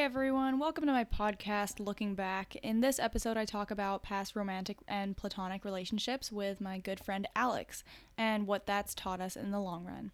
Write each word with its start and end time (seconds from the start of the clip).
everyone, 0.00 0.58
welcome 0.58 0.86
to 0.86 0.92
my 0.92 1.04
podcast, 1.04 1.78
Looking 1.78 2.14
Back. 2.14 2.56
In 2.62 2.80
this 2.80 2.98
episode, 2.98 3.36
I 3.36 3.44
talk 3.44 3.70
about 3.70 4.02
past 4.02 4.34
romantic 4.34 4.78
and 4.88 5.14
platonic 5.14 5.62
relationships 5.62 6.32
with 6.32 6.58
my 6.58 6.78
good 6.78 6.98
friend 6.98 7.28
Alex 7.36 7.84
and 8.16 8.46
what 8.46 8.64
that's 8.64 8.94
taught 8.94 9.20
us 9.20 9.36
in 9.36 9.50
the 9.50 9.60
long 9.60 9.84
run. 9.84 10.10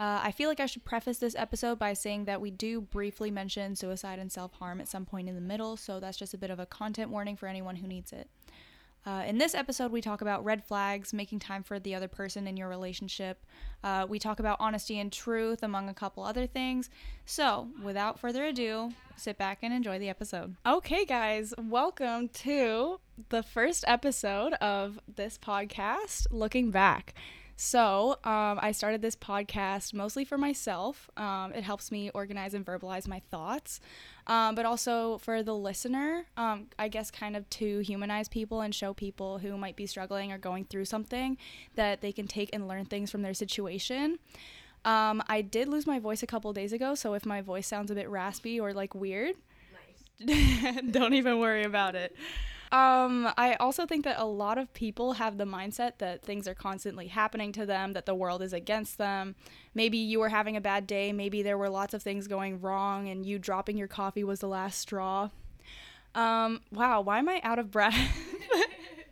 Uh, 0.00 0.18
I 0.24 0.32
feel 0.32 0.48
like 0.48 0.58
I 0.58 0.66
should 0.66 0.84
preface 0.84 1.18
this 1.18 1.36
episode 1.36 1.78
by 1.78 1.92
saying 1.92 2.24
that 2.24 2.40
we 2.40 2.50
do 2.50 2.80
briefly 2.80 3.30
mention 3.30 3.76
suicide 3.76 4.18
and 4.18 4.32
self 4.32 4.52
harm 4.54 4.80
at 4.80 4.88
some 4.88 5.06
point 5.06 5.28
in 5.28 5.36
the 5.36 5.40
middle, 5.40 5.76
so 5.76 6.00
that's 6.00 6.18
just 6.18 6.34
a 6.34 6.38
bit 6.38 6.50
of 6.50 6.58
a 6.58 6.66
content 6.66 7.12
warning 7.12 7.36
for 7.36 7.46
anyone 7.46 7.76
who 7.76 7.86
needs 7.86 8.12
it. 8.12 8.28
Uh, 9.06 9.24
in 9.26 9.38
this 9.38 9.54
episode, 9.54 9.90
we 9.90 10.00
talk 10.00 10.20
about 10.20 10.44
red 10.44 10.62
flags, 10.62 11.14
making 11.14 11.38
time 11.38 11.62
for 11.62 11.78
the 11.78 11.94
other 11.94 12.08
person 12.08 12.46
in 12.46 12.56
your 12.56 12.68
relationship. 12.68 13.44
Uh, 13.82 14.06
we 14.08 14.18
talk 14.18 14.40
about 14.40 14.58
honesty 14.60 14.98
and 14.98 15.10
truth, 15.10 15.62
among 15.62 15.88
a 15.88 15.94
couple 15.94 16.22
other 16.22 16.46
things. 16.46 16.90
So, 17.24 17.68
without 17.82 18.18
further 18.18 18.44
ado, 18.44 18.92
sit 19.16 19.38
back 19.38 19.58
and 19.62 19.72
enjoy 19.72 19.98
the 19.98 20.10
episode. 20.10 20.56
Okay, 20.66 21.06
guys, 21.06 21.54
welcome 21.56 22.28
to 22.28 23.00
the 23.30 23.42
first 23.42 23.84
episode 23.86 24.52
of 24.54 25.00
this 25.16 25.38
podcast, 25.38 26.26
Looking 26.30 26.70
Back. 26.70 27.14
So, 27.62 28.12
um, 28.24 28.58
I 28.62 28.72
started 28.72 29.02
this 29.02 29.14
podcast 29.14 29.92
mostly 29.92 30.24
for 30.24 30.38
myself. 30.38 31.10
Um, 31.18 31.52
it 31.52 31.62
helps 31.62 31.92
me 31.92 32.08
organize 32.14 32.54
and 32.54 32.64
verbalize 32.64 33.06
my 33.06 33.20
thoughts, 33.30 33.82
um, 34.26 34.54
but 34.54 34.64
also 34.64 35.18
for 35.18 35.42
the 35.42 35.54
listener, 35.54 36.24
um, 36.38 36.68
I 36.78 36.88
guess, 36.88 37.10
kind 37.10 37.36
of 37.36 37.48
to 37.50 37.80
humanize 37.80 38.30
people 38.30 38.62
and 38.62 38.74
show 38.74 38.94
people 38.94 39.36
who 39.36 39.58
might 39.58 39.76
be 39.76 39.84
struggling 39.84 40.32
or 40.32 40.38
going 40.38 40.64
through 40.64 40.86
something 40.86 41.36
that 41.74 42.00
they 42.00 42.12
can 42.12 42.26
take 42.26 42.48
and 42.54 42.66
learn 42.66 42.86
things 42.86 43.10
from 43.10 43.20
their 43.20 43.34
situation. 43.34 44.18
Um, 44.86 45.22
I 45.28 45.42
did 45.42 45.68
lose 45.68 45.86
my 45.86 45.98
voice 45.98 46.22
a 46.22 46.26
couple 46.26 46.50
days 46.54 46.72
ago, 46.72 46.94
so 46.94 47.12
if 47.12 47.26
my 47.26 47.42
voice 47.42 47.66
sounds 47.66 47.90
a 47.90 47.94
bit 47.94 48.08
raspy 48.08 48.58
or 48.58 48.72
like 48.72 48.94
weird, 48.94 49.36
nice. 50.18 50.82
don't 50.90 51.12
even 51.12 51.38
worry 51.40 51.64
about 51.64 51.94
it. 51.94 52.16
Um, 52.72 53.32
I 53.36 53.54
also 53.58 53.84
think 53.84 54.04
that 54.04 54.20
a 54.20 54.24
lot 54.24 54.56
of 54.56 54.72
people 54.74 55.14
have 55.14 55.38
the 55.38 55.44
mindset 55.44 55.94
that 55.98 56.22
things 56.22 56.46
are 56.46 56.54
constantly 56.54 57.08
happening 57.08 57.50
to 57.52 57.66
them, 57.66 57.94
that 57.94 58.06
the 58.06 58.14
world 58.14 58.42
is 58.42 58.52
against 58.52 58.96
them. 58.96 59.34
Maybe 59.74 59.98
you 59.98 60.20
were 60.20 60.28
having 60.28 60.56
a 60.56 60.60
bad 60.60 60.86
day, 60.86 61.12
maybe 61.12 61.42
there 61.42 61.58
were 61.58 61.68
lots 61.68 61.94
of 61.94 62.02
things 62.02 62.28
going 62.28 62.60
wrong, 62.60 63.08
and 63.08 63.26
you 63.26 63.40
dropping 63.40 63.76
your 63.76 63.88
coffee 63.88 64.22
was 64.22 64.38
the 64.38 64.48
last 64.48 64.78
straw. 64.78 65.30
Um, 66.14 66.60
wow, 66.70 67.00
why 67.00 67.18
am 67.18 67.28
I 67.28 67.40
out 67.42 67.58
of 67.58 67.72
breath? 67.72 67.98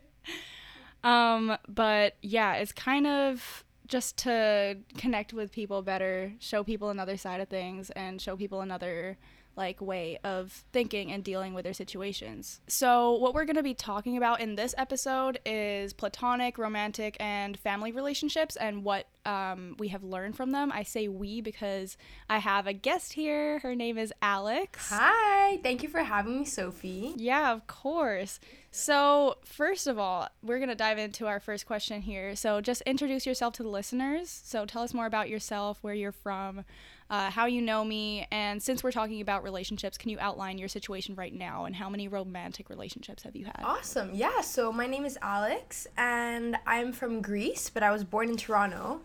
um, 1.03 1.57
but 1.67 2.15
yeah, 2.21 2.55
it's 2.55 2.71
kind 2.71 3.07
of 3.07 3.65
just 3.87 4.17
to 4.17 4.77
connect 4.97 5.33
with 5.33 5.51
people 5.51 5.81
better, 5.81 6.33
show 6.39 6.63
people 6.63 6.89
another 6.89 7.17
side 7.17 7.41
of 7.41 7.49
things, 7.49 7.89
and 7.91 8.21
show 8.21 8.37
people 8.37 8.61
another 8.61 9.17
like 9.59 9.81
way 9.81 10.17
of 10.23 10.63
thinking 10.71 11.11
and 11.11 11.21
dealing 11.21 11.53
with 11.53 11.65
their 11.65 11.73
situations. 11.73 12.61
So, 12.67 13.11
what 13.17 13.33
we're 13.33 13.43
going 13.45 13.57
to 13.57 13.63
be 13.63 13.73
talking 13.73 14.15
about 14.15 14.39
in 14.39 14.55
this 14.55 14.73
episode 14.77 15.39
is 15.45 15.91
platonic, 15.91 16.57
romantic, 16.57 17.17
and 17.19 17.59
family 17.59 17.91
relationships 17.91 18.55
and 18.55 18.85
what 18.85 19.07
um, 19.25 19.75
we 19.77 19.89
have 19.89 20.01
learned 20.01 20.37
from 20.37 20.51
them. 20.51 20.71
I 20.71 20.83
say 20.83 21.09
we 21.09 21.41
because 21.41 21.97
I 22.29 22.37
have 22.37 22.67
a 22.67 22.73
guest 22.73 23.13
here. 23.13 23.59
Her 23.59 23.75
name 23.75 23.97
is 23.97 24.13
Alex. 24.21 24.89
Hi, 24.91 25.57
thank 25.61 25.83
you 25.83 25.89
for 25.89 25.99
having 26.03 26.39
me, 26.39 26.45
Sophie. 26.45 27.13
Yeah, 27.17 27.51
of 27.51 27.67
course. 27.67 28.39
So, 28.71 29.37
first 29.43 29.87
of 29.87 29.99
all, 29.99 30.29
we're 30.41 30.59
going 30.59 30.69
to 30.69 30.75
dive 30.75 30.99
into 30.99 31.27
our 31.27 31.39
first 31.39 31.65
question 31.65 32.01
here. 32.01 32.35
So, 32.35 32.61
just 32.61 32.81
introduce 32.83 33.25
yourself 33.25 33.53
to 33.55 33.63
the 33.63 33.69
listeners. 33.69 34.29
So, 34.29 34.65
tell 34.65 34.83
us 34.83 34.93
more 34.93 35.07
about 35.07 35.27
yourself, 35.27 35.79
where 35.81 35.95
you're 35.95 36.11
from, 36.11 36.63
uh, 37.09 37.31
how 37.31 37.47
you 37.47 37.61
know 37.61 37.83
me, 37.83 38.27
and 38.31 38.61
since 38.61 38.83
we're 38.83 38.91
talking 38.91 39.19
about 39.21 39.43
relationships, 39.43 39.97
can 39.97 40.09
you 40.09 40.17
outline 40.19 40.57
your 40.57 40.67
situation 40.67 41.15
right 41.15 41.33
now 41.33 41.65
and 41.65 41.75
how 41.75 41.89
many 41.89 42.07
romantic 42.07 42.69
relationships 42.69 43.23
have 43.23 43.35
you 43.35 43.45
had? 43.45 43.61
Awesome. 43.63 44.11
Yeah, 44.13 44.41
so 44.41 44.71
my 44.71 44.85
name 44.85 45.05
is 45.05 45.17
Alex 45.21 45.87
and 45.97 46.57
I'm 46.67 46.93
from 46.93 47.21
Greece, 47.21 47.69
but 47.69 47.81
I 47.81 47.91
was 47.91 48.03
born 48.03 48.29
in 48.29 48.37
Toronto. 48.37 49.01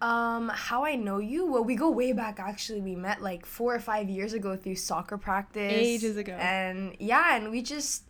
Um, 0.00 0.50
how 0.54 0.84
I 0.84 0.94
know 0.94 1.18
you? 1.18 1.46
Well, 1.46 1.64
we 1.64 1.74
go 1.74 1.90
way 1.90 2.12
back 2.12 2.38
actually. 2.38 2.80
We 2.80 2.94
met 2.94 3.22
like 3.22 3.44
four 3.44 3.74
or 3.74 3.80
five 3.80 4.08
years 4.08 4.32
ago 4.32 4.54
through 4.54 4.76
soccer 4.76 5.18
practice. 5.18 5.72
Ages 5.72 6.16
ago. 6.16 6.34
And 6.34 6.94
yeah, 7.00 7.34
and 7.34 7.50
we 7.50 7.62
just 7.62 8.04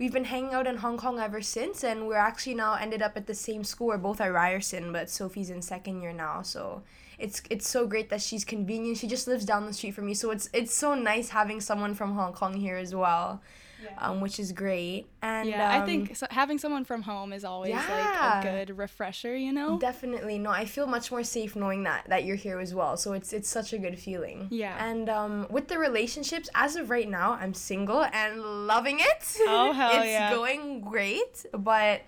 we've 0.00 0.12
been 0.12 0.24
hanging 0.24 0.54
out 0.54 0.66
in 0.66 0.78
Hong 0.78 0.96
Kong 0.96 1.20
ever 1.20 1.42
since 1.42 1.84
and 1.84 2.08
we're 2.08 2.16
actually 2.16 2.54
now 2.54 2.74
ended 2.74 3.02
up 3.02 3.16
at 3.16 3.26
the 3.26 3.34
same 3.34 3.62
school. 3.62 3.88
We're 3.88 3.98
both 3.98 4.20
at 4.20 4.32
Ryerson, 4.32 4.92
but 4.92 5.10
Sophie's 5.10 5.50
in 5.50 5.60
second 5.60 6.00
year 6.00 6.14
now, 6.14 6.40
so 6.40 6.82
it's 7.18 7.42
it's 7.50 7.68
so 7.68 7.86
great 7.86 8.08
that 8.08 8.22
she's 8.22 8.44
convenient. 8.44 8.96
She 8.96 9.06
just 9.06 9.28
lives 9.28 9.44
down 9.44 9.66
the 9.66 9.74
street 9.74 9.94
from 9.94 10.06
me, 10.06 10.14
so 10.14 10.30
it's 10.30 10.48
it's 10.52 10.74
so 10.74 10.94
nice 10.94 11.28
having 11.28 11.60
someone 11.60 11.94
from 11.94 12.14
Hong 12.14 12.32
Kong 12.32 12.54
here 12.54 12.78
as 12.78 12.94
well. 12.94 13.42
Yeah. 13.82 13.90
Um, 13.98 14.20
which 14.20 14.38
is 14.38 14.52
great. 14.52 15.06
And 15.22 15.48
yeah, 15.48 15.76
um, 15.76 15.82
I 15.82 15.86
think 15.86 16.16
so 16.16 16.26
having 16.30 16.58
someone 16.58 16.84
from 16.84 17.02
home 17.02 17.32
is 17.32 17.44
always 17.44 17.70
yeah. 17.70 18.40
like 18.42 18.44
a 18.44 18.66
good 18.66 18.78
refresher, 18.78 19.36
you 19.36 19.52
know. 19.52 19.78
Definitely, 19.78 20.38
no, 20.38 20.50
I 20.50 20.64
feel 20.64 20.86
much 20.86 21.10
more 21.10 21.24
safe 21.24 21.56
knowing 21.56 21.84
that 21.84 22.08
that 22.08 22.24
you're 22.24 22.36
here 22.36 22.60
as 22.60 22.74
well. 22.74 22.96
So 22.96 23.12
it's 23.12 23.32
it's 23.32 23.48
such 23.48 23.72
a 23.72 23.78
good 23.78 23.98
feeling. 23.98 24.48
Yeah. 24.50 24.76
And 24.84 25.08
um, 25.08 25.46
with 25.50 25.68
the 25.68 25.78
relationships, 25.78 26.48
as 26.54 26.76
of 26.76 26.90
right 26.90 27.08
now, 27.08 27.32
I'm 27.40 27.54
single 27.54 28.04
and 28.04 28.40
loving 28.66 28.98
it. 29.00 29.36
Oh 29.40 29.72
hell 29.74 29.96
it's 29.96 30.06
yeah! 30.06 30.28
It's 30.28 30.36
going 30.36 30.80
great, 30.80 31.46
but 31.52 32.02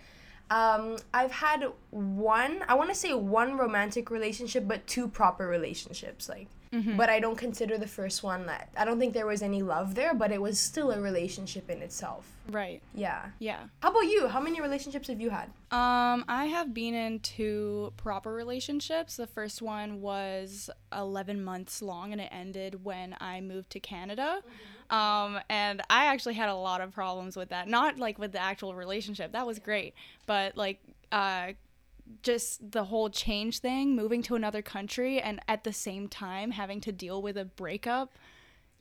um, 0.52 0.96
I've 1.14 1.32
had 1.32 1.64
one, 1.90 2.62
I 2.68 2.74
want 2.74 2.90
to 2.90 2.94
say 2.94 3.14
one 3.14 3.56
romantic 3.56 4.10
relationship, 4.10 4.68
but 4.68 4.86
two 4.86 5.08
proper 5.08 5.46
relationships. 5.46 6.28
Like, 6.28 6.48
mm-hmm. 6.72 6.96
but 6.96 7.08
I 7.08 7.20
don't 7.20 7.36
consider 7.36 7.78
the 7.78 7.86
first 7.86 8.22
one 8.22 8.46
that 8.46 8.68
I 8.76 8.84
don't 8.84 8.98
think 8.98 9.14
there 9.14 9.26
was 9.26 9.42
any 9.42 9.62
love 9.62 9.94
there, 9.94 10.14
but 10.14 10.32
it 10.32 10.40
was 10.40 10.58
still 10.58 10.90
a 10.90 11.00
relationship 11.00 11.70
in 11.70 11.82
itself. 11.82 12.30
Right. 12.50 12.82
Yeah. 12.94 13.26
Yeah. 13.38 13.60
How 13.80 13.90
about 13.90 14.00
you? 14.00 14.28
How 14.28 14.40
many 14.40 14.60
relationships 14.60 15.08
have 15.08 15.20
you 15.20 15.30
had? 15.30 15.46
Um, 15.70 16.24
I 16.28 16.46
have 16.50 16.74
been 16.74 16.94
in 16.94 17.20
two 17.20 17.92
proper 17.96 18.32
relationships. 18.32 19.16
The 19.16 19.26
first 19.28 19.62
one 19.62 20.00
was 20.00 20.68
11 20.96 21.44
months 21.44 21.82
long 21.82 22.12
and 22.12 22.20
it 22.20 22.28
ended 22.32 22.84
when 22.84 23.16
I 23.20 23.40
moved 23.40 23.70
to 23.70 23.80
Canada. 23.80 24.38
Mm-hmm 24.40 24.72
um, 24.92 25.40
and 25.48 25.80
I 25.88 26.06
actually 26.06 26.34
had 26.34 26.50
a 26.50 26.54
lot 26.54 26.82
of 26.82 26.92
problems 26.92 27.34
with 27.34 27.48
that. 27.48 27.66
Not 27.66 27.98
like 27.98 28.18
with 28.18 28.32
the 28.32 28.40
actual 28.40 28.74
relationship, 28.74 29.32
that 29.32 29.46
was 29.46 29.58
great, 29.58 29.94
but 30.26 30.54
like, 30.56 30.80
uh, 31.10 31.52
just 32.22 32.72
the 32.72 32.84
whole 32.84 33.10
change 33.10 33.58
thing, 33.58 33.96
moving 33.96 34.22
to 34.24 34.34
another 34.34 34.62
country, 34.62 35.20
and 35.20 35.40
at 35.48 35.64
the 35.64 35.72
same 35.72 36.08
time 36.08 36.52
having 36.52 36.80
to 36.82 36.92
deal 36.92 37.22
with 37.22 37.36
a 37.36 37.44
breakup. 37.44 38.14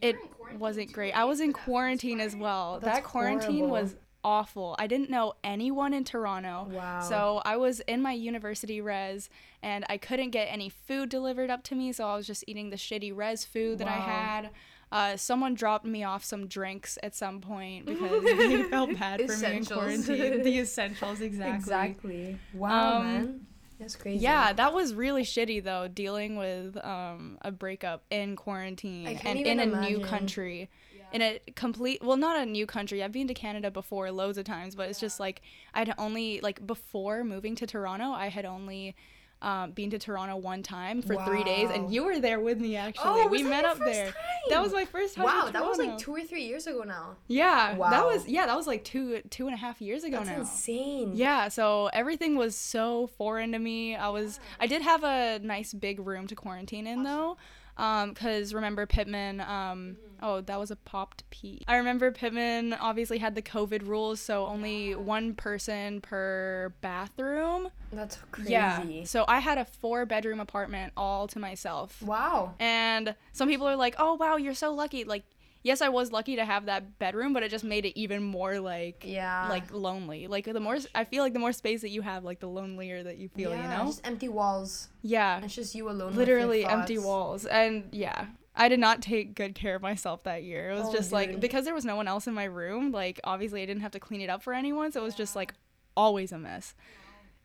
It 0.02 0.16
wasn't 0.58 0.92
great. 0.92 1.12
I 1.12 1.26
was 1.26 1.40
in 1.40 1.54
quarantine 1.54 2.20
as 2.20 2.36
well. 2.36 2.80
That's 2.82 2.98
that 2.98 3.04
quarantine 3.04 3.68
horrible. 3.68 3.70
was 3.70 3.96
awful. 4.24 4.76
I 4.80 4.88
didn't 4.88 5.10
know 5.10 5.34
anyone 5.44 5.94
in 5.94 6.04
Toronto. 6.04 6.68
Wow. 6.72 7.02
So 7.02 7.42
I 7.46 7.58
was 7.58 7.80
in 7.82 8.02
my 8.02 8.14
university 8.14 8.82
res 8.82 9.30
and 9.62 9.86
I 9.90 9.98
couldn't 9.98 10.32
get 10.32 10.46
any 10.46 10.70
food 10.70 11.10
delivered 11.10 11.50
up 11.50 11.64
to 11.66 11.76
me, 11.76 11.92
so 11.92 12.08
I 12.08 12.16
was 12.16 12.28
just 12.28 12.44
eating 12.48 12.70
the 12.70 12.78
shitty 12.78 13.16
res 13.16 13.46
food 13.46 13.78
that 13.80 13.88
wow. 13.88 13.94
I 13.94 14.00
had. 14.00 14.50
Uh, 14.92 15.16
someone 15.16 15.54
dropped 15.54 15.86
me 15.86 16.04
off 16.04 16.24
some 16.24 16.48
drinks 16.48 16.98
at 17.02 17.16
some 17.16 17.40
point 17.40 17.86
because 17.86 18.24
they 18.24 18.64
felt 18.64 18.98
bad 19.00 19.22
for 19.26 19.38
me 19.38 19.58
in 19.58 19.66
quarantine. 19.66 20.44
The 20.44 20.60
essentials, 20.60 21.22
exactly. 21.22 21.56
Exactly. 21.56 22.40
Wow, 22.54 22.98
um, 22.98 23.04
man. 23.06 23.48
That's 23.80 23.96
crazy. 23.96 24.22
Yeah, 24.22 24.54
that 24.54 24.74
was 24.74 24.94
really 24.94 25.24
shitty 25.24 25.64
though, 25.64 25.88
dealing 25.88 26.36
with 26.36 26.78
um, 26.86 27.38
a 27.42 27.52
breakup 27.52 28.04
in 28.12 28.36
quarantine 28.36 29.20
and 29.26 29.40
in 29.40 29.60
a 29.60 29.64
imagine. 29.64 29.94
new 29.94 30.06
country. 30.06 30.70
Yeah. 30.96 31.02
In 31.14 31.22
a 31.22 31.40
complete, 31.56 32.04
well, 32.04 32.18
not 32.18 32.40
a 32.40 32.46
new 32.46 32.68
country. 32.68 33.02
I've 33.02 33.12
been 33.12 33.28
to 33.28 33.34
Canada 33.34 33.72
before 33.72 34.12
loads 34.12 34.38
of 34.38 34.46
times, 34.46 34.76
but 34.76 34.84
yeah. 34.84 34.90
it's 34.90 35.00
just 35.00 35.20
like 35.20 35.42
I'd 35.74 35.94
only 35.98 36.42
like 36.42 36.66
before 36.68 37.24
moving 37.24 37.56
to 37.56 37.66
Toronto, 37.66 38.12
I 38.12 38.28
had 38.28 38.46
only 38.46 38.96
um, 39.42 39.72
been 39.72 39.90
to 39.90 40.00
Toronto 40.00 40.36
one 40.36 40.64
time 40.64 41.02
for 41.02 41.16
wow. 41.16 41.26
three 41.26 41.44
days, 41.44 41.70
and 41.70 41.94
you 41.94 42.04
were 42.04 42.20
there 42.20 42.40
with 42.40 42.60
me 42.60 42.76
actually. 42.76 43.22
Oh, 43.22 43.28
we 43.28 43.44
met 43.44 43.66
up 43.66 43.80
there. 43.80 44.06
Time? 44.06 44.14
That 44.50 44.62
was 44.62 44.74
my 44.74 44.86
first 44.86 45.16
time. 45.16 45.26
Wow, 45.26 45.50
that 45.52 45.66
was 45.66 45.78
like 45.78 45.98
two 45.98 46.14
or 46.14 46.22
three 46.22 46.44
years 46.44 46.68
ago 46.68 46.84
now. 46.84 47.16
Yeah, 47.28 47.76
wow. 47.76 47.90
that 47.90 48.06
was 48.06 48.28
yeah, 48.28 48.46
that 48.46 48.56
was 48.56 48.68
like 48.68 48.84
two 48.84 49.22
two 49.30 49.48
and 49.48 49.54
a 49.54 49.58
half 49.58 49.82
years 49.82 50.04
ago 50.04 50.18
That's 50.18 50.30
now. 50.30 50.40
insane. 50.40 51.12
Yeah, 51.16 51.48
so 51.48 51.90
everything 51.94 52.36
was 52.36 52.56
so 52.56 53.08
foreign 53.18 53.52
to 53.54 53.60
me. 53.60 53.96
I 53.96 54.10
was 54.10 54.40
I 54.60 54.68
did 54.68 54.82
have 54.82 55.04
a 55.04 55.40
nice 55.40 55.74
big 55.74 56.00
room 56.00 56.28
to 56.28 56.36
quarantine 56.36 56.88
in 56.88 57.04
though 57.04 57.38
because 57.76 58.52
um, 58.52 58.56
remember 58.56 58.86
Pitman, 58.86 59.42
um, 59.42 59.98
oh, 60.22 60.42
that 60.42 60.60
was 60.60 60.72
a 60.72 60.76
popped 60.76 61.30
pea. 61.30 61.62
I 61.68 61.78
remember 61.78 62.12
Pitman 62.12 62.74
obviously 62.74 63.18
had 63.18 63.36
the 63.36 63.42
COVID 63.42 63.88
rules, 63.88 64.20
so 64.20 64.46
only 64.46 64.96
one 64.96 65.34
person 65.34 66.02
per 66.02 66.74
bathroom. 66.82 67.70
That's 67.92 68.18
crazy. 68.32 68.52
Yeah. 68.52 69.04
So 69.06 69.26
I 69.28 69.40
had 69.40 69.58
a 69.58 69.66
four 69.66 70.06
bedroom 70.06 70.40
apartment 70.40 70.94
all 70.96 71.28
to 71.30 71.40
myself. 71.40 72.02
Wow. 72.02 72.56
And 72.60 73.16
some 73.34 73.50
people 73.50 73.68
are 73.68 73.76
like, 73.76 73.96
oh, 73.98 74.14
wow, 74.16 74.38
you're 74.38 74.54
so 74.54 74.74
lucky. 74.74 75.04
Like, 75.04 75.24
yes, 75.64 75.82
I 75.82 75.90
was 75.90 76.12
lucky 76.12 76.36
to 76.38 76.46
have 76.46 76.66
that 76.66 76.98
bedroom, 77.00 77.34
but 77.34 77.44
it 77.44 77.52
just 77.52 77.64
made 77.64 77.86
it 77.86 78.00
even 78.00 78.24
more 78.24 78.60
like 78.60 79.04
yeah, 79.06 79.48
like 79.50 79.72
lonely. 79.74 80.28
Like 80.28 80.46
the 80.46 80.60
more 80.60 80.78
I 80.96 81.04
feel 81.06 81.24
like 81.24 81.34
the 81.34 81.40
more 81.40 81.52
space 81.54 81.82
that 81.82 81.90
you 81.90 82.02
have, 82.02 82.24
like 82.24 82.40
the 82.40 82.48
lonelier 82.50 83.04
that 83.04 83.18
you 83.18 83.30
feel. 83.30 83.52
Yeah, 83.52 83.64
you 83.64 83.78
know, 83.78 83.86
just 83.86 84.06
empty 84.06 84.30
walls. 84.30 84.90
Yeah, 85.02 85.44
it's 85.44 85.56
just 85.56 85.76
you 85.76 85.90
alone. 85.90 86.16
Literally 86.16 86.66
empty 86.66 86.98
walls, 86.98 87.46
and 87.46 87.90
yeah. 87.92 88.28
I 88.54 88.68
did 88.68 88.82
not 88.82 89.02
take 89.02 89.34
good 89.34 89.56
care 89.56 89.76
of 89.76 89.82
myself 89.82 90.24
that 90.24 90.44
year. 90.44 90.72
It 90.72 90.74
was 90.76 90.88
Oh, 90.88 90.92
just 90.92 91.14
like 91.14 91.40
because 91.40 91.64
there 91.64 91.74
was 91.74 91.86
no 91.86 91.96
one 91.96 92.10
else 92.10 92.28
in 92.28 92.34
my 92.34 92.44
room, 92.44 92.92
like 92.92 93.20
obviously 93.24 93.62
I 93.62 93.66
didn't 93.66 93.82
have 93.82 93.94
to 93.94 94.00
clean 94.00 94.20
it 94.20 94.30
up 94.30 94.44
for 94.44 94.54
anyone, 94.54 94.92
so 94.92 95.00
it 95.00 95.04
was 95.06 95.16
just 95.16 95.38
like 95.38 95.54
always 95.96 96.34
a 96.34 96.38
mess. 96.38 96.76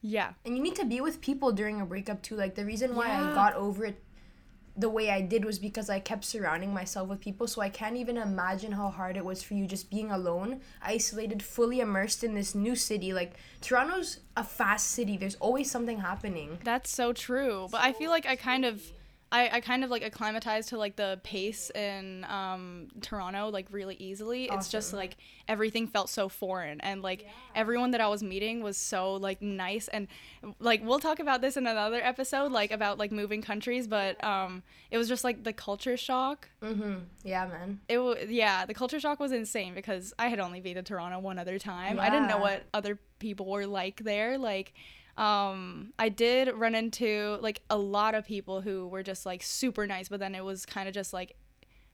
Yeah. 0.03 0.33
And 0.45 0.57
you 0.57 0.63
need 0.63 0.75
to 0.77 0.85
be 0.85 1.01
with 1.01 1.21
people 1.21 1.53
during 1.53 1.81
a 1.81 1.87
breakup 1.87 2.23
too. 2.23 2.35
Like 2.37 2.55
the 2.57 2.65
reason 2.65 2.95
why 2.97 3.07
Yeah. 3.07 3.31
I 3.31 3.35
got 3.35 3.55
over 3.55 3.85
it 3.85 4.03
the 4.77 4.89
way 4.89 5.11
I 5.11 5.23
did 5.23 5.45
was 5.45 5.59
because 5.59 5.89
I 5.89 6.01
kept 6.01 6.25
surrounding 6.25 6.73
myself 6.75 7.09
with 7.09 7.21
people. 7.21 7.47
So 7.47 7.63
I 7.63 7.69
can't 7.69 7.97
even 7.97 8.17
imagine 8.19 8.73
how 8.73 8.91
hard 8.91 9.17
it 9.17 9.25
was 9.25 9.43
for 9.43 9.55
you 9.55 9.67
just 9.67 9.91
being 9.91 10.11
alone, 10.11 10.61
isolated, 10.83 11.43
fully 11.43 11.81
immersed 11.81 12.23
in 12.23 12.35
this 12.35 12.55
new 12.55 12.77
city. 12.77 13.13
Like 13.13 13.35
Toronto's 13.61 14.21
a 14.37 14.45
fast 14.45 14.91
city. 14.91 15.17
There's 15.17 15.37
always 15.37 15.71
something 15.71 16.01
happening. 16.01 16.59
That's 16.63 16.91
so 16.91 17.13
true. 17.13 17.69
But 17.71 17.81
I 17.81 17.93
feel 17.93 18.11
like 18.11 18.27
I 18.27 18.37
kind 18.37 18.65
of 18.65 18.83
I, 19.33 19.49
I 19.55 19.61
kind 19.61 19.83
of 19.83 19.91
like 19.91 20.05
acclimatized 20.05 20.69
to 20.69 20.79
like 20.79 20.95
the 20.95 21.21
pace 21.25 21.71
in 21.71 22.25
um, 22.29 22.89
Toronto 23.01 23.49
like 23.49 23.67
really 23.71 23.97
easily. 23.97 24.45
It's 24.45 24.69
just 24.69 24.93
like 24.93 25.17
everything 25.49 25.89
felt 25.89 26.09
so 26.09 26.29
foreign 26.29 26.81
and 26.81 27.03
like 27.03 27.27
everyone 27.55 27.91
that 27.91 28.01
I 28.01 28.07
was 28.07 28.23
meeting 28.23 28.63
was 28.63 28.77
so 28.77 29.15
like 29.15 29.43
nice 29.43 29.89
and 29.89 30.07
like 30.61 30.85
we'll 30.85 31.01
talk 31.01 31.19
about 31.19 31.41
this 31.41 31.57
in 31.57 31.67
another 31.67 32.01
episode 32.03 32.53
like 32.53 32.71
about 32.71 32.99
like 32.99 33.11
moving 33.11 33.43
countries 33.43 33.87
but 33.87 34.23
um 34.23 34.63
it 34.91 34.99
was 34.99 35.09
just 35.09 35.25
like 35.25 35.43
the 35.43 35.53
culture 35.53 35.97
shock. 35.97 36.49
Mm-hmm. 36.63 36.99
Yeah, 37.25 37.47
man. 37.47 37.81
It 37.89 37.99
was 37.99 38.19
yeah, 38.29 38.65
the 38.65 38.75
culture 38.75 39.01
shock 39.01 39.19
was 39.19 39.33
insane 39.33 39.75
because 39.75 40.15
I 40.19 40.29
had 40.29 40.39
only 40.39 40.61
been 40.61 40.77
to 40.77 40.83
Toronto 40.83 41.19
one 41.19 41.39
other 41.39 41.59
time. 41.59 41.99
I 41.99 42.11
didn't 42.11 42.29
know 42.29 42.39
what 42.39 42.63
other 42.73 42.99
people 43.19 43.47
were 43.47 43.67
like 43.67 44.03
there. 44.05 44.39
Like, 44.39 44.73
um, 45.17 45.93
I 45.99 46.09
did 46.09 46.53
run 46.55 46.75
into 46.75 47.39
like 47.41 47.63
a 47.71 47.77
lot 47.77 48.15
of 48.15 48.27
people 48.27 48.61
who 48.61 48.87
were 48.89 49.03
just 49.03 49.25
like 49.25 49.43
super 49.43 49.87
nice, 49.87 50.09
but 50.09 50.21
then 50.21 50.35
it 50.35 50.45
was 50.45 50.67
kind 50.67 50.89
of 50.89 50.95
just 50.95 51.13
like, 51.13 51.37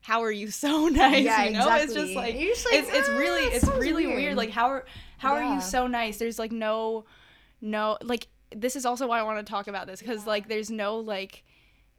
how 0.01 0.21
are 0.23 0.31
you 0.31 0.51
so 0.51 0.87
nice? 0.89 1.23
Yeah, 1.23 1.45
you 1.45 1.51
know, 1.51 1.67
it's 1.75 1.93
just 1.93 2.09
exactly. 2.09 2.15
like 2.15 2.35
just 2.39 2.65
like, 2.65 2.75
it's 2.75 2.89
it's 2.89 3.09
"Ah, 3.09 3.17
really 3.17 3.43
it's 3.43 3.67
really 3.67 4.05
weird. 4.05 4.17
weird." 4.17 4.37
Like 4.37 4.49
how 4.49 4.67
are 4.67 4.85
how 5.17 5.33
are 5.33 5.55
you 5.55 5.61
so 5.61 5.87
nice? 5.87 6.17
There's 6.17 6.37
like 6.37 6.51
no 6.51 7.05
no 7.61 7.97
like 8.01 8.27
this 8.55 8.75
is 8.75 8.85
also 8.85 9.07
why 9.07 9.19
I 9.19 9.23
want 9.23 9.45
to 9.45 9.49
talk 9.49 9.67
about 9.67 9.87
this 9.87 9.99
because 9.99 10.27
like 10.27 10.47
there's 10.47 10.69
no 10.69 10.97
like 10.97 11.43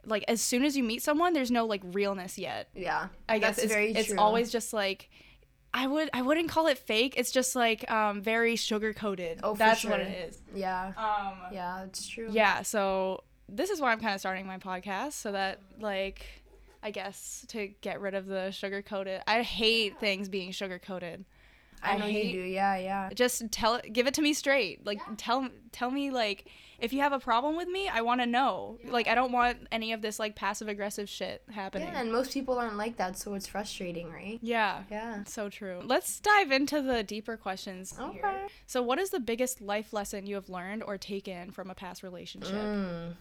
like 0.05 0.23
as 0.27 0.41
soon 0.41 0.63
as 0.63 0.77
you 0.77 0.83
meet 0.83 1.01
someone, 1.01 1.33
there's 1.33 1.51
no 1.51 1.65
like 1.65 1.81
realness 1.83 2.37
yet. 2.37 2.69
Yeah. 2.75 3.07
I 3.27 3.39
guess 3.39 3.57
it's, 3.57 3.71
very 3.73 3.91
it's 3.91 4.09
true. 4.09 4.17
always 4.19 4.51
just 4.51 4.73
like 4.73 5.09
I 5.77 5.87
would 5.87 6.09
I 6.13 6.21
wouldn't 6.21 6.47
call 6.49 6.67
it 6.67 6.77
fake. 6.77 7.15
It's 7.17 7.31
just 7.31 7.53
like 7.55 7.89
um 7.91 8.21
very 8.21 8.55
sugar 8.55 8.93
coated. 8.93 9.41
Oh, 9.43 9.55
That's 9.55 9.83
what 9.83 9.99
it 9.99 10.29
is. 10.29 10.41
Yeah. 10.55 10.93
Um 10.97 11.33
Yeah, 11.53 11.83
it's 11.83 12.07
true. 12.07 12.29
yeah, 12.31 12.61
so 12.61 13.23
this 13.49 13.69
is 13.69 13.79
why 13.81 13.91
I'm 13.91 13.99
kind 13.99 14.13
of 14.15 14.19
starting 14.21 14.47
my 14.47 14.57
podcast 14.57 15.13
so 15.13 15.33
that 15.33 15.59
like 15.79 16.25
I 16.81 16.91
guess 16.91 17.45
to 17.49 17.67
get 17.81 17.99
rid 17.99 18.13
of 18.13 18.25
the 18.25 18.51
sugar 18.51 18.81
coated. 18.81 19.21
I 19.27 19.41
hate 19.41 19.99
things 19.99 20.29
being 20.29 20.51
sugar 20.51 20.79
coated. 20.79 21.25
I 21.83 21.97
know 21.97 22.05
hate- 22.05 22.27
you 22.33 22.43
do. 22.43 22.47
Yeah, 22.47 22.77
yeah. 22.77 23.09
Just 23.13 23.51
tell 23.51 23.81
give 23.91 24.07
it 24.07 24.13
to 24.15 24.21
me 24.21 24.33
straight. 24.33 24.85
Like 24.85 24.99
tell 25.17 25.49
tell 25.73 25.91
me 25.91 26.09
like 26.09 26.47
if 26.79 26.93
you 26.93 26.99
have 26.99 27.13
a 27.13 27.19
problem 27.19 27.55
with 27.55 27.67
me, 27.67 27.87
I 27.87 28.01
want 28.01 28.21
to 28.21 28.27
know. 28.27 28.77
Like 28.85 29.07
I 29.07 29.15
don't 29.15 29.31
want 29.31 29.67
any 29.71 29.93
of 29.93 30.01
this 30.01 30.19
like 30.19 30.35
passive 30.35 30.67
aggressive 30.67 31.09
shit 31.09 31.43
happening. 31.51 31.87
Yeah, 31.87 32.01
and 32.01 32.11
most 32.11 32.33
people 32.33 32.57
aren't 32.57 32.77
like 32.77 32.97
that, 32.97 33.17
so 33.17 33.33
it's 33.33 33.47
frustrating, 33.47 34.11
right? 34.11 34.39
yeah. 34.41 34.83
Yeah. 34.89 35.23
So 35.25 35.49
true. 35.49 35.81
Let's 35.83 36.19
dive 36.19 36.51
into 36.51 36.81
the 36.81 37.03
deeper 37.03 37.37
questions. 37.37 37.95
here. 37.97 38.21
Okay. 38.23 38.47
So, 38.67 38.81
what 38.81 38.99
is 38.99 39.09
the 39.09 39.19
biggest 39.19 39.61
life 39.61 39.93
lesson 39.93 40.25
you 40.25 40.35
have 40.35 40.49
learned 40.49 40.83
or 40.83 40.97
taken 40.97 41.51
from 41.51 41.69
a 41.69 41.75
past 41.75 42.03
relationship? 42.03 42.53
Mm. 42.53 43.13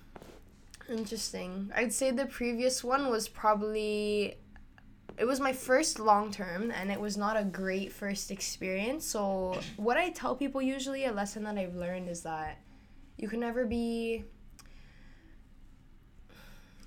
Interesting. 0.88 1.72
I'd 1.74 1.92
say 1.92 2.10
the 2.10 2.26
previous 2.26 2.84
one 2.84 3.08
was 3.08 3.28
probably 3.28 4.36
it 5.16 5.24
was 5.24 5.40
my 5.40 5.52
first 5.52 5.98
long 6.00 6.30
term 6.30 6.70
and 6.72 6.90
it 6.90 7.00
was 7.00 7.16
not 7.16 7.36
a 7.36 7.44
great 7.44 7.92
first 7.92 8.30
experience. 8.30 9.06
So 9.06 9.58
what 9.76 9.96
I 9.96 10.10
tell 10.10 10.34
people 10.34 10.60
usually 10.60 11.04
a 11.04 11.12
lesson 11.12 11.44
that 11.44 11.56
I've 11.56 11.76
learned 11.76 12.08
is 12.08 12.22
that 12.22 12.58
you 13.16 13.28
can 13.28 13.40
never 13.40 13.64
be 13.64 14.24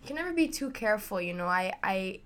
you 0.02 0.08
can 0.08 0.16
never 0.16 0.34
be 0.34 0.48
too 0.48 0.70
careful, 0.70 1.20
you 1.20 1.34
know. 1.34 1.48
I 1.48 1.74
I 1.84 2.22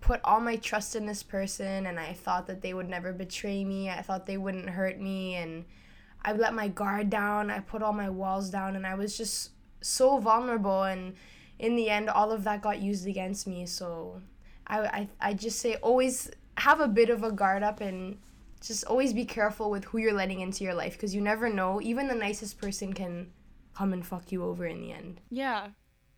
put 0.00 0.20
all 0.24 0.40
my 0.40 0.56
trust 0.56 0.96
in 0.96 1.06
this 1.06 1.22
person 1.22 1.86
and 1.86 2.00
I 2.00 2.12
thought 2.12 2.46
that 2.46 2.62
they 2.62 2.74
would 2.74 2.88
never 2.88 3.12
betray 3.12 3.64
me. 3.64 3.90
I 3.90 4.02
thought 4.02 4.26
they 4.26 4.38
wouldn't 4.38 4.70
hurt 4.70 4.98
me 4.98 5.34
and 5.34 5.64
I 6.24 6.32
let 6.32 6.54
my 6.54 6.68
guard 6.68 7.10
down. 7.10 7.50
I 7.50 7.60
put 7.60 7.82
all 7.82 7.92
my 7.92 8.08
walls 8.08 8.50
down 8.50 8.76
and 8.76 8.86
I 8.86 8.94
was 8.94 9.16
just 9.16 9.50
so 9.80 10.18
vulnerable 10.18 10.82
and 10.82 11.14
in 11.58 11.76
the 11.76 11.90
end 11.90 12.08
all 12.08 12.32
of 12.32 12.44
that 12.44 12.62
got 12.62 12.80
used 12.80 13.06
against 13.06 13.46
me. 13.46 13.66
So 13.66 14.22
I 14.66 14.78
I, 14.80 15.08
I 15.20 15.34
just 15.34 15.58
say 15.58 15.76
always 15.76 16.30
have 16.56 16.80
a 16.80 16.88
bit 16.88 17.10
of 17.10 17.22
a 17.22 17.32
guard 17.32 17.62
up 17.62 17.80
and 17.80 18.18
just 18.60 18.84
always 18.84 19.12
be 19.12 19.24
careful 19.24 19.70
with 19.70 19.84
who 19.84 19.98
you're 19.98 20.12
letting 20.12 20.40
into 20.40 20.64
your 20.64 20.74
life 20.74 20.92
because 20.92 21.14
you 21.14 21.20
never 21.20 21.48
know. 21.48 21.80
Even 21.80 22.08
the 22.08 22.14
nicest 22.14 22.60
person 22.60 22.92
can 22.92 23.32
come 23.74 23.92
and 23.92 24.06
fuck 24.06 24.32
you 24.32 24.44
over 24.44 24.66
in 24.66 24.80
the 24.80 24.92
end. 24.92 25.20
Yeah. 25.30 25.68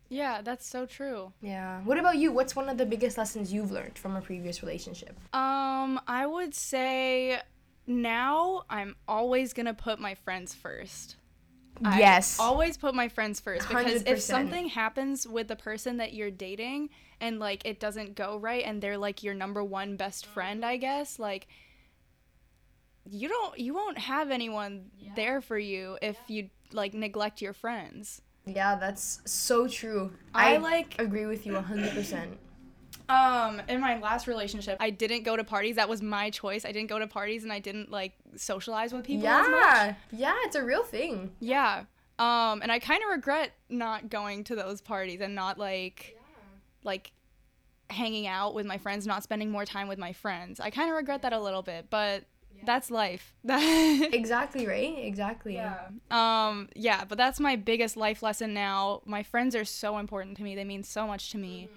Yeah, 0.09 0.41
that's 0.43 0.67
so 0.67 0.85
true. 0.85 1.33
Yeah. 1.41 1.81
What 1.81 1.97
about 1.97 2.17
you? 2.17 2.31
What's 2.31 2.55
one 2.55 2.69
of 2.69 2.77
the 2.77 2.85
biggest 2.85 3.17
lessons 3.17 3.51
you've 3.51 3.71
learned 3.71 3.97
from 3.97 4.15
a 4.15 4.21
previous 4.21 4.61
relationship? 4.61 5.17
Um, 5.33 5.99
I 6.07 6.25
would 6.25 6.53
say 6.53 7.39
now 7.87 8.63
I'm 8.69 8.95
always 9.07 9.53
going 9.53 9.65
to 9.65 9.73
put 9.73 9.99
my 9.99 10.15
friends 10.15 10.53
first. 10.53 11.15
I 11.83 11.99
yes. 11.99 12.37
always 12.39 12.77
put 12.77 12.93
my 12.93 13.09
friends 13.09 13.39
first 13.39 13.67
because 13.67 14.03
if 14.03 14.19
100%. 14.19 14.21
something 14.21 14.67
happens 14.69 15.27
with 15.27 15.47
the 15.47 15.55
person 15.55 15.97
that 15.97 16.13
you're 16.13 16.29
dating 16.29 16.89
and 17.19 17.39
like 17.39 17.65
it 17.65 17.79
doesn't 17.79 18.15
go 18.15 18.37
right 18.37 18.63
and 18.63 18.81
they're 18.81 18.97
like 18.97 19.23
your 19.23 19.33
number 19.33 19.63
one 19.63 19.97
best 19.97 20.27
friend, 20.27 20.63
I 20.63 20.77
guess, 20.77 21.17
like 21.17 21.47
you 23.09 23.27
don't 23.27 23.57
you 23.57 23.73
won't 23.73 23.97
have 23.97 24.31
anyone 24.31 24.85
there 25.15 25.41
for 25.41 25.57
you 25.57 25.97
if 26.01 26.17
you 26.27 26.49
like 26.73 26.93
neglect 26.93 27.41
your 27.41 27.53
friends. 27.53 28.21
yeah, 28.45 28.75
that's 28.75 29.21
so 29.25 29.67
true. 29.67 30.11
I, 30.33 30.57
like 30.57 30.95
agree 30.99 31.25
with 31.25 31.45
you 31.45 31.53
100%. 31.53 32.37
um 33.09 33.61
in 33.67 33.79
my 33.81 33.99
last 33.99 34.27
relationship, 34.27 34.77
I 34.79 34.89
didn't 34.89 35.23
go 35.23 35.35
to 35.35 35.43
parties. 35.43 35.75
That 35.75 35.89
was 35.89 36.01
my 36.01 36.29
choice. 36.29 36.65
I 36.65 36.71
didn't 36.71 36.89
go 36.89 36.99
to 36.99 37.07
parties 37.07 37.43
and 37.43 37.51
I 37.51 37.59
didn't 37.59 37.91
like 37.91 38.13
socialize 38.35 38.93
with 38.93 39.05
people 39.05 39.27
as 39.27 39.47
much. 39.49 39.61
Yeah. 39.61 39.95
Yeah, 40.11 40.35
it's 40.43 40.55
a 40.55 40.63
real 40.63 40.83
thing. 40.83 41.31
Yeah. 41.39 41.83
Um, 42.19 42.61
and 42.61 42.71
I 42.71 42.79
kind 42.79 43.01
of 43.03 43.09
regret 43.09 43.51
not 43.69 44.09
going 44.09 44.43
to 44.45 44.55
those 44.55 44.81
parties 44.81 45.19
and 45.19 45.33
not 45.35 45.57
like, 45.57 46.15
like, 46.83 47.11
hanging 47.89 48.27
out 48.27 48.53
with 48.53 48.65
my 48.65 48.77
friends, 48.77 49.05
not 49.07 49.23
spending 49.23 49.49
more 49.49 49.65
time 49.65 49.87
with 49.87 49.97
my 49.97 50.13
friends. 50.13 50.59
I 50.59 50.69
kind 50.69 50.89
of 50.89 50.95
regret 50.95 51.23
that 51.23 51.33
a 51.33 51.39
little 51.39 51.63
bit, 51.63 51.87
but 51.89 52.23
that's 52.65 52.89
life. 52.91 53.33
Exactly, 54.13 54.67
right? 54.67 54.95
Exactly. 54.97 55.55
yeah. 55.55 55.87
Um, 56.11 56.69
yeah, 56.75 57.03
but 57.05 57.17
that's 57.17 57.39
my 57.39 57.55
biggest 57.55 57.97
life 57.97 58.23
lesson 58.23 58.53
now. 58.53 59.01
My 59.05 59.23
friends 59.23 59.55
are 59.55 59.65
so 59.65 59.97
important 59.97 60.37
to 60.37 60.43
me. 60.43 60.55
They 60.55 60.63
mean 60.63 60.83
so 60.83 61.07
much 61.07 61.31
to 61.31 61.37
me. 61.37 61.69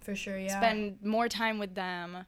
For 0.00 0.14
sure, 0.14 0.38
yeah. 0.38 0.58
Spend 0.58 0.98
more 1.02 1.28
time 1.28 1.58
with 1.58 1.74
them. 1.74 2.26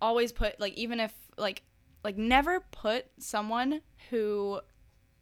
Always 0.00 0.32
put 0.32 0.60
like 0.60 0.74
even 0.74 1.00
if 1.00 1.12
like 1.36 1.62
like 2.04 2.16
never 2.16 2.60
put 2.60 3.06
someone 3.18 3.80
who 4.10 4.60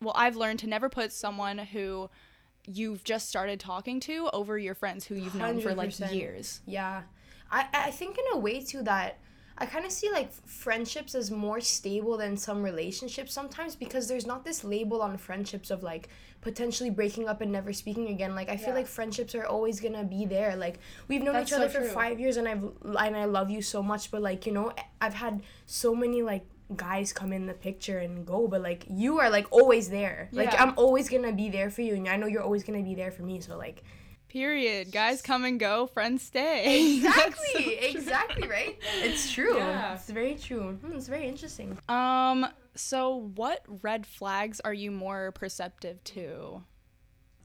well, 0.01 0.15
I've 0.17 0.37
learned 0.37 0.59
to 0.61 0.67
never 0.67 0.89
put 0.89 1.13
someone 1.13 1.59
who 1.59 2.11
you've 2.67 3.05
just 3.05 3.29
started 3.29 3.61
talking 3.61 4.01
to 4.01 4.29
over 4.33 4.59
your 4.59 4.75
friends 4.75 5.07
who 5.07 5.15
you've 5.15 5.35
known 5.35 5.61
for 5.61 5.75
like 5.75 5.99
years. 6.13 6.61
Yeah. 6.67 7.03
I, 7.51 7.67
I 7.73 7.91
think 7.91 8.19
in 8.19 8.25
a 8.33 8.39
way 8.39 8.63
too 8.63 8.83
that 8.83 9.19
I 9.57 9.67
kind 9.67 9.85
of 9.85 9.93
see 9.93 10.11
like 10.11 10.33
friendships 10.33 11.15
as 11.15 11.31
more 11.31 11.61
stable 11.61 12.17
than 12.17 12.37
some 12.37 12.63
relationships 12.63 13.33
sometimes 13.33 13.77
because 13.77 14.09
there's 14.09 14.27
not 14.27 14.45
this 14.45 14.65
label 14.65 15.01
on 15.01 15.17
friendships 15.17 15.71
of 15.71 15.83
like 15.83 16.09
potentially 16.41 16.91
breaking 16.91 17.29
up 17.29 17.41
and 17.41 17.53
never 17.53 17.73
speaking 17.73 18.09
again. 18.09 18.35
Like 18.35 18.49
I 18.49 18.57
feel 18.57 18.71
Yeah. 18.71 18.75
like 18.81 18.87
friendships 18.89 19.35
are 19.35 19.47
always 19.47 19.81
gonna 19.81 20.05
be 20.05 20.27
there. 20.27 20.57
Like 20.57 20.79
we've 21.09 21.23
known 21.23 21.35
That's 21.35 21.51
each 21.51 21.57
other 21.57 21.69
so 21.69 21.75
for 21.79 21.85
true. 21.85 21.89
five 21.95 22.19
years 22.19 22.37
and 22.37 22.49
I've 22.49 22.65
and 22.85 23.17
I 23.17 23.27
love 23.27 23.49
you 23.49 23.63
so 23.63 23.83
much, 23.83 24.11
but 24.11 24.23
like 24.23 24.45
you 24.45 24.53
know 24.53 24.73
I've 25.01 25.15
had 25.15 25.43
so 25.67 25.95
many 25.95 26.23
like 26.23 26.45
guys 26.77 27.13
come 27.13 27.33
in 27.33 27.47
the 27.47 27.53
picture 27.55 27.99
and 27.99 28.27
go 28.27 28.49
but 28.49 28.61
like 28.63 28.87
you 28.89 29.19
are 29.21 29.29
like 29.29 29.47
always 29.53 29.91
there 29.91 30.31
like 30.33 30.59
i'm 30.59 30.73
always 30.79 31.11
gonna 31.11 31.31
be 31.31 31.51
there 31.51 31.69
for 31.69 31.83
you 31.83 31.95
and 31.95 32.09
i 32.09 32.17
know 32.17 32.27
you're 32.27 32.43
always 32.43 32.65
gonna 32.65 32.83
be 32.83 32.95
there 32.95 33.11
for 33.11 33.23
me 33.23 33.39
so 33.39 33.57
like 33.59 33.85
Period. 34.45 34.91
Guys 34.91 35.23
come 35.23 35.45
and 35.45 35.61
go, 35.61 35.87
friends 35.87 36.21
stay. 36.23 36.97
Exactly, 37.05 37.75
exactly, 37.79 38.49
right? 38.49 38.77
It's 39.01 39.33
true. 39.37 39.57
Yeah. 39.57 39.95
It's 39.95 40.11
very 40.11 40.35
true. 40.35 40.73
Hmm, 40.85 40.97
it's 40.97 41.07
very 41.07 41.29
interesting. 41.29 41.79
Um, 41.89 42.45
so 42.75 43.31
what 43.37 43.63
red 43.83 44.05
flags 44.05 44.59
are 44.59 44.75
you 44.75 44.91
more 44.91 45.31
perceptive 45.31 46.03
to? 46.03 46.65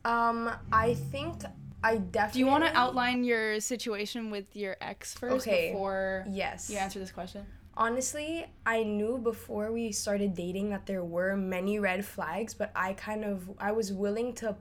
Um, 0.03 0.49
I 0.71 0.95
think 0.95 1.43
I 1.83 1.97
definitely. 1.97 2.33
Do 2.33 2.39
you 2.39 2.47
want 2.47 2.63
to 2.65 2.75
outline 2.75 3.23
your 3.23 3.59
situation 3.59 4.31
with 4.31 4.55
your 4.55 4.75
ex 4.81 5.13
first 5.13 5.47
Okay. 5.47 5.69
before 5.69 6.25
Yes. 6.27 6.71
you 6.71 6.77
answer 6.79 6.97
this 6.97 7.11
question? 7.11 7.45
Honestly, 7.77 8.47
I 8.65 8.81
knew 8.81 9.19
before 9.19 9.71
we 9.71 9.91
started 9.91 10.33
dating 10.33 10.71
that 10.71 10.87
there 10.87 11.03
were 11.03 11.35
many 11.37 11.77
red 11.77 12.03
flags, 12.03 12.55
but 12.55 12.71
I 12.75 12.93
kind 12.93 13.23
of 13.23 13.47
I 13.59 13.73
was 13.73 13.93
willing 13.93 14.33
to 14.41 14.55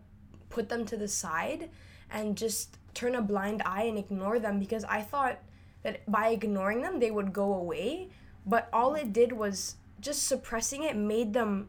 put 0.50 0.68
them 0.68 0.84
to 0.86 0.96
the 0.98 1.08
side 1.08 1.70
and 2.10 2.36
just 2.36 2.78
turn 2.94 3.14
a 3.14 3.22
blind 3.22 3.62
eye 3.64 3.84
and 3.84 3.98
ignore 3.98 4.38
them 4.38 4.58
because 4.58 4.84
I 4.84 5.02
thought 5.02 5.38
that 5.82 6.10
by 6.10 6.28
ignoring 6.28 6.82
them 6.82 6.98
they 7.00 7.10
would 7.10 7.32
go 7.32 7.54
away, 7.54 8.08
but 8.44 8.68
all 8.72 8.94
it 8.94 9.12
did 9.12 9.32
was 9.32 9.76
just 10.00 10.26
suppressing 10.26 10.82
it 10.82 10.96
made 10.96 11.32
them 11.32 11.68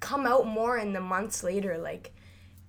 come 0.00 0.26
out 0.26 0.46
more 0.46 0.76
in 0.78 0.92
the 0.92 1.00
months 1.00 1.42
later. 1.42 1.78
Like 1.78 2.12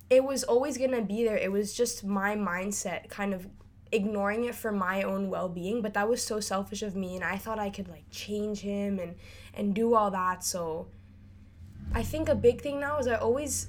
it 0.08 0.24
was 0.24 0.44
always 0.44 0.78
going 0.78 0.92
to 0.92 1.02
be 1.02 1.24
there. 1.24 1.36
It 1.36 1.52
was 1.52 1.74
just 1.74 2.04
my 2.04 2.34
mindset 2.34 3.08
kind 3.08 3.34
of 3.34 3.46
ignoring 3.92 4.44
it 4.44 4.54
for 4.54 4.72
my 4.72 5.02
own 5.02 5.30
well-being 5.30 5.80
but 5.80 5.94
that 5.94 6.08
was 6.08 6.20
so 6.20 6.40
selfish 6.40 6.82
of 6.82 6.96
me 6.96 7.14
and 7.14 7.22
i 7.22 7.36
thought 7.36 7.56
i 7.56 7.70
could 7.70 7.86
like 7.88 8.02
change 8.10 8.58
him 8.58 8.98
and 8.98 9.14
and 9.54 9.74
do 9.74 9.94
all 9.94 10.10
that. 10.10 10.44
So 10.44 10.88
i 11.94 12.02
think 12.02 12.28
a 12.28 12.34
big 12.34 12.60
thing 12.60 12.80
now 12.80 12.98
is 12.98 13.06
i 13.06 13.14
always 13.14 13.68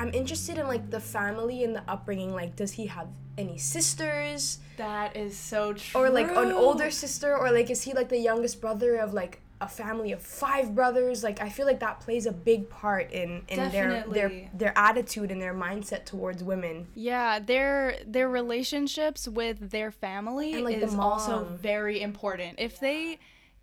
i'm 0.00 0.12
interested 0.14 0.58
in 0.58 0.66
like 0.66 0.90
the 0.90 1.00
family 1.00 1.62
and 1.64 1.72
the 1.76 1.84
upbringing 1.94 2.32
like 2.34 2.56
does 2.56 2.72
he 2.72 2.86
have 2.86 3.08
any 3.40 3.58
sisters? 3.58 4.58
That 4.76 5.16
is 5.16 5.36
so 5.36 5.72
true. 5.72 6.00
or 6.00 6.10
like 6.10 6.30
an 6.30 6.52
older 6.52 6.90
sister 6.90 7.36
or 7.36 7.50
like 7.50 7.70
is 7.70 7.82
he 7.82 7.92
like 7.92 8.08
the 8.08 8.18
youngest 8.18 8.60
brother 8.60 8.96
of 8.96 9.12
like 9.12 9.40
a 9.60 9.68
family 9.68 10.12
of 10.12 10.22
five 10.22 10.74
brothers? 10.74 11.22
Like 11.22 11.40
i 11.40 11.48
feel 11.48 11.66
like 11.66 11.80
that 11.80 12.00
plays 12.00 12.26
a 12.26 12.32
big 12.32 12.68
part 12.70 13.10
in 13.12 13.42
in 13.48 13.70
their 13.70 14.04
their 14.08 14.50
their 14.54 14.78
attitude 14.78 15.30
and 15.30 15.40
their 15.40 15.54
mindset 15.54 16.04
towards 16.04 16.42
women. 16.44 16.86
Yeah, 16.94 17.38
their 17.38 17.98
their 18.06 18.28
relationships 18.28 19.26
with 19.28 19.70
their 19.70 19.90
family 19.90 20.54
And, 20.54 20.64
like, 20.64 20.76
is 20.78 20.94
also 20.94 21.44
very 21.44 22.00
important. 22.00 22.58
If 22.58 22.80
they 22.80 23.18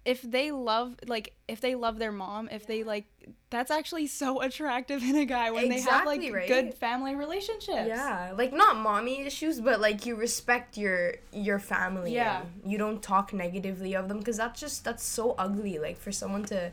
if 0.08 0.22
they 0.22 0.52
love 0.52 0.96
like 1.06 1.34
if 1.50 1.60
they 1.60 1.76
love 1.76 2.00
their 2.00 2.14
mom, 2.14 2.48
if 2.50 2.66
they 2.66 2.84
like 2.84 3.06
that's 3.50 3.70
actually 3.70 4.08
so 4.08 4.42
attractive 4.48 5.04
in 5.04 5.18
a 5.18 5.26
guy 5.26 5.52
when 5.52 5.68
they 5.68 5.82
have 5.82 6.06
like 6.06 6.22
right? 6.32 6.48
good 6.48 6.74
family 6.74 7.14
relationships. 7.14 7.88
Yeah, 7.90 8.32
like 8.38 8.54
not 8.54 8.78
mommy 8.78 9.20
issues, 9.24 9.60
but 9.60 9.82
like 9.82 10.06
you 10.06 10.16
respect 10.16 10.78
your 10.78 11.16
your 11.34 11.60
family. 11.60 12.14
Yeah. 12.14 12.44
you 12.66 12.78
don't 12.78 13.04
talk 13.04 13.34
negatively 13.34 13.96
of 13.98 14.08
them 14.08 14.20
because 14.20 14.38
that's 14.38 14.62
just 14.62 14.86
that's 14.86 15.04
so 15.04 15.36
ugly. 15.38 15.78
Like 15.78 15.98
for 15.98 16.14
someone 16.14 16.46
to 16.46 16.72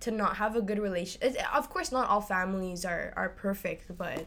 to 0.00 0.10
not 0.10 0.36
have 0.38 0.56
a 0.56 0.60
good 0.60 0.80
relation. 0.80 1.22
it- 1.22 1.36
Of 1.54 1.70
course, 1.70 1.92
not 1.92 2.08
all 2.08 2.20
families 2.20 2.84
are 2.84 3.12
are 3.16 3.28
perfect, 3.28 3.96
but 3.96 4.26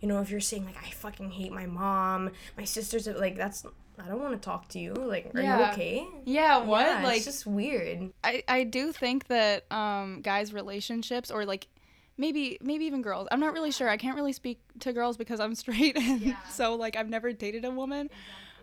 you 0.00 0.08
know 0.08 0.18
if 0.22 0.30
you're 0.30 0.40
saying 0.40 0.64
like 0.64 0.78
I 0.82 0.88
fucking 0.92 1.32
hate 1.32 1.52
my 1.52 1.66
mom, 1.66 2.30
my 2.56 2.64
sisters, 2.64 3.06
are 3.06 3.18
like 3.18 3.36
that's 3.36 3.66
I 4.04 4.08
don't 4.08 4.20
want 4.20 4.32
to 4.32 4.44
talk 4.44 4.68
to 4.70 4.78
you. 4.78 4.94
Like, 4.94 5.30
are 5.34 5.40
you 5.42 5.64
okay? 5.72 6.06
Yeah, 6.24 6.58
what? 6.64 6.86
Yeah, 6.86 7.02
like 7.02 7.16
it's 7.18 7.24
just 7.26 7.46
weird. 7.46 8.12
I, 8.24 8.42
I 8.48 8.64
do 8.64 8.92
think 8.92 9.28
that 9.28 9.70
um, 9.72 10.20
guys' 10.22 10.52
relationships 10.52 11.30
or 11.30 11.44
like 11.44 11.68
maybe 12.16 12.58
maybe 12.60 12.84
even 12.86 13.02
girls. 13.02 13.28
I'm 13.30 13.40
not 13.40 13.52
really 13.52 13.70
sure. 13.70 13.88
I 13.88 13.96
can't 13.96 14.16
really 14.16 14.32
speak 14.32 14.60
to 14.80 14.92
girls 14.92 15.16
because 15.16 15.40
I'm 15.40 15.54
straight, 15.64 15.96
and 15.96 16.36
so 16.50 16.74
like 16.74 16.96
I've 16.96 17.08
never 17.08 17.32
dated 17.32 17.64
a 17.64 17.70
woman. 17.70 18.10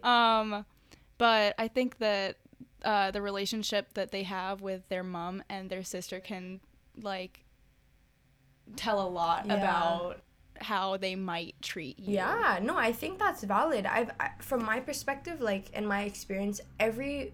Um, 0.04 0.66
but 1.18 1.56
I 1.58 1.68
think 1.68 1.98
that 2.00 2.38
uh, 2.84 3.12
the 3.12 3.22
relationship 3.22 3.94
that 3.94 4.12
they 4.12 4.24
have 4.24 4.62
with 4.62 4.88
their 4.90 5.04
mom 5.04 5.44
and 5.50 5.70
their 5.70 5.84
sister 5.84 6.20
can 6.20 6.60
like 7.02 7.46
tell 8.76 9.02
a 9.02 9.08
lot 9.08 9.46
Yeah. 9.46 9.56
about 9.56 10.22
how 10.62 10.98
they 10.98 11.16
might 11.16 11.56
treat 11.62 12.00
you. 12.00 12.16
Yeah, 12.16 12.60
no, 12.62 12.78
I 12.78 12.92
think 12.92 13.20
that's 13.20 13.44
valid. 13.44 13.86
I've 13.86 14.12
I, 14.20 14.32
from 14.40 14.64
my 14.66 14.80
perspective, 14.80 15.42
like 15.42 15.72
in 15.72 15.86
my 15.86 16.04
experience, 16.04 16.62
every 16.80 17.34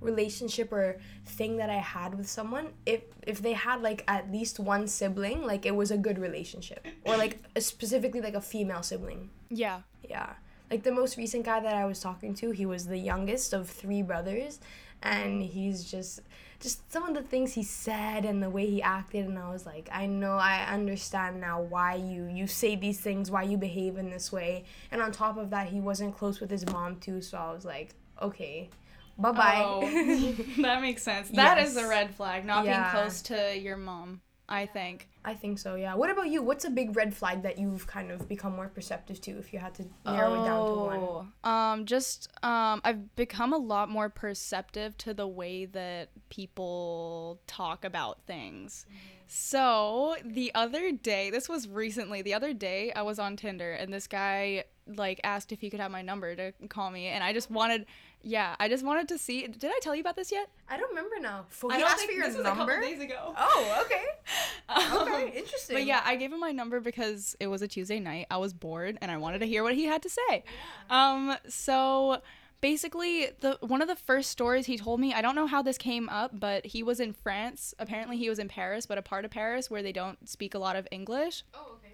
relationship 0.00 0.72
or 0.72 0.98
thing 1.26 1.56
that 1.56 1.70
I 1.70 1.78
had 1.78 2.14
with 2.14 2.28
someone, 2.28 2.68
if 2.86 3.02
if 3.26 3.42
they 3.42 3.54
had 3.54 3.82
like 3.82 4.04
at 4.08 4.30
least 4.30 4.60
one 4.60 4.86
sibling, 4.86 5.44
like 5.44 5.66
it 5.66 5.74
was 5.74 5.90
a 5.90 5.98
good 5.98 6.18
relationship, 6.18 6.86
or 7.04 7.16
like 7.16 7.38
a, 7.56 7.60
specifically 7.60 8.20
like 8.20 8.34
a 8.34 8.40
female 8.40 8.82
sibling. 8.82 9.30
Yeah. 9.50 9.82
Yeah, 10.08 10.34
like 10.70 10.84
the 10.84 10.92
most 10.92 11.18
recent 11.18 11.44
guy 11.44 11.60
that 11.60 11.74
I 11.74 11.84
was 11.84 12.00
talking 12.00 12.32
to, 12.36 12.50
he 12.50 12.64
was 12.64 12.86
the 12.86 12.96
youngest 12.96 13.52
of 13.52 13.68
three 13.68 14.00
brothers, 14.00 14.58
and 15.02 15.42
he's 15.42 15.84
just 15.84 16.20
just 16.60 16.90
some 16.92 17.04
of 17.04 17.14
the 17.14 17.22
things 17.22 17.52
he 17.54 17.62
said 17.62 18.24
and 18.24 18.42
the 18.42 18.50
way 18.50 18.66
he 18.66 18.82
acted 18.82 19.26
and 19.26 19.38
I 19.38 19.50
was 19.50 19.64
like 19.64 19.88
I 19.92 20.06
know 20.06 20.32
I 20.36 20.64
understand 20.64 21.40
now 21.40 21.60
why 21.60 21.94
you 21.94 22.24
you 22.26 22.46
say 22.46 22.74
these 22.76 22.98
things 23.00 23.30
why 23.30 23.42
you 23.44 23.56
behave 23.56 23.96
in 23.96 24.10
this 24.10 24.32
way 24.32 24.64
and 24.90 25.00
on 25.00 25.12
top 25.12 25.36
of 25.36 25.50
that 25.50 25.68
he 25.68 25.80
wasn't 25.80 26.16
close 26.16 26.40
with 26.40 26.50
his 26.50 26.66
mom 26.66 26.96
too 26.96 27.22
so 27.22 27.38
I 27.38 27.52
was 27.52 27.64
like 27.64 27.94
okay 28.20 28.68
bye 29.18 29.32
bye 29.32 29.62
Oh, 29.64 29.80
that 30.62 30.80
makes 30.82 31.02
sense. 31.02 31.28
That 31.32 31.58
is 31.58 31.74
Yes. 31.74 31.84
a 31.84 31.88
red 31.88 32.14
flag. 32.14 32.44
Not 32.44 32.64
Yeah. 32.64 32.82
being 32.82 32.90
close 33.02 33.22
to 33.22 33.56
your 33.58 33.76
mom. 33.76 34.20
I 34.48 34.66
think. 34.66 35.08
I 35.24 35.34
think 35.34 35.58
so 35.58 35.74
yeah 35.74 35.94
what 35.94 36.08
about 36.08 36.28
you 36.28 36.42
what's 36.42 36.64
a 36.64 36.70
big 36.70 36.96
red 36.96 37.14
flag 37.14 37.42
that 37.42 37.58
you've 37.58 37.86
kind 37.86 38.10
of 38.10 38.28
become 38.28 38.56
more 38.56 38.68
perceptive 38.68 39.20
to 39.22 39.32
if 39.32 39.52
you 39.52 39.58
had 39.58 39.74
to 39.74 39.84
narrow 40.06 40.42
it 40.42 40.46
down 40.46 40.66
to 40.66 40.74
one? 40.80 41.32
Um, 41.44 41.84
just 41.84 42.28
um, 42.42 42.80
I've 42.84 43.14
become 43.16 43.52
a 43.52 43.58
lot 43.58 43.90
more 43.90 44.08
perceptive 44.08 44.96
to 44.98 45.12
the 45.12 45.28
way 45.28 45.66
that 45.66 46.10
people 46.30 47.40
talk 47.46 47.84
about 47.84 48.22
things. 48.26 48.86
So 49.30 50.16
the 50.24 50.50
other 50.54 50.90
day, 50.90 51.28
this 51.28 51.50
was 51.50 51.68
recently. 51.68 52.22
The 52.22 52.32
other 52.32 52.54
day, 52.54 52.92
I 52.92 53.02
was 53.02 53.18
on 53.18 53.36
Tinder, 53.36 53.72
and 53.72 53.92
this 53.92 54.06
guy 54.06 54.64
like 54.86 55.20
asked 55.22 55.52
if 55.52 55.60
he 55.60 55.68
could 55.68 55.80
have 55.80 55.90
my 55.90 56.00
number 56.00 56.34
to 56.34 56.52
call 56.68 56.90
me, 56.90 57.08
and 57.08 57.22
I 57.22 57.34
just 57.34 57.50
wanted, 57.50 57.84
yeah, 58.22 58.56
I 58.58 58.68
just 58.68 58.84
wanted 58.84 59.08
to 59.08 59.18
see. 59.18 59.46
Did 59.46 59.70
I 59.70 59.78
tell 59.80 59.94
you 59.94 60.00
about 60.00 60.16
this 60.16 60.30
yet? 60.32 60.48
I 60.68 60.76
don't 60.76 60.88
remember 60.90 61.16
now 61.20 61.46
Fo- 61.48 61.70
I 61.70 61.78
don't 61.78 61.88
asked 61.88 61.98
think 61.98 62.10
for 62.10 62.16
your 62.16 62.26
this 62.26 62.36
was 62.36 62.46
a 62.46 62.50
couple 62.50 62.80
days 62.80 63.00
ago. 63.00 63.34
oh 63.36 63.82
okay 63.84 64.04
Um, 64.68 65.02
okay 65.08 65.32
interesting 65.38 65.76
But 65.76 65.86
yeah, 65.86 66.02
I 66.04 66.16
gave 66.16 66.32
him 66.32 66.40
my 66.40 66.52
number 66.52 66.80
because 66.80 67.36
it 67.40 67.46
was 67.46 67.62
a 67.62 67.68
Tuesday 67.68 68.00
night. 68.00 68.26
I 68.30 68.36
was 68.36 68.52
bored 68.52 68.98
and 69.00 69.10
I 69.10 69.16
wanted 69.16 69.38
to 69.40 69.46
hear 69.46 69.62
what 69.62 69.74
he 69.74 69.84
had 69.84 70.02
to 70.02 70.10
say. 70.10 70.44
Um, 70.90 71.36
so 71.48 72.20
basically, 72.60 73.28
the 73.40 73.56
one 73.60 73.80
of 73.82 73.88
the 73.88 73.96
first 73.96 74.30
stories 74.30 74.66
he 74.66 74.76
told 74.76 75.00
me, 75.00 75.14
I 75.14 75.22
don't 75.22 75.34
know 75.34 75.46
how 75.46 75.62
this 75.62 75.78
came 75.78 76.08
up, 76.08 76.32
but 76.38 76.66
he 76.66 76.82
was 76.82 77.00
in 77.00 77.12
France. 77.12 77.72
Apparently, 77.78 78.16
he 78.18 78.28
was 78.28 78.38
in 78.38 78.48
Paris, 78.48 78.84
but 78.84 78.98
a 78.98 79.02
part 79.02 79.24
of 79.24 79.30
Paris 79.30 79.70
where 79.70 79.82
they 79.82 79.92
don't 79.92 80.28
speak 80.28 80.54
a 80.54 80.58
lot 80.58 80.76
of 80.76 80.86
English. 80.90 81.44
oh 81.54 81.76
okay 81.76 81.87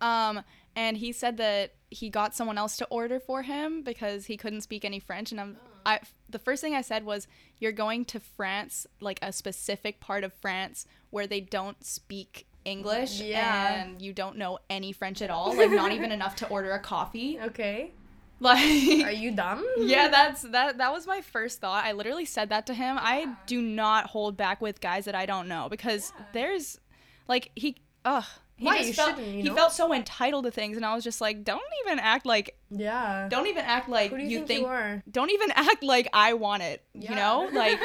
Um, 0.00 0.42
and 0.76 0.96
he 0.96 1.12
said 1.12 1.36
that 1.36 1.74
he 1.90 2.10
got 2.10 2.34
someone 2.34 2.58
else 2.58 2.76
to 2.78 2.84
order 2.86 3.20
for 3.20 3.42
him 3.42 3.82
because 3.82 4.26
he 4.26 4.36
couldn't 4.36 4.62
speak 4.62 4.84
any 4.84 4.98
French. 4.98 5.30
And 5.30 5.40
I'm, 5.40 5.56
I, 5.86 6.00
the 6.28 6.38
first 6.38 6.60
thing 6.62 6.74
I 6.74 6.80
said 6.82 7.04
was, 7.04 7.28
"You're 7.58 7.72
going 7.72 8.04
to 8.06 8.20
France, 8.20 8.86
like 9.00 9.18
a 9.22 9.32
specific 9.32 10.00
part 10.00 10.24
of 10.24 10.32
France 10.32 10.86
where 11.10 11.26
they 11.26 11.40
don't 11.40 11.84
speak 11.84 12.46
English, 12.64 13.20
Yeah. 13.20 13.82
and 13.84 14.00
you 14.02 14.12
don't 14.12 14.36
know 14.36 14.58
any 14.68 14.90
French 14.92 15.22
at 15.22 15.30
all, 15.30 15.54
like 15.56 15.70
not 15.70 15.92
even 15.92 16.10
enough 16.18 16.34
to 16.36 16.48
order 16.48 16.72
a 16.72 16.80
coffee." 16.80 17.38
okay 17.40 17.92
Like, 18.40 19.04
Are 19.04 19.12
you 19.12 19.30
dumb? 19.30 19.64
yeah, 19.78 20.08
that's 20.08 20.42
that. 20.42 20.78
That 20.78 20.92
was 20.92 21.06
my 21.06 21.20
first 21.20 21.60
thought. 21.60 21.84
I 21.84 21.92
literally 21.92 22.24
said 22.24 22.48
that 22.48 22.66
to 22.66 22.74
him. 22.74 22.96
I 23.00 23.36
do 23.46 23.62
not 23.62 24.06
hold 24.06 24.36
back 24.36 24.60
with 24.60 24.80
guys 24.80 25.04
that 25.04 25.14
I 25.14 25.24
don't 25.26 25.46
know 25.46 25.68
because 25.70 26.12
there's, 26.32 26.80
like, 27.28 27.52
he, 27.54 27.76
ugh. 28.04 28.24
He 28.56 28.66
Why? 28.66 28.76
just 28.78 28.88
You 28.88 28.94
felt, 28.94 29.16
shouldn't, 29.16 29.34
you 29.36 29.42
he 29.42 29.48
felt 29.50 29.72
so 29.72 29.92
entitled 29.92 30.44
to 30.44 30.50
things, 30.52 30.76
and 30.76 30.86
I 30.86 30.94
was 30.94 31.02
just 31.02 31.20
like, 31.20 31.42
don't 31.44 31.60
even 31.84 31.98
act 31.98 32.24
like, 32.24 32.56
Yeah. 32.70 33.26
don't 33.28 33.48
even 33.48 33.64
act 33.64 33.88
like 33.88 34.10
Who 34.10 34.18
do 34.18 34.22
you, 34.24 34.46
think, 34.46 34.60
you 34.60 34.66
are? 34.66 35.02
don't 35.10 35.30
even 35.32 35.50
act 35.56 35.82
like 35.82 36.08
I 36.12 36.34
want 36.34 36.62
it. 36.62 36.82
You 36.94 37.14
know, 37.16 37.50
like, 37.52 37.78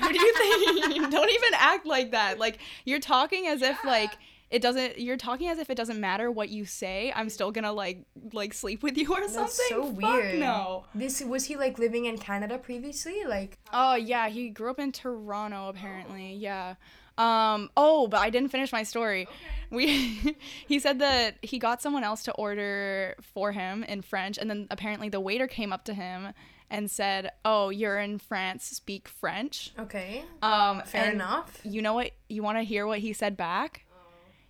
who 0.00 0.12
do 0.12 0.18
you 0.20 0.34
think? 0.34 1.10
don't 1.12 1.30
even 1.30 1.50
act 1.54 1.86
like 1.86 2.10
that. 2.10 2.38
Like, 2.40 2.58
you're 2.84 2.98
talking 3.00 3.46
as 3.46 3.62
if 3.62 3.82
like 3.84 4.16
it 4.50 4.62
doesn't. 4.62 4.98
You're 5.00 5.16
talking 5.16 5.48
as 5.48 5.58
if 5.58 5.70
it 5.70 5.76
doesn't 5.76 6.00
matter 6.00 6.30
what 6.30 6.48
you 6.50 6.64
say. 6.64 7.12
I'm 7.16 7.28
still 7.28 7.50
gonna 7.50 7.72
like 7.72 8.04
like 8.32 8.54
sleep 8.54 8.82
with 8.82 8.96
you 8.96 9.12
or 9.12 9.22
something. 9.28 9.40
That's 9.42 9.68
so 9.68 9.92
Fuck 9.92 9.96
weird. 10.02 10.38
no. 10.38 10.84
This 10.94 11.20
was 11.22 11.44
he 11.46 11.56
like 11.56 11.78
living 11.80 12.04
in 12.04 12.16
Canada 12.16 12.56
previously? 12.58 13.24
Like 13.26 13.58
Oh 13.72 13.94
yeah, 13.96 14.28
he 14.28 14.48
grew 14.50 14.70
up 14.70 14.78
in 14.78 14.92
Toronto 14.92 15.68
apparently. 15.68 16.34
Yeah. 16.34 16.74
Um 17.18 17.70
oh, 17.76 18.06
but 18.08 18.20
I 18.20 18.30
didn't 18.30 18.50
finish 18.50 18.72
my 18.72 18.82
story. 18.82 19.26
We 19.70 20.36
he 20.66 20.78
said 20.78 20.98
that 21.00 21.36
he 21.42 21.58
got 21.58 21.82
someone 21.82 22.04
else 22.04 22.22
to 22.24 22.32
order 22.32 23.14
for 23.20 23.52
him 23.52 23.82
in 23.84 24.02
French 24.02 24.38
and 24.38 24.48
then 24.50 24.66
apparently 24.70 25.08
the 25.08 25.20
waiter 25.20 25.46
came 25.46 25.72
up 25.72 25.84
to 25.86 25.94
him 25.94 26.32
and 26.68 26.90
said, 26.90 27.30
"Oh, 27.44 27.70
you're 27.70 27.98
in 27.98 28.18
France, 28.18 28.64
speak 28.64 29.08
French." 29.08 29.72
okay, 29.78 30.24
Um 30.42 30.82
fair 30.82 31.10
enough. 31.12 31.60
You 31.64 31.80
know 31.82 31.94
what? 31.94 32.10
You 32.28 32.42
want 32.42 32.58
to 32.58 32.62
hear 32.64 32.86
what 32.86 32.98
he 32.98 33.12
said 33.12 33.36
back? 33.36 33.84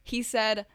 He 0.03 0.23
said, 0.23 0.67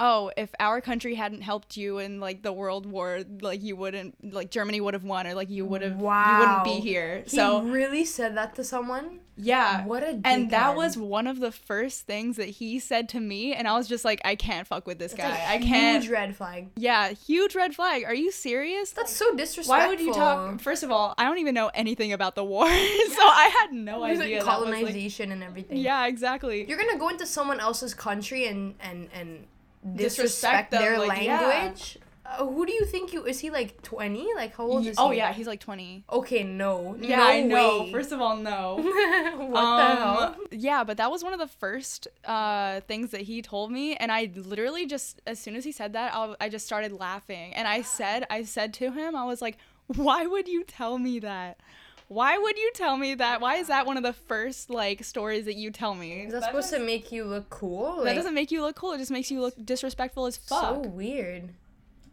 "Oh, 0.00 0.30
if 0.36 0.50
our 0.60 0.80
country 0.80 1.14
hadn't 1.14 1.42
helped 1.42 1.76
you 1.76 1.98
in 1.98 2.20
like 2.20 2.42
the 2.42 2.52
World 2.52 2.86
War, 2.86 3.20
like 3.40 3.62
you 3.62 3.76
wouldn't 3.76 4.32
like 4.34 4.50
Germany 4.50 4.80
would 4.80 4.94
have 4.94 5.04
won 5.04 5.26
or 5.26 5.34
like 5.34 5.50
you 5.50 5.64
would 5.64 5.82
have 5.82 5.96
wow. 5.96 6.32
you 6.32 6.38
wouldn't 6.40 6.64
be 6.64 6.88
here." 6.88 7.22
He 7.24 7.36
so 7.36 7.62
really 7.62 8.04
said 8.04 8.36
that 8.36 8.54
to 8.56 8.64
someone? 8.64 9.20
yeah. 9.36 9.84
What 9.84 10.02
a 10.02 10.20
and 10.24 10.50
that 10.50 10.76
was 10.76 10.96
one 10.96 11.26
of 11.26 11.40
the 11.40 11.50
first 11.50 12.06
things 12.06 12.36
that 12.36 12.48
he 12.48 12.78
said 12.78 13.08
to 13.10 13.20
me 13.20 13.54
and 13.54 13.66
I 13.66 13.76
was 13.76 13.88
just 13.88 14.04
like 14.04 14.20
I 14.24 14.36
can't 14.36 14.66
fuck 14.66 14.86
with 14.86 14.98
this 14.98 15.12
That's 15.12 15.36
guy. 15.36 15.54
I 15.54 15.58
can't. 15.58 16.02
Huge 16.02 16.12
red 16.12 16.36
flag. 16.36 16.68
yeah, 16.76 17.10
huge 17.10 17.54
red 17.54 17.74
flag. 17.74 18.04
Are 18.04 18.14
you 18.14 18.30
serious? 18.30 18.90
That's 18.92 19.14
so 19.14 19.34
disrespectful. 19.34 19.76
Why 19.76 19.88
would 19.88 20.00
you 20.00 20.12
talk 20.12 20.60
First 20.60 20.82
of 20.82 20.90
all, 20.90 21.14
I 21.18 21.24
don't 21.24 21.38
even 21.38 21.54
know 21.54 21.70
anything 21.74 22.12
about 22.12 22.34
the 22.34 22.44
war. 22.44 22.66
so 22.68 22.72
I 22.72 23.54
had 23.60 23.72
no 23.72 24.04
There's, 24.04 24.20
idea 24.20 24.44
like 24.44 24.46
was, 24.46 24.68
like- 24.68 24.80
colonization 24.80 25.32
and 25.32 25.42
everything. 25.42 25.78
yeah, 25.78 26.06
exactly. 26.06 26.66
You're 26.68 26.78
gonna 26.78 26.98
go 26.98 27.08
into 27.08 27.26
someone 27.26 27.60
else's 27.60 27.94
country 27.94 28.46
and 28.46 28.74
and 28.80 29.08
and 29.12 29.46
Disrespect 29.84 30.70
disrespect, 30.70 30.70
them, 30.70 30.82
their 30.82 30.98
like, 30.98 31.22
yeah. 31.22 31.40
language. 31.46 31.98
Uh, 32.26 32.46
who 32.46 32.64
do 32.64 32.72
you 32.72 32.86
think 32.86 33.12
you 33.12 33.24
is 33.26 33.38
he 33.40 33.50
like 33.50 33.82
20? 33.82 34.28
Like 34.34 34.56
how 34.56 34.64
old 34.64 34.86
is 34.86 34.96
oh 34.98 35.10
he? 35.10 35.16
Oh 35.16 35.18
yeah, 35.18 35.32
he's 35.34 35.46
like 35.46 35.60
20. 35.60 36.04
Okay, 36.10 36.42
no. 36.42 36.96
Yeah, 36.98 37.18
no 37.18 37.22
I 37.26 37.40
know. 37.42 37.82
way. 37.82 37.92
First 37.92 38.12
of 38.12 38.20
all, 38.22 38.36
no. 38.38 38.76
what 38.80 39.62
Um, 39.62 39.76
the 39.76 39.94
hell? 39.96 40.36
Yeah, 40.50 40.84
but 40.84 40.96
that 40.96 41.10
was 41.10 41.22
one 41.22 41.34
of 41.34 41.38
the 41.38 41.46
first 41.48 42.08
uh, 42.24 42.80
things 42.88 43.10
that 43.10 43.22
he 43.22 43.42
told 43.42 43.70
me, 43.70 43.94
and 43.96 44.10
I 44.10 44.30
literally 44.34 44.86
just 44.86 45.20
as 45.26 45.38
soon 45.38 45.54
as 45.54 45.64
he 45.64 45.72
said 45.72 45.92
that, 45.92 46.14
I, 46.14 46.34
I 46.40 46.48
just 46.48 46.64
started 46.64 46.92
laughing, 46.92 47.52
and 47.54 47.68
I 47.68 47.82
said, 47.98 48.24
I 48.30 48.44
said 48.44 48.72
to 48.74 48.90
him, 48.92 49.14
I 49.14 49.24
was 49.26 49.42
like, 49.42 49.58
"Why 49.88 50.24
would 50.26 50.48
you 50.48 50.64
tell 50.64 50.96
me 50.98 51.18
that? 51.18 51.58
Why 52.14 52.38
would 52.38 52.56
you 52.56 52.70
tell 52.74 52.96
me 52.96 53.14
that? 53.16 53.40
Why 53.40 53.56
is 53.56 53.66
that 53.66 53.86
one 53.86 53.96
of 53.96 54.02
the 54.02 54.12
first 54.12 54.70
like 54.70 55.02
stories 55.04 55.44
that 55.46 55.56
you 55.56 55.70
tell 55.70 55.94
me? 55.94 56.22
Is 56.22 56.32
that, 56.32 56.44
supposed 56.44 56.70
to 56.70 56.78
make 56.78 57.10
you 57.10 57.24
look 57.24 57.50
cool? 57.50 58.04
That 58.04 58.14
doesn't 58.14 58.34
make 58.34 58.50
you 58.52 58.62
look 58.62 58.76
cool. 58.76 58.92
It 58.92 58.98
just 58.98 59.10
makes 59.10 59.30
you 59.30 59.40
look 59.40 59.54
disrespectful 59.64 60.26
as 60.26 60.36
fuck. 60.36 60.60
so 60.84 60.88
weird. 60.88 61.50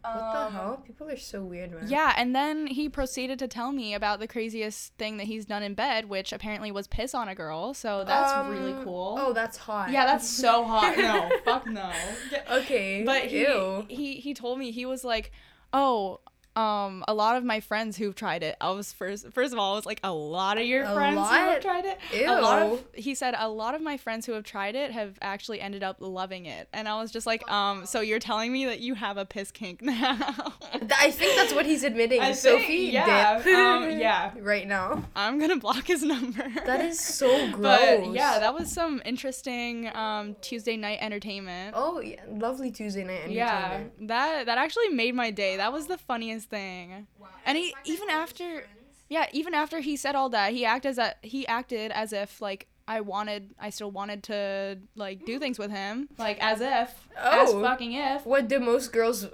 What 0.03 0.13
the 0.15 0.39
Um, 0.48 0.53
hell? 0.53 0.84
People 0.84 1.08
are 1.10 1.15
so 1.17 1.43
weird, 1.43 1.70
man. 1.72 1.86
Yeah, 1.88 2.15
and 2.17 2.36
then 2.36 2.65
he 2.65 2.89
proceeded 2.89 3.38
to 3.38 3.48
tell 3.48 3.72
me 3.72 3.93
about 3.93 4.20
the 4.20 4.27
craziest 4.27 4.96
thing 4.96 5.17
that 5.17 5.25
he's 5.27 5.46
done 5.46 5.62
in 5.62 5.75
bed, 5.75 6.10
which 6.10 6.34
apparently 6.34 6.72
was 6.72 6.88
piss 6.88 7.13
on 7.13 7.27
a 7.29 7.36
girl. 7.36 7.75
So 7.75 8.03
that's 8.03 8.50
really 8.50 8.74
Um, 8.74 8.84
cool. 8.84 9.17
Oh, 9.20 9.31
that's 9.34 9.58
hot. 9.58 9.91
Yeah, 9.91 10.08
that's 10.08 10.27
so 10.27 10.63
hot. 10.74 10.98
No, 10.98 11.29
fuck 11.46 11.67
no. 11.67 11.91
Okay. 12.51 13.03
But 13.05 13.25
he, 13.25 13.41
Ew. 13.41 13.86
he 13.89 14.15
he 14.15 14.34
told 14.34 14.58
me 14.58 14.72
he 14.72 14.88
was 14.88 15.03
like, 15.03 15.31
"Oh, 15.72 16.22
um, 16.62 17.03
a 17.08 17.13
lot 17.13 17.36
of 17.36 17.44
my 17.44 17.60
friends 17.60 17.98
who've 17.98 18.15
tried 18.15 18.44
it. 18.44 18.56
I 18.62 18.72
was 18.72 18.94
first 18.94 19.32
first 19.32 19.53
of 19.53 19.60
all, 19.60 19.74
I 19.74 19.75
was 19.75 19.86
like, 19.86 20.00
a 20.03 20.13
lot 20.13 20.58
of 20.58 20.65
your 20.65 20.84
A 20.84 20.94
friends 20.94 21.18
who 21.18 21.24
have 21.24 21.62
tried 21.62 21.86
it. 21.86 22.00
Ew. 22.13 22.30
A 22.30 22.41
lot 22.41 22.62
of 22.62 22.84
he 22.94 23.15
said 23.15 23.36
a 23.38 23.50
lot 23.50 23.75
of 23.75 23.82
my 23.82 23.98
friends 23.98 24.25
who 24.25 24.34
have 24.34 24.44
tried 24.44 24.75
it 24.75 24.91
have 24.91 25.18
actually 25.22 25.62
ended 25.62 25.84
up 25.84 25.98
loving 26.00 26.46
it. 26.46 26.68
And 26.74 26.88
I 26.88 27.01
was 27.01 27.12
just 27.12 27.25
like, 27.25 27.50
um, 27.51 27.86
so 27.86 28.01
you're 28.01 28.20
telling 28.20 28.51
me 28.51 28.65
that 28.65 28.80
you 28.80 28.94
have 28.96 29.18
a 29.18 29.25
piss 29.25 29.51
kink 29.51 29.82
now? 29.91 30.53
I 31.00 31.12
think 31.12 31.36
that's 31.36 31.53
what 31.53 31.65
he's 31.65 31.84
admitting. 31.84 32.22
I 32.22 32.34
Sophie 32.34 32.91
think, 32.91 32.94
yeah, 32.94 33.41
um, 33.46 33.89
yeah. 34.00 34.32
right 34.39 34.68
now. 34.68 35.03
I'm 35.15 35.39
gonna 35.39 35.58
block 35.58 35.88
his 35.88 36.03
number. 36.03 36.48
That 36.65 36.82
is 36.86 37.00
so 37.00 37.27
gross. 37.51 37.62
But 37.62 38.13
yeah, 38.13 38.39
that 38.39 38.53
was 38.53 38.72
some 38.72 39.01
interesting 39.06 39.89
um, 39.96 40.36
Tuesday 40.41 40.77
night 40.77 41.00
entertainment. 41.01 41.74
Oh, 41.75 42.00
yeah. 42.00 42.22
lovely 42.30 42.72
Tuesday 42.72 43.03
night 43.03 43.24
entertainment. 43.25 43.91
Yeah, 44.00 44.08
that 44.08 44.46
that 44.46 44.58
actually 44.58 44.89
made 44.89 45.15
my 45.15 45.32
day. 45.32 45.58
That 45.58 45.74
was 45.74 45.88
the 45.88 45.98
funniest 45.98 46.50
thing. 46.51 47.08
And 47.46 47.58
he 47.58 47.74
even 47.86 48.10
after 48.10 48.65
yeah, 49.10 49.25
even 49.34 49.53
after 49.53 49.79
he 49.79 49.98
said 49.98 50.15
all 50.15 50.29
that, 50.29 50.53
he 50.53 50.63
acted 50.65 50.89
as 50.89 50.98
a, 50.98 51.15
he 51.22 51.46
acted 51.48 51.91
as 51.91 52.13
if 52.13 52.39
like 52.41 52.67
I 52.88 53.01
wanted 53.01 53.53
I 53.60 53.70
still 53.72 53.91
wanted 53.91 54.24
to 54.24 54.77
like 54.96 55.25
do 55.25 55.39
things 55.39 55.58
with 55.58 55.72
him, 55.72 56.08
like 56.17 56.38
as 56.39 56.62
if 56.62 56.89
as 57.17 57.50
Oh. 57.51 57.62
fucking 57.62 57.93
if. 57.93 58.25
What 58.25 58.48
do 58.48 58.60
most 58.60 58.93
girls? 58.93 59.27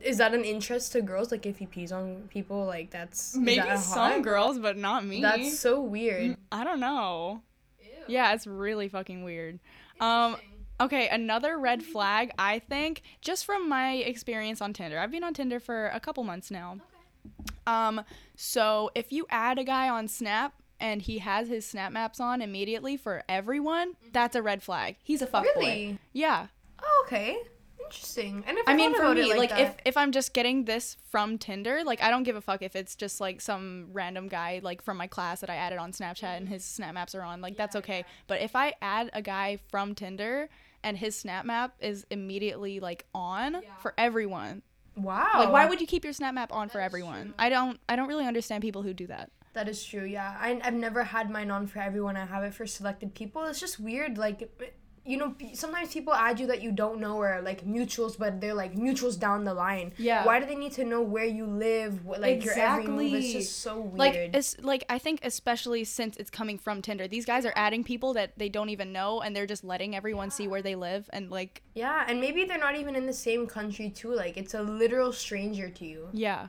Is 0.00 0.18
that 0.18 0.34
an 0.34 0.44
interest 0.44 0.92
to 0.92 1.00
girls? 1.00 1.30
Like 1.30 1.46
if 1.46 1.56
he 1.58 1.66
pees 1.66 1.90
on 1.90 2.28
people, 2.28 2.64
like 2.66 2.90
that's 2.90 3.34
Maybe 3.36 3.60
that 3.60 3.78
some 3.80 4.20
girls, 4.22 4.58
but 4.58 4.76
not 4.76 5.04
me. 5.04 5.22
That's 5.22 5.58
so 5.58 5.80
weird. 5.80 6.36
I 6.52 6.62
don't 6.64 6.80
know. 6.80 7.42
Yeah, 8.06 8.34
it's 8.34 8.46
really 8.46 8.88
fucking 8.88 9.24
weird. 9.24 9.60
Um 10.00 10.36
okay, 10.84 11.08
another 11.08 11.58
red 11.58 11.82
flag, 11.82 12.30
I 12.38 12.58
think, 12.58 13.02
just 13.20 13.44
from 13.44 13.68
my 13.68 13.94
experience 13.94 14.60
on 14.60 14.72
Tinder. 14.72 14.98
I've 14.98 15.10
been 15.10 15.24
on 15.24 15.34
Tinder 15.34 15.60
for 15.60 15.88
a 15.88 16.00
couple 16.00 16.24
months 16.24 16.50
now. 16.50 16.78
Um 17.66 18.02
so 18.36 18.90
if 18.94 19.12
you 19.12 19.26
add 19.30 19.58
a 19.58 19.64
guy 19.64 19.88
on 19.88 20.08
Snap 20.08 20.52
and 20.80 21.00
he 21.00 21.18
has 21.18 21.48
his 21.48 21.64
snap 21.64 21.92
maps 21.92 22.20
on 22.20 22.42
immediately 22.42 22.96
for 22.96 23.22
everyone, 23.28 23.94
that's 24.12 24.36
a 24.36 24.42
red 24.42 24.62
flag. 24.62 24.96
He's 25.02 25.22
a 25.22 25.26
fuckboy. 25.26 25.56
Really? 25.56 25.98
Yeah. 26.12 26.48
Oh, 26.82 27.04
okay. 27.06 27.38
Interesting. 27.84 28.44
I 28.46 28.52
never 28.52 28.70
I 28.70 28.74
mean, 28.74 28.94
for 28.94 29.14
me, 29.14 29.34
like, 29.34 29.50
like, 29.50 29.60
if 29.60 29.76
if 29.84 29.96
I'm 29.96 30.10
just 30.10 30.32
getting 30.32 30.64
this 30.64 30.96
from 31.10 31.38
Tinder, 31.38 31.82
like 31.84 32.02
I 32.02 32.10
don't 32.10 32.22
give 32.22 32.36
a 32.36 32.40
fuck 32.40 32.62
if 32.62 32.74
it's 32.76 32.96
just 32.96 33.20
like 33.20 33.40
some 33.40 33.88
random 33.92 34.28
guy 34.28 34.60
like 34.62 34.82
from 34.82 34.96
my 34.96 35.06
class 35.06 35.40
that 35.40 35.50
I 35.50 35.56
added 35.56 35.78
on 35.78 35.92
Snapchat 35.92 36.36
and 36.36 36.48
his 36.48 36.64
snap 36.64 36.94
maps 36.94 37.14
are 37.14 37.22
on, 37.22 37.40
like 37.40 37.56
that's 37.56 37.76
okay. 37.76 38.04
But 38.26 38.40
if 38.40 38.56
I 38.56 38.74
add 38.80 39.10
a 39.12 39.22
guy 39.22 39.58
from 39.70 39.94
Tinder 39.94 40.48
and 40.84 40.96
his 40.96 41.16
snap 41.16 41.44
map 41.44 41.74
is 41.80 42.06
immediately 42.10 42.78
like 42.78 43.06
on 43.14 43.62
for 43.80 43.94
everyone, 43.98 44.62
wow. 44.96 45.32
like 45.34 45.50
why 45.50 45.66
would 45.66 45.80
you 45.80 45.86
keep 45.86 46.04
your 46.04 46.12
snap 46.12 46.34
map 46.34 46.52
on 46.52 46.68
for 46.68 46.80
everyone? 46.80 47.34
I 47.38 47.48
don't 47.48 47.80
I 47.88 47.96
don't 47.96 48.06
really 48.08 48.26
understand 48.26 48.62
people 48.62 48.82
who 48.82 48.94
do 48.94 49.08
that. 49.08 49.30
That 49.54 49.68
is 49.68 49.84
true. 49.84 50.04
Yeah, 50.04 50.36
I, 50.38 50.60
I've 50.62 50.74
never 50.74 51.04
had 51.04 51.30
mine 51.30 51.50
on 51.50 51.66
for 51.68 51.78
everyone. 51.78 52.16
I 52.16 52.26
have 52.26 52.42
it 52.42 52.54
for 52.54 52.66
selected 52.66 53.14
people. 53.14 53.44
It's 53.44 53.60
just 53.60 53.78
weird. 53.78 54.18
Like, 54.18 54.50
you 55.06 55.16
know, 55.18 55.34
sometimes 55.52 55.92
people 55.92 56.14
add 56.14 56.40
you 56.40 56.46
that 56.46 56.62
you 56.62 56.72
don't 56.72 56.98
know 56.98 57.16
or 57.18 57.42
like 57.42 57.64
mutuals, 57.66 58.16
but 58.18 58.40
they're 58.40 58.54
like 58.54 58.74
mutuals 58.74 59.18
down 59.18 59.44
the 59.44 59.52
line. 59.52 59.92
Yeah. 59.98 60.24
Why 60.24 60.40
do 60.40 60.46
they 60.46 60.54
need 60.54 60.72
to 60.72 60.84
know 60.84 61.02
where 61.02 61.26
you 61.26 61.44
live? 61.46 62.04
What, 62.04 62.20
like 62.20 62.42
your 62.44 62.54
every 62.58 62.86
move? 62.86 63.12
It's 63.14 63.32
just 63.32 63.60
so 63.60 63.80
weird. 63.80 63.98
Like 63.98 64.14
it's 64.14 64.56
like 64.62 64.84
I 64.88 64.98
think 64.98 65.20
especially 65.22 65.84
since 65.84 66.16
it's 66.16 66.30
coming 66.30 66.56
from 66.58 66.80
Tinder, 66.80 67.06
these 67.06 67.26
guys 67.26 67.44
are 67.44 67.52
adding 67.54 67.84
people 67.84 68.14
that 68.14 68.38
they 68.38 68.48
don't 68.48 68.70
even 68.70 68.92
know 68.92 69.20
and 69.20 69.36
they're 69.36 69.46
just 69.46 69.62
letting 69.64 69.94
everyone 69.94 70.30
see 70.30 70.48
where 70.48 70.62
they 70.62 70.74
live 70.74 71.10
and 71.12 71.30
like 71.30 71.62
yeah, 71.74 72.04
and 72.08 72.20
maybe 72.20 72.44
they're 72.44 72.58
not 72.58 72.76
even 72.76 72.96
in 72.96 73.04
the 73.06 73.12
same 73.12 73.46
country 73.46 73.90
too. 73.90 74.14
Like 74.14 74.36
it's 74.36 74.54
a 74.54 74.62
literal 74.62 75.12
stranger 75.12 75.68
to 75.68 75.84
you. 75.84 76.08
yeah. 76.12 76.48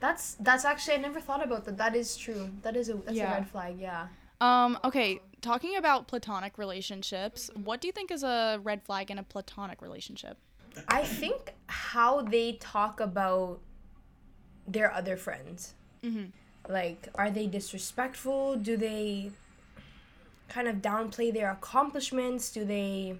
That's 0.00 0.34
that's 0.34 0.64
actually 0.66 0.94
I 0.94 0.98
never 0.98 1.20
thought 1.20 1.42
about 1.42 1.64
that. 1.64 1.78
That 1.78 1.94
is 1.96 2.16
true. 2.16 2.50
That 2.62 2.76
is 2.76 2.88
a 2.90 2.94
that's 2.94 3.16
Yeah. 3.16 3.30
a 3.30 3.34
red 3.36 3.48
flag. 3.48 3.76
Yeah. 3.80 4.08
Um, 4.40 4.78
okay, 4.84 5.20
talking 5.40 5.76
about 5.76 6.08
platonic 6.08 6.58
relationships, 6.58 7.50
what 7.54 7.80
do 7.80 7.88
you 7.88 7.92
think 7.92 8.10
is 8.10 8.22
a 8.22 8.60
red 8.62 8.82
flag 8.82 9.10
in 9.10 9.18
a 9.18 9.22
platonic 9.22 9.80
relationship? 9.80 10.36
I 10.88 11.04
think 11.04 11.54
how 11.66 12.22
they 12.22 12.54
talk 12.54 13.00
about 13.00 13.60
their 14.66 14.92
other 14.92 15.16
friends. 15.16 15.74
Mhm. 16.02 16.32
Like, 16.68 17.08
are 17.14 17.30
they 17.30 17.46
disrespectful? 17.46 18.56
Do 18.56 18.76
they 18.76 19.30
kind 20.48 20.68
of 20.68 20.76
downplay 20.76 21.32
their 21.32 21.50
accomplishments? 21.50 22.50
Do 22.50 22.64
they 22.64 23.18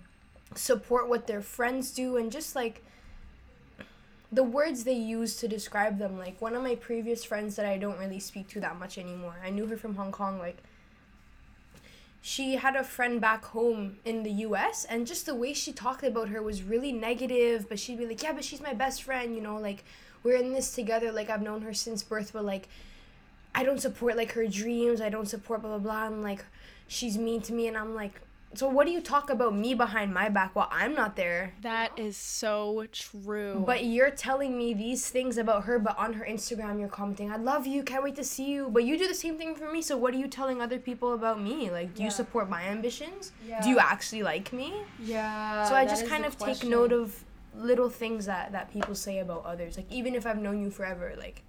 support 0.54 1.08
what 1.08 1.26
their 1.26 1.42
friends 1.42 1.92
do? 1.92 2.16
And 2.16 2.32
just 2.32 2.56
like 2.56 2.82
the 4.32 4.42
words 4.42 4.84
they 4.84 4.94
use 4.94 5.36
to 5.36 5.46
describe 5.46 5.98
them. 5.98 6.18
Like, 6.18 6.40
one 6.40 6.54
of 6.54 6.62
my 6.62 6.74
previous 6.74 7.22
friends 7.22 7.54
that 7.56 7.66
I 7.66 7.78
don't 7.78 7.98
really 7.98 8.18
speak 8.18 8.48
to 8.48 8.60
that 8.60 8.78
much 8.78 8.98
anymore, 8.98 9.36
I 9.44 9.50
knew 9.50 9.66
her 9.66 9.76
from 9.76 9.94
Hong 9.94 10.10
Kong, 10.10 10.38
like, 10.38 10.58
she 12.26 12.54
had 12.54 12.74
a 12.74 12.82
friend 12.82 13.20
back 13.20 13.44
home 13.44 13.98
in 14.02 14.22
the 14.22 14.30
US 14.48 14.86
and 14.86 15.06
just 15.06 15.26
the 15.26 15.34
way 15.34 15.52
she 15.52 15.74
talked 15.74 16.02
about 16.02 16.30
her 16.30 16.42
was 16.42 16.62
really 16.62 16.90
negative, 16.90 17.68
but 17.68 17.78
she'd 17.78 17.98
be 17.98 18.06
like, 18.06 18.22
"Yeah, 18.22 18.32
but 18.32 18.42
she's 18.42 18.62
my 18.62 18.72
best 18.72 19.02
friend, 19.02 19.36
you 19.36 19.42
know, 19.42 19.58
like 19.58 19.84
we're 20.22 20.36
in 20.36 20.54
this 20.54 20.74
together, 20.74 21.12
like 21.12 21.28
I've 21.28 21.42
known 21.42 21.60
her 21.60 21.74
since 21.74 22.02
birth, 22.02 22.32
but 22.32 22.42
like 22.42 22.70
I 23.54 23.62
don't 23.62 23.78
support 23.78 24.16
like 24.16 24.32
her 24.32 24.46
dreams, 24.46 25.02
I 25.02 25.10
don't 25.10 25.28
support 25.28 25.60
blah 25.60 25.76
blah 25.76 25.78
blah 25.80 26.06
and 26.06 26.22
like 26.22 26.42
she's 26.88 27.18
mean 27.18 27.42
to 27.42 27.52
me 27.52 27.68
and 27.68 27.76
I'm 27.76 27.94
like, 27.94 28.18
"So 28.58 28.68
what 28.68 28.86
do 28.86 28.92
you 28.92 29.00
talk 29.00 29.30
about 29.30 29.54
me 29.54 29.74
behind 29.74 30.12
my 30.14 30.28
back 30.28 30.54
while 30.54 30.68
I'm 30.70 30.94
not 30.94 31.16
there?" 31.16 31.54
That 31.62 31.98
is 31.98 32.16
so 32.16 32.86
true. 32.92 33.62
But 33.66 33.84
you're 33.84 34.10
telling 34.10 34.56
me 34.56 34.74
these 34.74 35.08
things 35.08 35.38
about 35.38 35.64
her, 35.64 35.78
but 35.78 35.98
on 35.98 36.14
her 36.14 36.24
Instagram 36.24 36.78
you're 36.80 36.88
commenting, 36.88 37.30
I 37.32 37.36
love 37.36 37.66
you, 37.66 37.82
can't 37.82 38.02
wait 38.04 38.16
to 38.16 38.24
see 38.24 38.50
you. 38.50 38.68
But 38.70 38.84
you 38.84 38.98
do 38.98 39.06
the 39.08 39.14
same 39.14 39.36
thing 39.38 39.54
for 39.54 39.70
me, 39.72 39.82
so 39.82 39.96
what 39.96 40.14
are 40.14 40.18
you 40.18 40.28
telling 40.28 40.60
other 40.60 40.78
people 40.78 41.12
about 41.14 41.40
me? 41.40 41.70
Like, 41.70 41.94
do 41.94 42.00
Yeah. 42.02 42.06
you 42.06 42.10
support 42.10 42.48
my 42.48 42.62
ambitions? 42.64 43.32
Yeah. 43.46 43.60
Do 43.62 43.68
you 43.68 43.78
actually 43.78 44.22
like 44.22 44.52
me? 44.52 44.82
yeah. 45.00 45.64
so 45.68 45.74
I 45.74 45.84
just 45.86 46.06
kind 46.06 46.24
of 46.24 46.36
take 46.38 46.64
note 46.64 46.92
of 46.92 47.24
little 47.56 47.88
things 47.88 48.26
that, 48.26 48.52
that 48.52 48.72
people 48.72 48.94
say 48.94 49.18
about 49.20 49.44
others. 49.44 49.76
Like, 49.76 49.90
even 49.90 50.14
if 50.14 50.26
I've 50.26 50.38
known 50.38 50.60
you 50.62 50.70
forever, 50.70 51.14
like, 51.16 51.42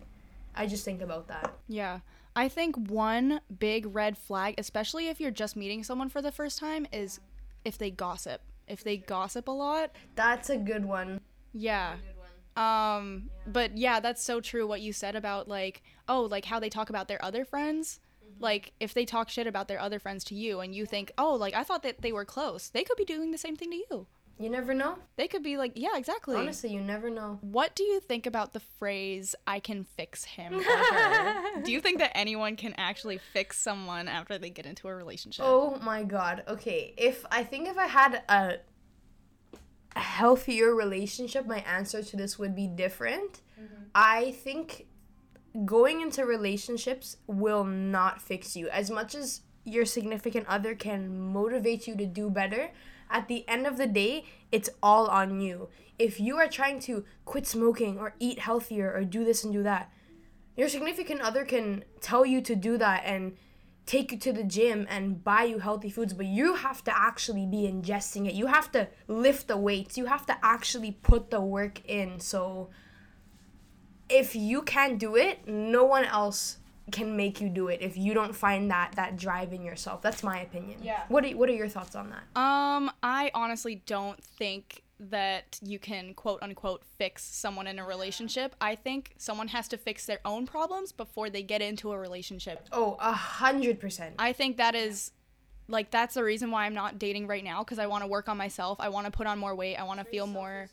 I 0.56 0.68
just 0.68 0.86
think 0.86 1.02
about 1.02 1.28
that. 1.28 1.54
Yeah. 1.68 2.00
I 2.36 2.50
think 2.50 2.76
one 2.78 3.40
big 3.60 3.88
red 3.96 4.18
flag, 4.18 4.56
especially 4.58 5.08
if 5.08 5.20
you're 5.22 5.32
just 5.32 5.56
meeting 5.56 5.84
someone 5.84 6.10
for 6.10 6.22
the 6.22 6.32
first 6.32 6.60
time, 6.60 6.86
is 6.92 7.20
if 7.64 7.78
they 7.78 7.92
gossip. 7.92 8.42
If 8.68 8.84
they 8.84 8.98
gossip 8.98 9.48
a 9.48 9.52
lot, 9.52 9.92
That's 10.16 10.50
a 10.50 10.58
good 10.58 10.86
one. 10.86 11.22
yeah. 11.54 11.96
Um, 12.58 13.30
but 13.46 13.78
yeah, 13.78 14.00
that's 14.00 14.24
so 14.24 14.40
true 14.40 14.66
what 14.66 14.80
you 14.82 14.94
said 14.94 15.16
about 15.16 15.48
like, 15.50 15.84
oh, 16.08 16.22
like 16.24 16.46
how 16.46 16.60
they 16.60 16.70
talk 16.70 16.90
about 16.90 17.08
their 17.10 17.24
other 17.24 17.44
friends. 17.44 18.00
Like 18.40 18.72
if 18.80 18.94
they 18.94 19.06
talk 19.06 19.30
shit 19.30 19.46
about 19.48 19.68
their 19.68 19.80
other 19.80 20.00
friends 20.00 20.24
to 20.26 20.36
you 20.36 20.60
and 20.62 20.74
you 20.74 20.86
think, 20.86 21.12
"Oh, 21.18 21.36
like 21.36 21.54
I 21.54 21.64
thought 21.64 21.84
that 21.84 22.02
they 22.02 22.12
were 22.12 22.26
close." 22.26 22.70
They 22.70 22.84
could 22.84 22.98
be 22.98 23.06
doing 23.06 23.32
the 23.32 23.38
same 23.38 23.56
thing 23.56 23.72
to 23.72 23.78
you. 23.78 24.08
You 24.38 24.50
never 24.50 24.74
know. 24.74 24.98
They 25.16 25.28
could 25.28 25.44
be 25.44 25.56
like, 25.56 25.74
"Yeah, 25.76 25.98
exactly." 25.98 26.36
Honestly, 26.36 26.74
you 26.74 26.82
never 26.82 27.10
know. 27.10 27.40
What 27.42 27.74
do 27.74 27.84
you 27.84 28.02
think 28.02 28.26
about 28.26 28.52
the 28.52 28.60
phrase 28.60 29.34
"I 29.48 29.60
can 29.60 29.86
fix 29.86 30.26
him" 30.26 30.56
or 30.56 30.64
her? 30.64 31.62
do 31.64 31.72
you 31.72 31.80
think 31.80 32.00
that 32.00 32.12
anyone 32.16 32.58
can 32.58 32.74
actually 32.78 33.18
fix 33.18 33.58
someone 33.58 34.08
after 34.10 34.38
they 34.38 34.50
get 34.50 34.66
into 34.66 34.90
a 34.90 34.96
relationship? 34.96 35.46
Oh 35.48 35.80
my 35.82 36.04
god. 36.04 36.44
Okay, 36.48 36.94
if 36.98 37.26
I 37.32 37.44
think 37.44 37.70
if 37.70 37.78
I 37.78 37.88
had 37.88 38.24
a, 38.28 38.58
a 39.96 40.00
healthier 40.00 40.76
relationship, 40.76 41.46
my 41.46 41.60
answer 41.60 42.04
to 42.04 42.18
this 42.18 42.38
would 42.38 42.56
be 42.56 42.68
different. 42.68 43.42
Mm-hmm. 43.58 43.84
I 43.96 44.32
think 44.32 44.88
going 45.64 46.02
into 46.02 46.26
relationships 46.26 47.16
will 47.28 47.64
not 47.64 48.22
fix 48.22 48.58
you 48.58 48.68
as 48.68 48.92
much 48.92 49.16
as 49.16 49.42
your 49.64 49.86
significant 49.86 50.46
other 50.48 50.76
can 50.76 51.32
motivate 51.32 51.88
you 51.88 51.96
to 51.96 52.06
do 52.06 52.30
better. 52.30 52.72
At 53.10 53.28
the 53.28 53.48
end 53.48 53.68
of 53.68 53.78
the 53.78 53.88
day, 53.88 54.26
it's 54.52 54.70
all 54.82 55.08
on 55.08 55.40
you. 55.40 55.70
If 55.98 56.20
you 56.20 56.38
are 56.38 56.48
trying 56.48 56.80
to 56.82 57.06
quit 57.24 57.48
smoking 57.48 57.98
or 57.98 58.16
eat 58.20 58.40
healthier 58.40 58.94
or 58.94 59.04
do 59.04 59.24
this 59.24 59.44
and 59.44 59.54
do 59.54 59.64
that, 59.64 59.92
your 60.58 60.70
significant 60.70 61.22
other 61.22 61.46
can 61.46 61.84
tell 62.02 62.26
you 62.26 62.42
to 62.42 62.56
do 62.56 62.78
that 62.78 63.04
and 63.06 63.36
take 63.86 64.12
you 64.12 64.18
to 64.18 64.34
the 64.34 64.44
gym 64.44 64.88
and 64.90 65.24
buy 65.24 65.44
you 65.44 65.60
healthy 65.60 65.90
foods, 65.90 66.14
but 66.14 66.26
you 66.26 66.56
have 66.56 66.84
to 66.84 66.98
actually 66.98 67.46
be 67.46 67.70
ingesting 67.72 68.28
it. 68.28 68.34
You 68.34 68.48
have 68.48 68.72
to 68.72 68.88
lift 69.08 69.48
the 69.48 69.58
weights. 69.58 69.98
You 69.98 70.06
have 70.06 70.26
to 70.26 70.38
actually 70.44 70.92
put 70.92 71.30
the 71.30 71.42
work 71.42 71.82
in. 71.88 72.20
So 72.20 72.70
if 74.10 74.36
you 74.36 74.64
can't 74.64 74.98
do 74.98 75.16
it, 75.16 75.48
no 75.48 75.84
one 75.84 76.06
else 76.06 76.58
can 76.92 77.18
make 77.18 77.42
you 77.42 77.50
do 77.50 77.68
it 77.68 77.82
if 77.82 77.98
you 77.98 78.14
don't 78.14 78.36
find 78.36 78.70
that 78.72 78.94
that 78.96 79.18
drive 79.18 79.54
in 79.54 79.64
yourself. 79.64 80.02
That's 80.02 80.24
my 80.24 80.42
opinion. 80.42 80.80
Yeah. 80.84 81.04
What 81.08 81.26
are, 81.26 81.30
what 81.30 81.50
are 81.50 81.54
your 81.54 81.68
thoughts 81.68 81.96
on 81.96 82.12
that? 82.12 82.40
Um, 82.40 82.92
I 83.02 83.32
honestly 83.34 83.82
don't 83.86 84.24
think 84.24 84.84
that 85.00 85.60
you 85.62 85.78
can 85.78 86.14
quote 86.14 86.42
unquote 86.42 86.84
fix 86.98 87.24
someone 87.24 87.68
in 87.68 87.80
a 87.80 87.86
relationship. 87.86 88.56
I 88.62 88.76
think 88.76 89.14
someone 89.18 89.50
has 89.50 89.68
to 89.70 89.78
fix 89.78 90.06
their 90.06 90.20
own 90.24 90.46
problems 90.46 90.92
before 90.92 91.30
they 91.30 91.44
get 91.44 91.62
into 91.62 91.92
a 91.92 91.98
relationship. 91.98 92.68
Oh, 92.72 92.98
a 93.00 93.12
hundred 93.12 93.80
percent. 93.80 94.16
I 94.20 94.32
think 94.34 94.58
that 94.58 94.76
is 94.76 95.12
like 95.68 95.92
that's 95.92 96.14
the 96.14 96.24
reason 96.24 96.52
why 96.52 96.66
I'm 96.66 96.74
not 96.74 97.00
dating 97.00 97.28
right 97.28 97.44
now 97.44 97.64
because 97.64 97.80
I 97.80 97.88
want 97.88 98.04
to 98.04 98.08
work 98.08 98.30
on 98.30 98.38
myself. 98.38 98.80
I 98.80 98.90
want 98.90 99.06
to 99.06 99.12
put 99.12 99.28
on 99.28 99.40
more 99.40 99.56
weight. 99.56 99.76
I 99.76 99.84
want 99.84 100.00
to 100.00 100.06
feel 100.06 100.28
more 100.28 100.70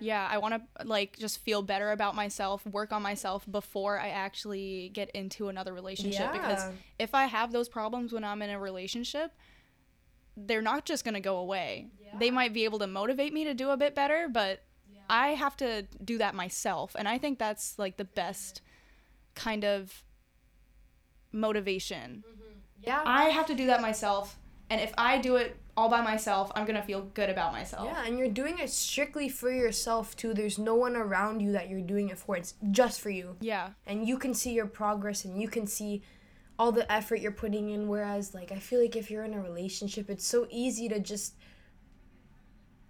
yeah, 0.00 0.28
I 0.30 0.38
want 0.38 0.54
to 0.54 0.86
like 0.86 1.18
just 1.18 1.40
feel 1.40 1.62
better 1.62 1.92
about 1.92 2.14
myself, 2.14 2.66
work 2.66 2.92
on 2.92 3.02
myself 3.02 3.44
before 3.50 3.98
I 3.98 4.08
actually 4.08 4.90
get 4.92 5.10
into 5.10 5.48
another 5.48 5.72
relationship 5.72 6.32
because 6.32 6.70
if 6.98 7.14
I 7.14 7.26
have 7.26 7.52
those 7.52 7.68
problems 7.68 8.12
when 8.12 8.24
I'm 8.24 8.42
in 8.42 8.50
a 8.50 8.58
relationship, 8.58 9.32
they're 10.36 10.62
not 10.62 10.84
just 10.84 11.04
going 11.04 11.14
to 11.14 11.20
go 11.20 11.38
away. 11.38 11.88
They 12.18 12.30
might 12.30 12.52
be 12.52 12.64
able 12.64 12.78
to 12.80 12.86
motivate 12.86 13.32
me 13.32 13.44
to 13.44 13.54
do 13.54 13.70
a 13.70 13.76
bit 13.76 13.94
better, 13.94 14.28
but 14.30 14.62
I 15.08 15.28
have 15.28 15.56
to 15.58 15.86
do 16.04 16.18
that 16.18 16.34
myself. 16.34 16.94
And 16.98 17.08
I 17.08 17.18
think 17.18 17.38
that's 17.38 17.78
like 17.78 17.96
the 17.96 18.04
best 18.04 18.60
kind 19.34 19.64
of 19.64 20.02
motivation. 21.32 22.24
Mm-hmm. 22.26 22.42
Yeah. 22.82 23.02
I 23.04 23.24
have 23.24 23.46
to 23.46 23.54
do 23.54 23.66
that 23.66 23.80
myself. 23.80 24.36
And 24.70 24.80
if 24.80 24.92
I 24.98 25.18
do 25.18 25.36
it 25.36 25.56
all 25.76 25.88
by 25.88 26.00
myself, 26.00 26.50
I'm 26.54 26.64
going 26.64 26.80
to 26.80 26.82
feel 26.82 27.02
good 27.14 27.28
about 27.28 27.52
myself. 27.52 27.86
Yeah, 27.86 28.04
and 28.04 28.18
you're 28.18 28.28
doing 28.28 28.58
it 28.58 28.70
strictly 28.70 29.28
for 29.28 29.50
yourself 29.50 30.16
too. 30.16 30.32
There's 30.34 30.58
no 30.58 30.74
one 30.74 30.96
around 30.96 31.40
you 31.40 31.52
that 31.52 31.68
you're 31.68 31.80
doing 31.80 32.08
it 32.08 32.18
for. 32.18 32.36
It's 32.36 32.54
just 32.70 33.00
for 33.00 33.10
you. 33.10 33.36
Yeah. 33.40 33.70
And 33.86 34.08
you 34.08 34.18
can 34.18 34.34
see 34.34 34.52
your 34.52 34.66
progress 34.66 35.24
and 35.24 35.40
you 35.40 35.48
can 35.48 35.66
see 35.66 36.02
all 36.58 36.72
the 36.72 36.90
effort 36.90 37.20
you're 37.20 37.32
putting 37.32 37.68
in 37.68 37.86
whereas 37.86 38.32
like 38.32 38.50
I 38.50 38.58
feel 38.58 38.80
like 38.80 38.96
if 38.96 39.10
you're 39.10 39.24
in 39.24 39.34
a 39.34 39.42
relationship, 39.42 40.08
it's 40.08 40.26
so 40.26 40.46
easy 40.50 40.88
to 40.88 40.98
just 40.98 41.34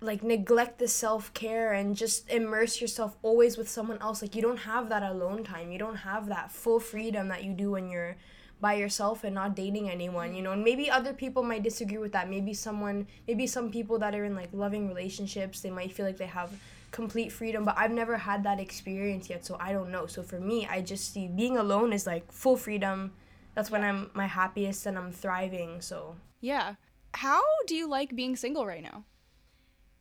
like 0.00 0.22
neglect 0.22 0.78
the 0.78 0.86
self-care 0.86 1.72
and 1.72 1.96
just 1.96 2.30
immerse 2.30 2.80
yourself 2.80 3.16
always 3.22 3.56
with 3.56 3.68
someone 3.68 3.98
else. 4.00 4.22
Like 4.22 4.36
you 4.36 4.42
don't 4.42 4.58
have 4.58 4.88
that 4.90 5.02
alone 5.02 5.42
time. 5.42 5.72
You 5.72 5.78
don't 5.78 5.96
have 5.96 6.28
that 6.28 6.52
full 6.52 6.78
freedom 6.78 7.28
that 7.28 7.42
you 7.42 7.54
do 7.54 7.72
when 7.72 7.88
you're 7.88 8.16
by 8.60 8.74
yourself 8.74 9.24
and 9.24 9.34
not 9.34 9.54
dating 9.54 9.90
anyone, 9.90 10.34
you 10.34 10.42
know. 10.42 10.52
And 10.52 10.64
maybe 10.64 10.90
other 10.90 11.12
people 11.12 11.42
might 11.42 11.62
disagree 11.62 11.98
with 11.98 12.12
that. 12.12 12.30
Maybe 12.30 12.54
someone, 12.54 13.06
maybe 13.28 13.46
some 13.46 13.70
people 13.70 13.98
that 13.98 14.14
are 14.14 14.24
in 14.24 14.34
like 14.34 14.48
loving 14.52 14.88
relationships, 14.88 15.60
they 15.60 15.70
might 15.70 15.92
feel 15.92 16.06
like 16.06 16.16
they 16.16 16.26
have 16.26 16.50
complete 16.90 17.30
freedom, 17.30 17.64
but 17.64 17.76
I've 17.76 17.90
never 17.90 18.16
had 18.16 18.42
that 18.44 18.58
experience 18.58 19.28
yet, 19.28 19.44
so 19.44 19.56
I 19.60 19.72
don't 19.72 19.90
know. 19.90 20.06
So 20.06 20.22
for 20.22 20.40
me, 20.40 20.66
I 20.66 20.80
just 20.80 21.12
see 21.12 21.28
being 21.28 21.58
alone 21.58 21.92
is 21.92 22.06
like 22.06 22.30
full 22.32 22.56
freedom. 22.56 23.12
That's 23.54 23.70
when 23.70 23.84
I'm 23.84 24.10
my 24.14 24.26
happiest 24.26 24.86
and 24.86 24.96
I'm 24.96 25.12
thriving. 25.12 25.80
So 25.80 26.16
Yeah. 26.40 26.74
How 27.12 27.42
do 27.66 27.74
you 27.74 27.88
like 27.88 28.14
being 28.14 28.36
single 28.36 28.66
right 28.66 28.82
now? 28.82 29.04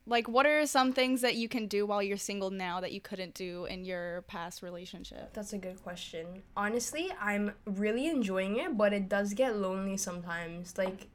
Like, 0.08 0.28
what 0.28 0.46
are 0.46 0.68
some 0.68 0.94
things 0.94 1.22
that 1.22 1.36
you 1.36 1.50
can 1.50 1.68
do 1.68 1.86
while 1.88 2.04
you're 2.04 2.18
single 2.18 2.52
now 2.52 2.80
that 2.80 2.92
you 2.92 3.02
couldn't 3.02 3.34
do 3.34 3.66
in 3.66 3.86
your 3.86 4.22
past 4.24 4.62
relationship? 4.62 5.34
that's 5.34 5.54
a 5.54 5.58
good 5.58 5.82
question. 5.82 6.44
Honestly, 6.56 7.12
I'm 7.20 7.54
really 7.66 8.08
enjoying 8.08 8.58
it, 8.58 8.78
but 8.78 8.94
it 8.94 9.10
does 9.10 9.34
get 9.34 9.58
lonely 9.58 9.98
sometimes. 9.98 10.78
Like 10.78 11.08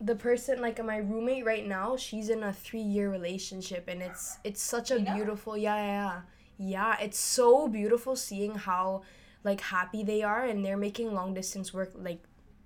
the 0.00 0.14
person 0.14 0.60
like 0.60 0.82
my 0.84 0.98
roommate 0.98 1.44
right 1.44 1.66
now, 1.66 1.96
she's 1.96 2.28
in 2.28 2.44
a 2.44 2.50
3-year 2.50 3.10
relationship 3.10 3.88
and 3.88 4.02
it's 4.02 4.38
it's 4.44 4.62
such 4.62 4.92
a 4.92 5.00
beautiful 5.00 5.56
yeah, 5.56 5.76
yeah, 5.76 5.92
yeah. 5.92 6.20
Yeah, 6.60 6.96
it's 7.00 7.18
so 7.18 7.68
beautiful 7.68 8.14
seeing 8.16 8.54
how 8.54 9.02
like 9.44 9.60
happy 9.60 10.02
they 10.04 10.22
are 10.22 10.44
and 10.44 10.64
they're 10.64 10.76
making 10.76 11.12
long 11.12 11.34
distance 11.34 11.72
work 11.74 11.92
like 11.94 12.20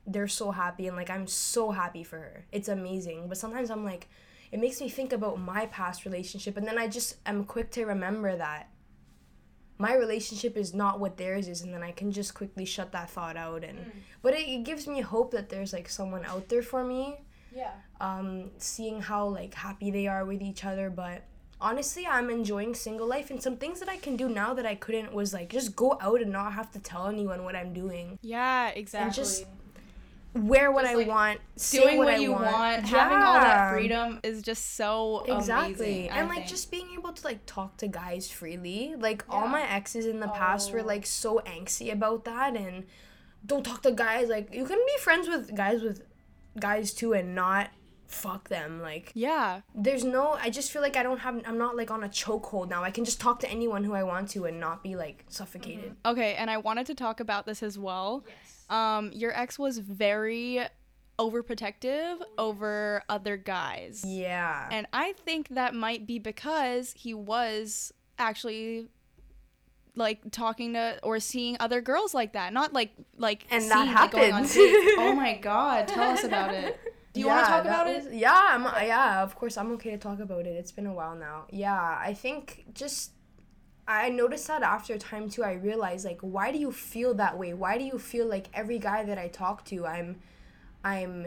they're 0.07 0.29
so 0.29 0.51
happy 0.51 0.87
and 0.89 0.97
like 0.97 1.11
I'm 1.11 1.27
so 1.27 1.71
happy 1.71 2.05
for 2.05 2.19
her. 2.19 2.45
It's 2.53 2.69
amazing. 2.69 3.29
But 3.29 3.39
sometimes 3.39 3.71
I'm 3.71 3.85
like 3.85 4.09
it 4.53 4.61
makes 4.61 4.81
me 4.81 4.89
think 4.89 5.13
about 5.13 5.41
my 5.41 5.67
past 5.67 6.05
relationship 6.05 6.57
and 6.59 6.67
then 6.67 6.79
I 6.79 6.87
just 6.87 7.17
am 7.27 7.45
quick 7.45 7.71
to 7.73 7.85
remember 7.87 8.37
that 8.37 8.69
my 9.79 9.95
relationship 9.95 10.57
is 10.57 10.73
not 10.75 11.01
what 11.01 11.17
theirs 11.17 11.49
is 11.49 11.63
and 11.63 11.73
then 11.75 11.83
I 11.83 11.91
can 11.93 12.13
just 12.13 12.35
quickly 12.35 12.65
shut 12.65 12.93
that 12.93 13.11
thought 13.11 13.37
out 13.37 13.65
and 13.65 13.79
but 14.21 14.35
it, 14.35 14.47
it 14.49 14.65
gives 14.65 14.87
me 14.87 15.01
hope 15.01 15.33
that 15.33 15.49
there's 15.49 15.73
like 15.73 15.89
someone 15.89 16.25
out 16.25 16.49
there 16.49 16.63
for 16.63 16.85
me 16.85 17.03
Yeah. 17.55 17.73
um 18.01 18.51
seeing 18.59 19.01
how 19.01 19.27
like 19.27 19.55
happy 19.55 19.91
they 19.91 20.07
are 20.07 20.25
with 20.25 20.41
each 20.43 20.65
other 20.65 20.89
but 20.91 21.25
honestly 21.61 22.07
i'm 22.07 22.29
enjoying 22.31 22.75
single 22.75 23.07
life 23.07 23.31
and 23.31 23.41
some 23.43 23.57
things 23.57 23.79
that 23.81 23.89
i 23.89 23.97
can 23.97 24.17
do 24.17 24.29
now 24.29 24.53
that 24.55 24.67
i 24.67 24.75
couldn't 24.75 25.13
was 25.13 25.33
like 25.33 25.49
just 25.49 25.75
go 25.77 25.97
out 26.01 26.21
and 26.21 26.33
not 26.33 26.53
have 26.53 26.71
to 26.73 26.79
tell 26.79 27.07
anyone 27.09 27.45
what 27.45 27.55
i'm 27.57 27.73
doing 27.73 28.19
Yeah, 28.23 28.69
exactly. 28.71 29.15
just 29.23 29.45
wear 30.35 30.73
what 30.73 30.83
Just, 30.83 30.95
i 30.95 30.97
like, 30.97 31.07
want 31.09 31.41
doing 31.71 31.99
what, 31.99 32.09
I 32.09 32.17
you 32.17 32.33
want, 32.33 32.85
having 32.85 33.19
all 33.19 33.35
that 33.35 33.71
freedom 33.73 34.19
is 34.23 34.41
just 34.43 34.77
so 34.77 35.25
exactly. 35.29 36.07
amazing. 36.07 36.11
And 36.11 36.29
like 36.29 36.39
think. 36.39 36.49
just 36.49 36.71
being 36.71 36.89
able 36.95 37.13
to 37.13 37.25
like 37.25 37.45
talk 37.47 37.77
to 37.79 37.89
guys 37.89 38.31
freely. 38.31 38.95
Like 38.99 39.25
all 39.29 39.47
my 39.47 39.63
exes 39.63 40.07
in 40.07 40.21
the 40.21 40.29
past 40.29 40.73
were 40.73 40.81
Oh. 40.81 40.85
like 40.85 41.05
so 41.07 41.41
angsty 41.47 41.93
about 41.93 42.25
that 42.25 42.57
and 42.57 42.85
don't 43.45 43.65
talk 43.65 43.83
to 43.83 43.91
guys. 43.93 44.29
Like 44.29 44.55
you 44.55 44.65
can 44.65 44.79
be 44.79 45.03
friends 45.03 45.29
with 45.29 45.55
guys 45.55 45.83
with 45.83 46.03
guys 46.59 46.95
too 46.95 47.13
and 47.13 47.35
not 47.35 47.69
fuck 48.07 48.49
them. 48.49 48.81
Like 48.81 49.11
yeah, 49.15 49.61
there's 49.75 50.05
no 50.05 50.39
i 50.41 50.49
just 50.51 50.71
feel 50.73 50.83
like 50.83 50.97
i 50.97 51.03
don't 51.03 51.19
have 51.19 51.41
i'm 51.47 51.59
not 51.59 51.77
like 51.77 51.91
on 51.91 52.05
a 52.05 52.09
chokehold 52.09 52.69
now. 52.71 52.83
I 52.83 52.91
can 52.91 53.05
just 53.05 53.21
talk 53.21 53.41
to 53.41 53.51
anyone 53.51 53.85
who 53.85 53.93
i 53.95 54.03
want 54.03 54.31
to 54.31 54.47
and 54.47 54.59
not 54.59 54.83
be 54.83 54.97
like 54.97 55.25
suffocated. 55.29 55.91
Mm-hmm. 55.91 56.09
Okay, 56.13 56.35
and 56.37 56.51
I 56.51 56.57
wanted 56.57 56.87
to 56.87 56.95
talk 56.95 57.21
about 57.21 57.45
this 57.45 57.63
as 57.63 57.79
well. 57.79 58.25
Um, 58.73 59.13
your 59.13 59.33
ex 59.39 59.59
was 59.59 59.79
very 59.79 60.61
overprotective 61.19 62.21
over 62.39 63.03
other 63.09 63.37
guys. 63.37 64.03
yeah 64.05 64.69
And 64.71 64.87
I 64.93 65.13
think 65.13 65.49
that 65.51 65.75
might 65.75 66.07
be 66.07 66.19
because 66.19 66.95
he 66.97 67.15
was 67.15 67.93
actually 68.19 68.89
like 69.95 70.31
talking 70.31 70.73
to 70.73 70.99
or 71.03 71.21
seeing 71.21 71.57
other 71.61 71.81
girls 71.81 72.15
like 72.15 72.33
that. 72.33 72.53
Not 72.53 72.73
like 72.73 72.93
like 73.19 73.45
And 73.51 73.63
seeing, 73.63 73.69
that 73.69 73.95
like, 73.95 74.11
going 74.11 74.33
on 74.33 74.45
happens. 74.45 74.55
dates. 74.55 74.95
Oh 74.99 75.15
my 75.15 75.37
god, 75.37 75.89
tell 75.89 76.11
us 76.11 76.25
about 76.25 76.55
it. 76.55 76.81
Do 77.13 77.21
you 77.21 77.27
want 77.27 77.45
to 77.45 77.51
talk 77.51 77.65
about 77.67 77.89
it? 77.89 78.11
Yeah, 78.15 78.33
I'm, 78.35 78.63
yeah, 78.87 79.23
of 79.23 79.37
course. 79.37 79.59
I'm 79.59 79.71
okay 79.73 79.91
to 79.91 79.99
talk 79.99 80.19
about 80.19 80.47
it. 80.47 80.57
It's 80.57 80.73
been 80.73 80.87
a 80.87 80.95
while 80.95 81.15
now. 81.15 81.45
Yeah, 81.51 81.79
I 81.79 82.15
think 82.15 82.65
just 82.73 83.11
I 83.87 84.09
noticed 84.11 84.47
that 84.47 84.63
after 84.63 84.95
a 84.95 84.99
time 84.99 85.29
too. 85.29 85.43
I 85.43 85.55
realized 85.55 86.05
like, 86.05 86.21
why 86.21 86.53
do 86.53 86.59
you 86.59 86.73
feel 86.73 87.15
that 87.15 87.39
way? 87.39 87.53
Why 87.53 87.79
do 87.79 87.85
you 87.85 87.99
feel 87.99 88.27
like 88.27 88.49
every 88.55 88.79
guy 88.79 89.05
that 89.05 89.19
I 89.19 89.29
talk 89.29 89.65
to, 89.67 89.87
I'm, 89.87 90.21
I'm 90.85 91.27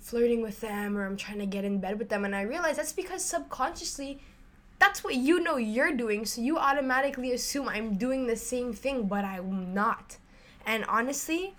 flirting 0.00 0.42
with 0.42 0.60
them 0.60 0.96
or 0.96 1.04
I'm 1.04 1.16
trying 1.16 1.38
to 1.38 1.46
get 1.46 1.64
in 1.64 1.80
bed 1.80 1.98
with 1.98 2.08
them, 2.08 2.24
and 2.24 2.34
I 2.34 2.42
realized 2.42 2.78
that's 2.78 2.92
because 2.92 3.24
subconsciously. 3.24 4.20
That's 4.78 5.02
what 5.02 5.16
you 5.16 5.40
know 5.40 5.56
you're 5.56 5.92
doing, 5.92 6.24
so 6.24 6.40
you 6.40 6.56
automatically 6.56 7.32
assume 7.32 7.68
I'm 7.68 7.96
doing 7.96 8.28
the 8.28 8.36
same 8.36 8.72
thing, 8.72 9.08
but 9.08 9.24
I'm 9.24 9.74
not. 9.74 10.18
And 10.64 10.84
honestly, 10.84 11.56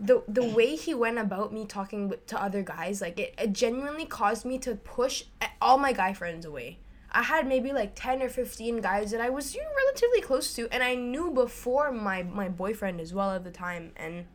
the 0.00 0.22
the 0.26 0.44
way 0.44 0.76
he 0.76 0.94
went 0.94 1.18
about 1.18 1.52
me 1.52 1.66
talking 1.66 2.14
to 2.26 2.42
other 2.42 2.62
guys 2.62 3.00
like 3.00 3.18
it, 3.18 3.34
it 3.36 3.52
genuinely 3.52 4.06
caused 4.06 4.44
me 4.44 4.58
to 4.60 4.76
push 4.76 5.24
all 5.60 5.76
my 5.76 5.92
guy 5.92 6.12
friends 6.12 6.46
away 6.46 6.78
i 7.12 7.22
had 7.22 7.46
maybe 7.46 7.72
like 7.72 7.94
10 7.94 8.22
or 8.22 8.28
15 8.28 8.80
guys 8.80 9.10
that 9.10 9.20
i 9.20 9.28
was 9.28 9.54
you 9.54 9.62
know, 9.62 9.68
relatively 9.86 10.20
close 10.20 10.54
to 10.54 10.68
and 10.72 10.82
i 10.82 10.94
knew 10.94 11.30
before 11.30 11.92
my 11.92 12.22
my 12.22 12.48
boyfriend 12.48 13.00
as 13.00 13.12
well 13.14 13.32
at 13.32 13.44
the 13.44 13.50
time 13.50 13.92
and 13.96 14.26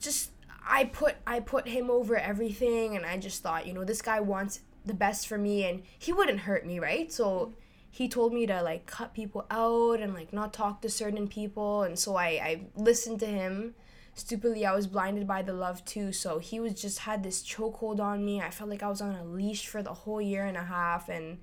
just 0.00 0.30
i 0.68 0.84
put 0.84 1.16
i 1.26 1.40
put 1.40 1.68
him 1.68 1.90
over 1.90 2.16
everything 2.16 2.96
and 2.96 3.06
i 3.06 3.16
just 3.16 3.42
thought 3.42 3.66
you 3.66 3.72
know 3.72 3.84
this 3.84 4.02
guy 4.02 4.20
wants 4.20 4.60
the 4.86 4.94
best 4.94 5.26
for 5.26 5.36
me 5.36 5.64
and 5.64 5.82
he 5.98 6.12
wouldn't 6.12 6.40
hurt 6.40 6.64
me 6.64 6.78
right? 6.78 7.12
So 7.12 7.52
he 7.90 8.08
told 8.08 8.32
me 8.32 8.46
to 8.46 8.62
like 8.62 8.86
cut 8.86 9.12
people 9.12 9.46
out 9.50 10.00
and 10.00 10.14
like 10.14 10.32
not 10.32 10.52
talk 10.52 10.80
to 10.82 10.88
certain 10.88 11.26
people 11.28 11.82
and 11.82 11.98
so 11.98 12.14
i 12.16 12.26
i 12.26 12.60
listened 12.76 13.18
to 13.20 13.26
him 13.26 13.74
stupidly 14.16 14.66
i 14.66 14.74
was 14.74 14.86
blinded 14.86 15.26
by 15.26 15.42
the 15.42 15.52
love 15.52 15.84
too 15.84 16.12
so 16.12 16.38
he 16.38 16.58
was 16.58 16.74
just 16.74 17.00
had 17.00 17.22
this 17.22 17.42
chokehold 17.42 18.00
on 18.00 18.24
me 18.24 18.40
i 18.40 18.50
felt 18.50 18.68
like 18.68 18.82
i 18.82 18.88
was 18.88 19.00
on 19.00 19.14
a 19.14 19.24
leash 19.24 19.66
for 19.66 19.82
the 19.82 19.94
whole 19.94 20.20
year 20.20 20.44
and 20.44 20.56
a 20.56 20.64
half 20.64 21.08
and 21.08 21.38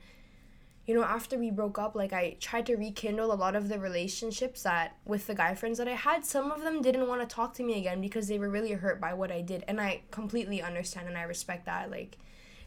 you 0.86 0.93
know, 0.93 1.03
after 1.03 1.38
we 1.38 1.49
broke 1.49 1.79
up, 1.79 1.95
like 1.95 2.12
I 2.12 2.36
tried 2.41 2.65
to 2.65 2.75
rekindle 2.75 3.31
a 3.31 3.36
lot 3.36 3.55
of 3.55 3.69
the 3.69 3.79
relationships 3.79 4.63
that 4.63 4.97
with 5.05 5.27
the 5.27 5.36
guy 5.36 5.55
friends 5.55 5.77
that 5.77 5.88
I 5.88 5.93
had. 5.93 6.25
Some 6.25 6.51
of 6.51 6.62
them 6.62 6.81
didn't 6.81 7.07
want 7.07 7.21
to 7.21 7.36
talk 7.36 7.53
to 7.55 7.63
me 7.63 7.77
again 7.77 8.01
because 8.01 8.27
they 8.27 8.38
were 8.38 8.49
really 8.49 8.73
hurt 8.73 8.99
by 8.99 9.13
what 9.13 9.31
I 9.31 9.41
did. 9.41 9.63
And 9.67 9.79
I 9.79 10.01
completely 10.12 10.62
understand 10.62 11.07
and 11.07 11.17
I 11.17 11.23
respect 11.23 11.65
that. 11.67 11.89
Like, 11.89 12.17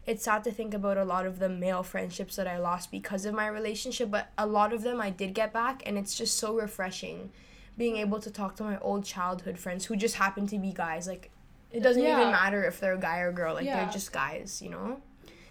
it's 0.07 0.25
sad 0.25 0.45
to 0.45 0.51
think 0.51 0.73
about 0.73 0.97
a 0.97 1.05
lot 1.05 1.27
of 1.27 1.41
the 1.41 1.51
male 1.51 1.83
friendships 1.83 2.37
that 2.37 2.47
I 2.47 2.59
lost 2.59 2.91
because 2.91 3.27
of 3.27 3.35
my 3.35 3.49
relationship, 3.49 4.11
but 4.11 4.31
a 4.39 4.47
lot 4.47 4.73
of 4.73 4.83
them 4.83 4.99
I 4.99 5.11
did 5.11 5.35
get 5.35 5.53
back. 5.53 5.83
And 5.85 5.99
it's 5.99 6.17
just 6.17 6.39
so 6.39 6.55
refreshing 6.55 7.31
being 7.77 7.97
able 7.97 8.21
to 8.21 8.31
talk 8.31 8.57
to 8.57 8.63
my 8.65 8.79
old 8.79 9.05
childhood 9.05 9.59
friends 9.59 9.85
who 9.87 9.97
just 9.97 10.15
happen 10.17 10.47
to 10.49 10.59
be 10.59 10.73
guys. 10.73 11.07
Like, 11.07 11.31
it 11.71 11.81
doesn't 11.81 12.03
Yeah. 12.03 12.19
even 12.21 12.31
matter 12.33 12.65
if 12.65 12.81
they're 12.81 12.95
a 12.95 12.99
guy 12.99 13.19
or 13.19 13.33
girl. 13.33 13.55
Like, 13.55 13.65
Yeah. 13.67 13.83
they're 13.85 13.93
just 13.93 14.13
guys, 14.13 14.61
you 14.63 14.71
know? 14.71 15.01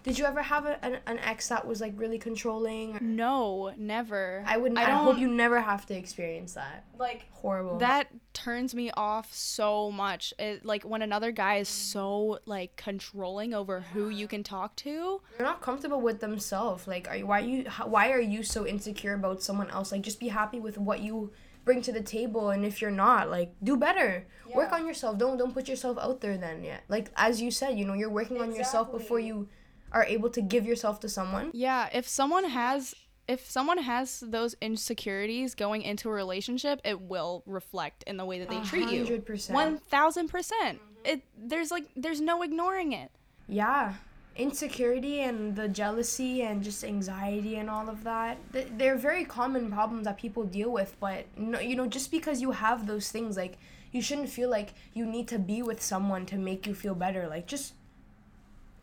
Did 0.02 0.20
you 0.20 0.24
ever 0.24 0.40
have 0.40 0.66
a, 0.66 0.84
an, 0.84 0.98
an 1.08 1.18
ex 1.18 1.48
that 1.48 1.66
was 1.66 1.80
like 1.80 1.92
really 1.96 2.16
controlling? 2.18 2.96
No, 3.00 3.72
never. 3.76 4.44
I 4.46 4.56
would. 4.56 4.78
I 4.78 4.82
I, 4.82 4.90
hope 4.90 5.18
you 5.18 5.26
never 5.26 5.60
have 5.60 5.84
to 5.86 5.94
experience 5.96 6.54
that. 6.54 6.84
like 6.96 7.26
Horrible. 7.32 7.78
that 7.78 8.06
turns 8.32 8.72
me 8.72 8.92
off 8.96 9.34
so 9.34 9.90
much. 9.90 10.32
It 10.38 10.64
like 10.64 10.84
when 10.84 11.02
another 11.02 11.32
guy 11.32 11.56
is 11.56 11.68
so 11.68 12.38
like 12.46 12.76
controlling 12.76 13.52
over 13.52 13.80
who 13.80 14.08
you 14.08 14.28
can 14.28 14.44
talk 14.44 14.76
to. 14.76 15.22
they're 15.36 15.46
not 15.46 15.60
comfortable 15.60 16.00
with 16.00 16.20
themselves. 16.20 16.86
Like, 16.86 17.08
are 17.08 17.16
you, 17.16 17.26
why 17.26 17.40
you? 17.40 17.68
how- 17.68 17.88
Why 17.88 18.12
are 18.12 18.20
you 18.20 18.44
so 18.44 18.64
insecure 18.64 19.14
about 19.14 19.42
someone 19.42 19.70
else? 19.70 19.90
Like, 19.90 20.02
just 20.02 20.20
be 20.20 20.28
happy 20.28 20.60
with 20.60 20.78
what 20.78 21.00
you 21.00 21.32
bring 21.66 21.82
to 21.82 21.92
the 21.92 22.00
table. 22.00 22.48
And 22.48 22.64
if 22.64 22.80
you're 22.80 22.90
not, 22.90 23.28
like, 23.28 23.52
do 23.62 23.76
better. 23.76 24.26
Work 24.54 24.72
on 24.72 24.86
yourself. 24.86 25.18
Don't 25.18 25.36
don't 25.36 25.52
put 25.52 25.68
yourself 25.68 25.98
out 25.98 26.22
there. 26.22 26.38
Then 26.38 26.64
yet, 26.64 26.84
like 26.88 27.10
as 27.16 27.42
you 27.42 27.50
said, 27.50 27.78
you 27.78 27.84
know, 27.84 27.92
you're 27.92 28.08
working 28.08 28.40
on 28.40 28.54
yourself 28.54 28.90
before 28.90 29.20
you 29.20 29.48
are 29.92 30.04
able 30.04 30.30
to 30.30 30.40
give 30.40 30.64
yourself 30.64 30.98
to 31.00 31.10
someone. 31.10 31.50
Yeah, 31.52 31.90
if 31.92 32.08
someone 32.08 32.44
has 32.44 32.94
if 33.28 33.50
someone 33.50 33.78
has 33.78 34.20
those 34.20 34.54
insecurities 34.62 35.54
going 35.54 35.82
into 35.82 36.08
a 36.08 36.12
relationship, 36.12 36.80
it 36.84 37.00
will 37.00 37.42
reflect 37.44 38.04
in 38.06 38.16
the 38.16 38.24
way 38.24 38.38
that 38.38 38.48
they 38.48 38.60
treat 38.60 38.88
you. 38.90 39.04
100%. 39.04 39.50
One 39.50 39.78
thousand 39.78 40.28
percent. 40.28 40.80
It 41.04 41.22
there's 41.36 41.70
like 41.70 41.84
there's 41.96 42.20
no 42.20 42.42
ignoring 42.42 42.92
it. 42.92 43.10
Yeah. 43.48 43.94
Insecurity 44.36 45.20
and 45.20 45.56
the 45.56 45.66
jealousy 45.66 46.42
and 46.42 46.62
just 46.62 46.84
anxiety 46.84 47.56
and 47.56 47.70
all 47.70 47.88
of 47.88 48.04
that 48.04 48.36
they're 48.52 48.96
very 48.96 49.24
common 49.24 49.70
problems 49.70 50.04
that 50.04 50.18
people 50.18 50.44
deal 50.44 50.70
with, 50.70 50.94
but 51.00 51.24
no, 51.36 51.58
you 51.58 51.74
know, 51.74 51.86
just 51.86 52.10
because 52.10 52.40
you 52.40 52.50
have 52.50 52.86
those 52.86 53.10
things, 53.10 53.36
like, 53.36 53.58
you 53.92 54.02
shouldn't 54.02 54.28
feel 54.28 54.50
like 54.50 54.74
you 54.92 55.06
need 55.06 55.26
to 55.28 55.38
be 55.38 55.62
with 55.62 55.82
someone 55.82 56.26
to 56.26 56.36
make 56.36 56.66
you 56.66 56.74
feel 56.74 56.94
better. 56.94 57.26
Like, 57.28 57.46
just 57.46 57.72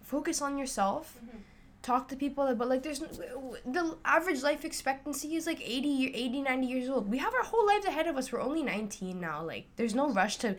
focus 0.02 0.42
on 0.42 0.58
yourself. 0.58 1.20
Mm-hmm. 1.24 1.38
Talk 1.84 2.08
to 2.08 2.16
people, 2.16 2.56
but 2.56 2.70
like, 2.70 2.82
there's 2.82 3.00
the 3.00 3.98
average 4.06 4.42
life 4.42 4.64
expectancy 4.64 5.36
is 5.36 5.46
like 5.46 5.62
80, 5.62 6.16
80, 6.16 6.42
90 6.42 6.68
years 6.68 6.90
old. 6.90 7.12
We 7.12 7.18
have 7.18 7.34
our 7.34 7.44
whole 7.44 7.68
lives 7.68 7.86
ahead 7.86 8.08
of 8.08 8.16
us. 8.16 8.32
We're 8.32 8.42
only 8.42 8.64
19 8.64 9.20
now. 9.20 9.44
Like, 9.44 9.66
there's 9.76 9.94
no 9.94 10.10
rush 10.10 10.38
to 10.38 10.56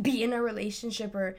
be 0.00 0.22
in 0.22 0.32
a 0.32 0.40
relationship 0.40 1.14
or 1.14 1.36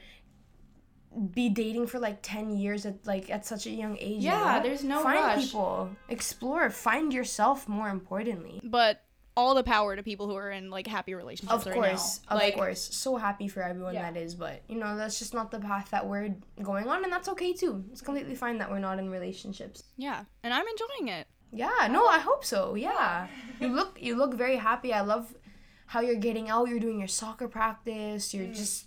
be 1.16 1.48
dating 1.48 1.86
for 1.86 1.98
like 1.98 2.18
10 2.22 2.56
years 2.56 2.84
at 2.84 3.06
like 3.06 3.30
at 3.30 3.46
such 3.46 3.66
a 3.66 3.70
young 3.70 3.96
age 3.98 4.22
Yeah, 4.22 4.60
there's 4.60 4.84
no 4.84 5.02
find 5.02 5.20
rush. 5.20 5.44
people. 5.46 5.90
Explore. 6.08 6.70
Find 6.70 7.12
yourself 7.12 7.68
more 7.68 7.88
importantly. 7.88 8.60
But 8.62 9.02
all 9.36 9.54
the 9.54 9.62
power 9.62 9.96
to 9.96 10.02
people 10.02 10.26
who 10.26 10.34
are 10.34 10.50
in 10.50 10.70
like 10.70 10.86
happy 10.86 11.14
relationships 11.14 11.66
of 11.66 11.66
right 11.66 11.74
course. 11.74 12.20
Now. 12.28 12.36
of 12.36 12.42
like, 12.42 12.54
course. 12.54 12.80
So 12.80 13.16
happy 13.16 13.48
for 13.48 13.62
everyone 13.62 13.94
Yeah. 13.94 14.10
that 14.10 14.18
is 14.20 14.34
but 14.34 14.62
you 14.68 14.76
know 14.76 14.96
that's 14.96 15.18
just 15.18 15.34
not 15.34 15.50
the 15.50 15.58
path 15.60 15.90
that 15.90 16.06
we're 16.06 16.34
going 16.62 16.88
on 16.88 17.04
and 17.04 17.12
that's 17.12 17.28
okay 17.30 17.52
too. 17.52 17.84
It's 17.92 18.02
completely 18.02 18.34
fine 18.34 18.58
that 18.58 18.70
we're 18.70 18.78
not 18.78 18.98
in 18.98 19.10
relationships. 19.10 19.84
Yeah, 19.96 20.24
and 20.42 20.52
I'm 20.52 20.64
enjoying 20.66 21.14
it. 21.18 21.26
yeah 21.52 21.88
no 21.90 22.06
i 22.06 22.18
hope 22.18 22.44
so. 22.44 22.74
Yeah. 22.74 23.28
You 23.60 23.68
look 23.68 23.98
you 24.00 24.16
look 24.16 24.34
very 24.34 24.56
happy. 24.56 24.92
I 24.92 25.00
love 25.00 25.34
how 25.86 26.00
you're 26.00 26.16
getting 26.16 26.50
out. 26.50 26.68
You're 26.68 26.80
doing 26.80 26.98
your 26.98 27.08
soccer 27.08 27.48
practice. 27.48 28.34
You're 28.34 28.46
mm. 28.46 28.54
just 28.54 28.86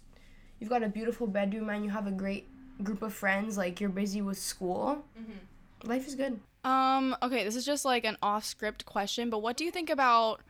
you've 0.60 0.70
got 0.70 0.84
a 0.84 0.90
beautiful 0.90 1.28
bedroom 1.28 1.70
and 1.70 1.84
you 1.84 1.90
have 1.92 2.08
a 2.08 2.12
great 2.12 2.48
group 2.84 3.02
of 3.02 3.14
friends 3.14 3.58
like 3.58 3.80
you're 3.82 3.90
busy 3.90 4.22
with 4.22 4.38
school. 4.38 5.06
Life 5.84 6.08
is 6.08 6.16
good. 6.16 6.40
Um, 6.64 7.16
okay, 7.22 7.44
this 7.44 7.56
is 7.56 7.66
just 7.66 7.86
like 7.86 8.04
an 8.06 8.18
off 8.22 8.44
script 8.46 8.86
question, 8.86 9.30
but 9.30 9.42
what 9.42 9.56
do 9.58 9.64
you 9.64 9.72
think 9.72 9.90
about 9.90 10.42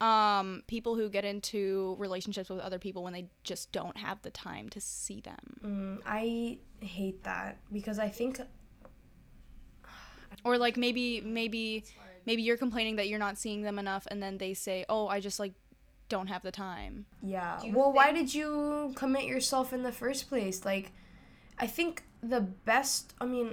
um 0.00 0.64
people 0.66 0.96
who 0.96 1.08
get 1.08 1.24
into 1.24 1.94
relationships 2.00 2.50
with 2.50 2.58
other 2.58 2.80
people 2.80 3.04
when 3.04 3.12
they 3.12 3.26
just 3.44 3.70
don't 3.70 3.96
have 3.96 4.20
the 4.22 4.30
time 4.30 4.68
to 4.68 4.80
see 4.80 5.20
them? 5.20 5.56
mm, 5.64 6.02
i 6.04 6.58
hate 6.84 7.22
that 7.22 7.58
because 7.72 8.00
i 8.00 8.08
think 8.08 8.40
Or 10.44 10.58
like 10.58 10.76
maybe 10.76 11.20
maybe 11.20 11.84
maybe 12.26 12.42
you're 12.42 12.56
complaining 12.56 12.96
that 12.96 13.08
you're 13.08 13.20
not 13.20 13.38
seeing 13.38 13.62
them 13.62 13.78
enough 13.78 14.06
and 14.10 14.22
then 14.22 14.38
they 14.38 14.52
say, 14.52 14.84
"Oh, 14.88 15.06
I 15.06 15.20
just 15.20 15.38
like 15.38 15.52
don't 16.16 16.28
have 16.34 16.42
the 16.48 16.56
time." 16.70 16.94
Yeah. 17.36 17.58
Do 17.60 17.66
you 17.68 17.72
Well, 17.78 17.92
why 17.98 18.08
did 18.18 18.28
you 18.38 18.48
commit 19.02 19.24
yourself 19.34 19.66
in 19.76 19.82
the 19.88 19.92
first 20.02 20.22
place? 20.30 20.56
Like, 20.72 20.86
I 21.64 21.66
think 21.76 21.92
the 22.34 22.40
best. 22.70 23.14
I 23.22 23.26
mean, 23.34 23.48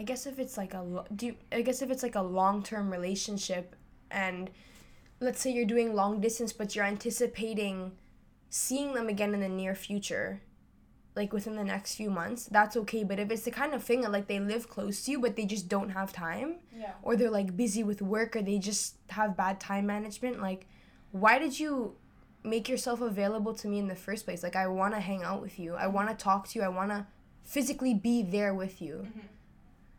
I 0.00 0.02
guess 0.08 0.22
if 0.32 0.36
it's 0.42 0.56
like 0.62 0.72
a 0.80 0.82
do 1.18 1.22
you, 1.28 1.34
I 1.58 1.62
guess 1.66 1.80
if 1.84 1.88
it's 1.92 2.02
like 2.08 2.16
a 2.24 2.26
long 2.40 2.56
term 2.70 2.86
relationship, 2.98 3.66
and 4.10 4.50
let's 5.26 5.40
say 5.42 5.50
you're 5.56 5.72
doing 5.74 5.88
long 6.02 6.20
distance, 6.26 6.52
but 6.60 6.68
you're 6.74 6.84
anticipating 6.96 7.76
seeing 8.50 8.90
them 8.94 9.08
again 9.08 9.32
in 9.36 9.40
the 9.40 9.48
near 9.48 9.74
future, 9.74 10.28
like 11.16 11.32
within 11.32 11.56
the 11.56 11.64
next 11.74 11.90
few 12.00 12.10
months, 12.20 12.40
that's 12.56 12.76
okay. 12.82 13.02
But 13.10 13.18
if 13.18 13.30
it's 13.32 13.42
the 13.48 13.50
kind 13.60 13.72
of 13.74 13.82
thing 13.88 14.00
that 14.02 14.12
like 14.16 14.26
they 14.32 14.38
live 14.52 14.64
close 14.68 14.96
to 15.04 15.10
you, 15.12 15.18
but 15.24 15.34
they 15.36 15.46
just 15.54 15.66
don't 15.68 15.90
have 15.98 16.12
time, 16.12 16.50
Yeah. 16.82 16.92
or 17.02 17.16
they're 17.16 17.36
like 17.40 17.56
busy 17.64 17.82
with 17.90 18.00
work, 18.16 18.30
or 18.36 18.42
they 18.42 18.58
just 18.58 18.96
have 19.18 19.36
bad 19.36 19.56
time 19.68 19.86
management, 19.86 20.36
like, 20.48 20.62
why 21.14 21.38
did 21.38 21.58
you 21.58 21.96
make 22.44 22.68
yourself 22.68 23.00
available 23.00 23.54
to 23.54 23.66
me 23.66 23.78
in 23.78 23.88
the 23.88 23.96
first 23.96 24.26
place. 24.26 24.42
Like 24.42 24.54
I 24.54 24.66
want 24.66 24.94
to 24.94 25.00
hang 25.00 25.22
out 25.22 25.40
with 25.40 25.58
you. 25.58 25.74
I 25.74 25.86
want 25.86 26.10
to 26.10 26.14
talk 26.14 26.46
to 26.48 26.58
you. 26.58 26.64
I 26.64 26.68
want 26.68 26.90
to 26.90 27.06
physically 27.42 27.94
be 27.94 28.22
there 28.22 28.52
with 28.52 28.82
you. 28.82 29.06
Mm-hmm. 29.06 29.20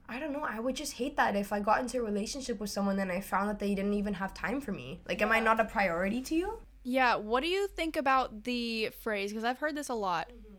I 0.07 0.19
don't 0.19 0.31
know. 0.31 0.45
I 0.47 0.59
would 0.59 0.75
just 0.75 0.93
hate 0.93 1.17
that 1.17 1.35
if 1.35 1.51
I 1.51 1.59
got 1.59 1.81
into 1.81 1.97
a 1.97 2.03
relationship 2.03 2.59
with 2.59 2.69
someone 2.69 2.99
and 2.99 3.11
I 3.11 3.21
found 3.21 3.49
that 3.49 3.57
they 3.57 3.73
didn't 3.73 3.93
even 3.93 4.13
have 4.13 4.35
time 4.35 4.61
for 4.61 4.71
me. 4.71 5.01
Like 5.07 5.21
am 5.21 5.31
I 5.31 5.39
not 5.39 5.59
a 5.59 5.65
priority 5.65 6.21
to 6.21 6.35
you? 6.35 6.59
Yeah, 6.83 7.15
what 7.15 7.41
do 7.41 7.49
you 7.49 7.67
think 7.67 7.97
about 7.97 8.43
the 8.43 8.91
phrase 9.01 9.31
because 9.31 9.43
I've 9.43 9.57
heard 9.57 9.75
this 9.75 9.89
a 9.89 9.95
lot. 9.95 10.29
Mm-hmm. 10.29 10.53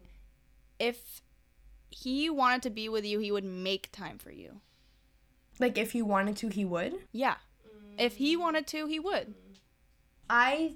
If 0.80 1.22
he 1.90 2.28
wanted 2.28 2.62
to 2.62 2.70
be 2.70 2.88
with 2.88 3.04
you, 3.04 3.20
he 3.20 3.30
would 3.30 3.44
make 3.44 3.92
time 3.92 4.18
for 4.18 4.32
you. 4.32 4.60
Like 5.60 5.78
if 5.78 5.92
he 5.92 6.02
wanted 6.02 6.36
to, 6.38 6.48
he 6.48 6.64
would. 6.64 6.96
Yeah. 7.12 7.36
If 7.96 8.16
he 8.16 8.36
mm. 8.36 8.40
wanted 8.40 8.66
to, 8.66 8.86
he 8.86 9.00
would. 9.00 9.34
I 10.28 10.74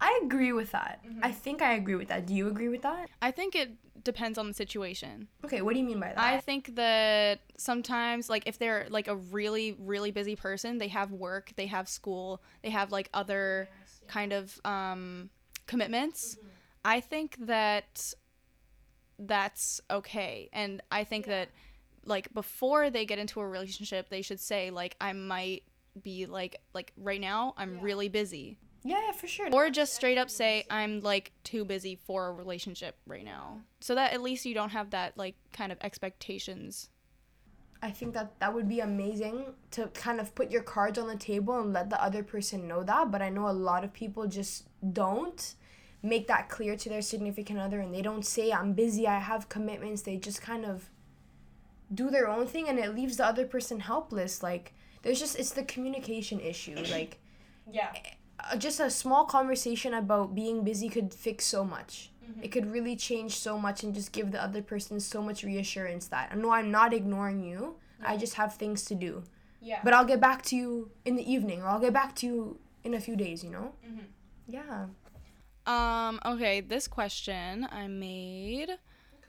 I 0.00 0.20
agree 0.24 0.52
with 0.52 0.72
that. 0.72 1.04
I 1.22 1.30
think 1.30 1.62
I 1.62 1.74
agree 1.74 1.94
with 1.94 2.08
that. 2.08 2.26
Do 2.26 2.34
you 2.34 2.48
agree 2.48 2.68
with 2.68 2.82
that? 2.82 3.08
I 3.20 3.30
think 3.30 3.54
it 3.54 3.70
depends 4.02 4.36
on 4.36 4.48
the 4.48 4.54
situation. 4.54 5.28
Okay, 5.44 5.62
what 5.62 5.74
do 5.74 5.78
you 5.78 5.84
mean 5.84 6.00
by 6.00 6.08
that? 6.08 6.18
I 6.18 6.40
think 6.40 6.74
that 6.74 7.40
sometimes, 7.56 8.28
like, 8.28 8.42
if 8.46 8.58
they're 8.58 8.86
like 8.90 9.06
a 9.06 9.14
really, 9.14 9.76
really 9.78 10.10
busy 10.10 10.34
person, 10.34 10.78
they 10.78 10.88
have 10.88 11.12
work, 11.12 11.52
they 11.54 11.66
have 11.66 11.88
school, 11.88 12.42
they 12.62 12.70
have 12.70 12.90
like 12.90 13.10
other 13.14 13.68
kind 14.08 14.32
of 14.32 14.60
um, 14.64 15.30
commitments. 15.68 16.36
I 16.84 16.98
think 17.00 17.36
that 17.46 18.12
that's 19.20 19.80
okay. 19.88 20.48
And 20.52 20.82
I 20.90 21.04
think 21.04 21.26
that, 21.26 21.50
like, 22.04 22.34
before 22.34 22.90
they 22.90 23.06
get 23.06 23.20
into 23.20 23.38
a 23.38 23.46
relationship, 23.46 24.08
they 24.08 24.22
should 24.22 24.40
say, 24.40 24.70
like, 24.70 24.96
I 25.00 25.12
might 25.12 25.62
be 26.02 26.26
like, 26.26 26.56
like, 26.74 26.92
right 26.96 27.20
now, 27.20 27.54
I'm 27.56 27.78
really 27.80 28.08
busy. 28.08 28.58
Yeah, 28.84 29.00
yeah, 29.06 29.12
for 29.12 29.26
sure. 29.26 29.48
Or 29.52 29.70
just 29.70 29.94
straight 29.94 30.18
up 30.18 30.30
say, 30.30 30.64
I'm 30.68 31.00
like 31.00 31.32
too 31.44 31.64
busy 31.64 31.98
for 32.04 32.28
a 32.28 32.32
relationship 32.32 32.96
right 33.06 33.24
now. 33.24 33.60
So 33.80 33.94
that 33.94 34.12
at 34.12 34.22
least 34.22 34.44
you 34.44 34.54
don't 34.54 34.70
have 34.70 34.90
that 34.90 35.16
like 35.16 35.36
kind 35.52 35.70
of 35.70 35.78
expectations. 35.80 36.88
I 37.84 37.90
think 37.90 38.14
that 38.14 38.38
that 38.38 38.54
would 38.54 38.68
be 38.68 38.80
amazing 38.80 39.46
to 39.72 39.88
kind 39.88 40.20
of 40.20 40.34
put 40.36 40.50
your 40.50 40.62
cards 40.62 40.98
on 40.98 41.08
the 41.08 41.16
table 41.16 41.60
and 41.60 41.72
let 41.72 41.90
the 41.90 42.02
other 42.02 42.22
person 42.22 42.68
know 42.68 42.84
that. 42.84 43.10
But 43.10 43.22
I 43.22 43.28
know 43.28 43.48
a 43.48 43.50
lot 43.50 43.82
of 43.82 43.92
people 43.92 44.26
just 44.28 44.68
don't 44.92 45.54
make 46.02 46.26
that 46.28 46.48
clear 46.48 46.76
to 46.76 46.88
their 46.88 47.02
significant 47.02 47.58
other 47.58 47.80
and 47.80 47.92
they 47.92 48.02
don't 48.02 48.24
say, 48.24 48.52
I'm 48.52 48.72
busy, 48.72 49.06
I 49.06 49.18
have 49.18 49.48
commitments. 49.48 50.02
They 50.02 50.16
just 50.16 50.42
kind 50.42 50.64
of 50.64 50.90
do 51.92 52.10
their 52.10 52.28
own 52.28 52.46
thing 52.46 52.68
and 52.68 52.78
it 52.78 52.94
leaves 52.94 53.16
the 53.16 53.26
other 53.26 53.46
person 53.46 53.80
helpless. 53.80 54.42
Like, 54.42 54.74
there's 55.02 55.18
just, 55.18 55.38
it's 55.38 55.52
the 55.52 55.64
communication 55.64 56.38
issue. 56.40 56.76
Like, 56.90 57.20
Yeah. 57.70 57.92
Eh, 57.94 58.14
just 58.58 58.80
a 58.80 58.90
small 58.90 59.24
conversation 59.24 59.94
about 59.94 60.34
being 60.34 60.64
busy 60.64 60.88
could 60.88 61.12
fix 61.14 61.44
so 61.44 61.64
much. 61.64 62.10
It 62.40 62.48
could 62.48 62.72
really 62.72 62.96
change 62.96 63.36
so 63.36 63.58
much 63.58 63.82
and 63.82 63.94
just 63.94 64.10
give 64.12 64.32
the 64.32 64.42
other 64.42 64.62
person 64.62 65.00
so 65.00 65.22
much 65.22 65.44
reassurance 65.44 66.08
that 66.08 66.36
no, 66.36 66.50
I'm 66.50 66.70
not 66.70 66.92
ignoring 66.92 67.42
you. 67.42 67.76
I 68.04 68.16
just 68.16 68.34
have 68.34 68.54
things 68.54 68.84
to 68.86 68.94
do. 68.94 69.22
Yeah. 69.60 69.80
But 69.84 69.94
I'll 69.94 70.04
get 70.04 70.20
back 70.20 70.42
to 70.46 70.56
you 70.56 70.90
in 71.04 71.14
the 71.14 71.30
evening 71.30 71.62
or 71.62 71.68
I'll 71.68 71.78
get 71.78 71.92
back 71.92 72.16
to 72.16 72.26
you 72.26 72.58
in 72.82 72.94
a 72.94 73.00
few 73.00 73.14
days, 73.14 73.44
you 73.44 73.50
know? 73.50 73.74
Yeah. 74.48 74.86
Um, 75.66 76.18
okay, 76.24 76.60
this 76.60 76.88
question 76.88 77.68
I 77.70 77.86
made. 77.86 78.70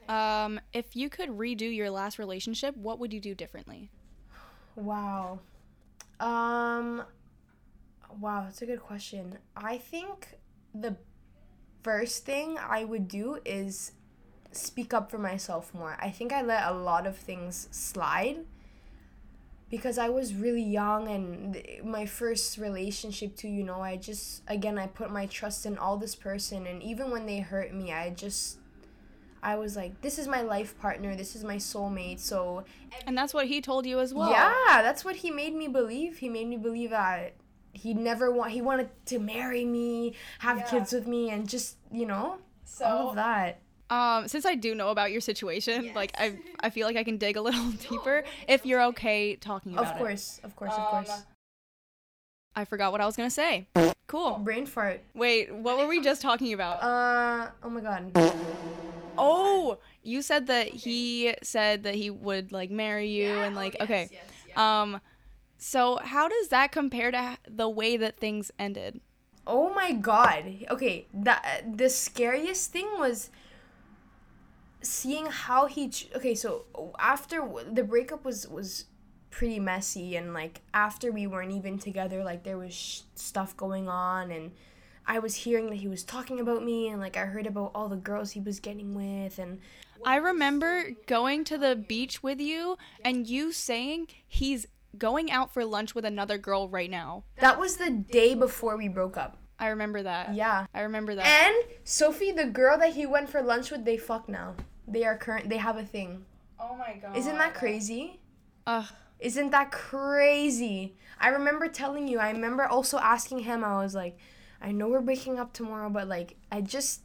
Um, 0.08 0.60
if 0.72 0.96
you 0.96 1.08
could 1.08 1.30
redo 1.30 1.74
your 1.74 1.90
last 1.90 2.18
relationship, 2.18 2.76
what 2.76 2.98
would 2.98 3.12
you 3.12 3.20
do 3.20 3.34
differently? 3.34 3.90
Wow. 4.74 5.38
Um, 6.18 7.04
wow, 8.20 8.42
that's 8.44 8.62
a 8.62 8.66
good 8.66 8.80
question. 8.80 9.38
I 9.56 9.78
think 9.78 10.36
the 10.74 10.96
first 11.82 12.24
thing 12.24 12.58
I 12.58 12.84
would 12.84 13.08
do 13.08 13.38
is 13.44 13.92
speak 14.52 14.94
up 14.94 15.10
for 15.10 15.18
myself 15.18 15.74
more. 15.74 15.96
I 16.00 16.10
think 16.10 16.32
I 16.32 16.42
let 16.42 16.66
a 16.66 16.72
lot 16.72 17.06
of 17.06 17.16
things 17.16 17.68
slide 17.70 18.38
because 19.70 19.98
I 19.98 20.08
was 20.08 20.34
really 20.34 20.62
young 20.62 21.08
and 21.08 21.60
my 21.84 22.06
first 22.06 22.58
relationship 22.58 23.36
too, 23.36 23.48
you 23.48 23.64
know, 23.64 23.80
I 23.80 23.96
just 23.96 24.42
again 24.46 24.78
I 24.78 24.86
put 24.86 25.10
my 25.10 25.26
trust 25.26 25.66
in 25.66 25.76
all 25.78 25.96
this 25.96 26.14
person 26.14 26.66
and 26.66 26.82
even 26.82 27.10
when 27.10 27.26
they 27.26 27.40
hurt 27.40 27.74
me, 27.74 27.92
I 27.92 28.10
just 28.10 28.58
I 29.42 29.56
was 29.56 29.76
like, 29.76 30.00
this 30.00 30.18
is 30.18 30.26
my 30.26 30.40
life 30.40 30.78
partner, 30.78 31.14
this 31.16 31.36
is 31.36 31.44
my 31.44 31.56
soulmate. 31.56 32.20
So 32.20 32.64
And 33.06 33.18
that's 33.18 33.34
what 33.34 33.46
he 33.46 33.60
told 33.60 33.84
you 33.84 34.00
as 34.00 34.14
well. 34.14 34.30
yeah, 34.30 34.80
that's 34.82 35.04
what 35.04 35.16
he 35.16 35.30
made 35.30 35.54
me 35.54 35.68
believe. 35.68 36.18
He 36.18 36.28
made 36.28 36.46
me 36.48 36.56
believe 36.56 36.90
that 36.90 37.34
he 37.74 37.92
never 37.94 38.30
want 38.32 38.52
he 38.52 38.62
wanted 38.62 38.88
to 39.06 39.18
marry 39.18 39.64
me, 39.64 40.14
have 40.38 40.58
Yeah. 40.58 40.70
kids 40.70 40.92
with 40.92 41.06
me 41.06 41.30
and 41.30 41.48
just, 41.48 41.76
you 41.92 42.06
know, 42.06 42.38
all 42.84 43.10
of 43.10 43.16
that. 43.16 43.60
Um, 43.90 44.26
since 44.28 44.46
I 44.46 44.54
do 44.54 44.74
know 44.74 44.88
about 44.88 45.12
your 45.12 45.20
situation, 45.20 45.92
like 45.94 46.12
I, 46.18 46.38
I 46.60 46.70
feel 46.70 46.86
like 46.86 46.96
I 46.96 47.04
can 47.04 47.18
dig 47.18 47.36
a 47.36 47.42
little 47.42 47.70
deeper 47.90 48.24
if 48.48 48.64
you're 48.64 48.82
okay 48.86 49.36
talking 49.36 49.72
about 49.74 49.84
it. 49.84 49.90
Of 49.90 49.96
it. 49.96 49.98
course, 49.98 50.40
of 50.42 50.56
course, 50.56 50.72
of 50.72 50.78
Um, 50.80 50.86
course. 50.86 51.22
I 52.56 52.64
forgot 52.64 52.92
what 52.92 53.00
I 53.00 53.06
was 53.06 53.16
gonna 53.16 53.30
say. 53.30 53.66
Cool. 54.06 54.38
Brain 54.38 54.64
fart. 54.66 55.00
Wait, 55.14 55.52
what 55.52 55.76
were 55.76 55.86
we 55.88 56.00
just 56.00 56.22
talking 56.22 56.52
about? 56.52 56.82
Uh, 56.82 57.50
oh 57.62 57.70
my 57.70 57.80
god. 57.80 58.12
oh, 59.18 59.78
you 60.02 60.22
said 60.22 60.46
that 60.46 60.68
he 60.68 61.34
said 61.42 61.82
that 61.84 61.94
he 61.94 62.10
would 62.10 62.52
like 62.52 62.70
marry 62.70 63.08
you 63.08 63.30
and 63.32 63.54
like 63.56 63.76
okay. 63.80 64.08
Um, 64.56 65.00
so 65.66 65.98
how 66.02 66.28
does 66.28 66.48
that 66.48 66.72
compare 66.72 67.10
to 67.10 67.38
the 67.48 67.70
way 67.70 67.96
that 67.96 68.18
things 68.18 68.50
ended? 68.58 69.00
Oh 69.46 69.72
my 69.72 69.92
god. 69.92 70.44
Okay, 70.70 71.06
that 71.14 71.64
the 71.78 71.88
scariest 71.88 72.70
thing 72.70 72.86
was 72.98 73.30
seeing 74.82 75.24
how 75.24 75.64
he 75.64 75.88
ch- 75.88 76.10
Okay, 76.14 76.34
so 76.34 76.66
after 76.98 77.38
w- 77.38 77.66
the 77.72 77.82
breakup 77.82 78.26
was 78.26 78.46
was 78.46 78.84
pretty 79.30 79.58
messy 79.58 80.16
and 80.16 80.34
like 80.34 80.60
after 80.74 81.10
we 81.10 81.26
weren't 81.26 81.50
even 81.50 81.78
together 81.78 82.22
like 82.22 82.44
there 82.44 82.58
was 82.58 82.74
sh- 82.74 83.00
stuff 83.14 83.56
going 83.56 83.88
on 83.88 84.30
and 84.30 84.52
I 85.06 85.18
was 85.18 85.34
hearing 85.34 85.68
that 85.68 85.76
he 85.76 85.88
was 85.88 86.04
talking 86.04 86.40
about 86.40 86.62
me 86.62 86.88
and 86.88 87.00
like 87.00 87.16
I 87.16 87.24
heard 87.24 87.46
about 87.46 87.70
all 87.74 87.88
the 87.88 87.96
girls 87.96 88.32
he 88.32 88.40
was 88.40 88.60
getting 88.60 88.94
with 88.94 89.38
and 89.38 89.60
I 90.04 90.16
remember 90.16 90.90
going 91.06 91.44
to 91.44 91.56
the 91.56 91.74
beach 91.74 92.22
with 92.22 92.38
you 92.38 92.76
and 93.02 93.26
you 93.26 93.50
saying 93.50 94.08
he's 94.28 94.66
going 94.98 95.30
out 95.30 95.52
for 95.52 95.64
lunch 95.64 95.94
with 95.94 96.04
another 96.04 96.38
girl 96.38 96.68
right 96.68 96.90
now. 96.90 97.24
that 97.40 97.58
was 97.58 97.76
the 97.76 97.90
day 97.90 98.34
before 98.34 98.76
we 98.76 98.88
broke 98.88 99.16
up. 99.16 99.38
I 99.58 99.68
remember 99.68 100.02
that. 100.02 100.34
Yeah. 100.34 100.66
I 100.74 100.80
remember 100.80 101.14
that. 101.14 101.26
And 101.26 101.56
Sophie, 101.84 102.32
the 102.32 102.46
girl 102.46 102.76
that 102.78 102.94
he 102.94 103.06
went 103.06 103.28
for 103.30 103.40
lunch 103.40 103.70
with, 103.70 103.84
they 103.84 103.96
fuck 103.96 104.28
now. 104.28 104.54
They 104.88 105.04
are 105.04 105.16
current. 105.16 105.48
They 105.48 105.58
have 105.58 105.76
a 105.76 105.84
thing. 105.84 106.24
oh 106.58 106.74
my 106.76 106.98
god. 107.00 107.16
Isn't 107.16 107.38
that 107.38 107.54
crazy? 107.54 108.20
Ugh. 108.66 108.86
Isn't 109.20 109.50
that 109.50 109.70
crazy? 109.70 110.96
I 111.20 111.28
remember 111.28 111.68
telling 111.68 112.08
you. 112.08 112.18
I 112.18 112.30
remember 112.30 112.66
also 112.66 112.98
asking 112.98 113.40
him. 113.40 113.62
I 113.62 113.76
was 113.82 113.94
like, 113.94 114.18
I 114.60 114.72
know 114.72 114.88
we're 114.88 115.00
breaking 115.00 115.38
up 115.38 115.52
tomorrow, 115.52 115.88
but 115.88 116.08
like, 116.08 116.36
I 116.50 116.60
just, 116.60 117.02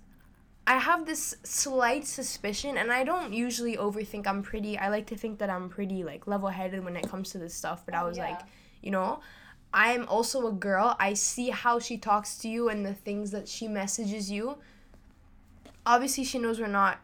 I 0.67 0.77
have 0.77 1.05
this 1.05 1.35
slight 1.43 2.05
suspicion, 2.05 2.77
and 2.77 2.91
I 2.91 3.03
don't 3.03 3.33
usually 3.33 3.75
overthink. 3.77 4.27
I'm 4.27 4.43
pretty. 4.43 4.77
I 4.77 4.89
like 4.89 5.07
to 5.07 5.17
think 5.17 5.39
that 5.39 5.49
I'm 5.49 5.67
pretty 5.69 6.03
like 6.03 6.27
level-headed 6.27 6.83
when 6.83 6.95
it 6.95 7.09
comes 7.09 7.31
to 7.31 7.37
this 7.39 7.55
stuff. 7.55 7.83
But 7.85 7.95
I 7.95 8.03
was 8.03 8.17
like, 8.19 8.39
you 8.83 8.91
know, 8.91 9.19
I 9.73 9.93
am 9.93 10.07
also 10.07 10.47
a 10.47 10.51
girl. 10.51 10.95
I 10.99 11.13
see 11.13 11.49
how 11.49 11.79
she 11.79 11.97
talks 11.97 12.37
to 12.39 12.47
you 12.49 12.69
and 12.69 12.85
the 12.85 12.93
things 12.93 13.31
that 13.31 13.47
she 13.47 13.67
messages 13.67 14.29
you. 14.31 14.57
Obviously, 15.85 16.23
she 16.23 16.37
knows 16.37 16.59
we're 16.59 16.67
not 16.67 16.99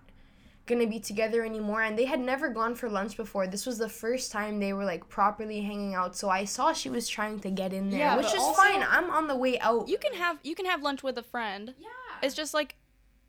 gonna 0.68 0.88
be 0.88 1.00
together 1.00 1.46
anymore 1.46 1.84
and 1.84 1.96
they 1.96 2.06
had 2.06 2.20
never 2.20 2.50
gone 2.50 2.74
for 2.74 2.90
lunch 2.90 3.16
before 3.16 3.46
this 3.46 3.68
was 3.68 3.78
the 3.78 3.88
first 3.88 4.32
time 4.32 4.60
they 4.60 4.74
were 4.74 4.84
like 4.84 5.08
properly 5.10 5.62
hanging 5.62 5.94
out 5.94 6.16
so 6.18 6.28
i 6.28 6.44
saw 6.44 6.74
she 6.74 6.90
was 6.90 7.08
trying 7.08 7.40
to 7.40 7.52
get 7.52 7.72
in 7.72 7.92
there 7.92 8.00
Yeah, 8.00 8.18
which 8.18 8.26
is 8.26 8.34
also- 8.40 8.60
fine 8.64 8.82
i'm 8.90 9.12
on 9.12 9.28
the 9.28 9.36
way 9.36 9.60
out 9.60 9.88
You 9.88 10.00
can 10.00 10.16
have 10.16 10.40
you 10.42 10.56
can 10.56 10.66
have 10.66 10.82
lunch 10.82 11.04
with 11.04 11.20
a 11.20 11.24
friend. 11.24 11.76
Yeah. 11.80 11.88
It's 12.24 12.34
just 12.34 12.56
like 12.56 12.78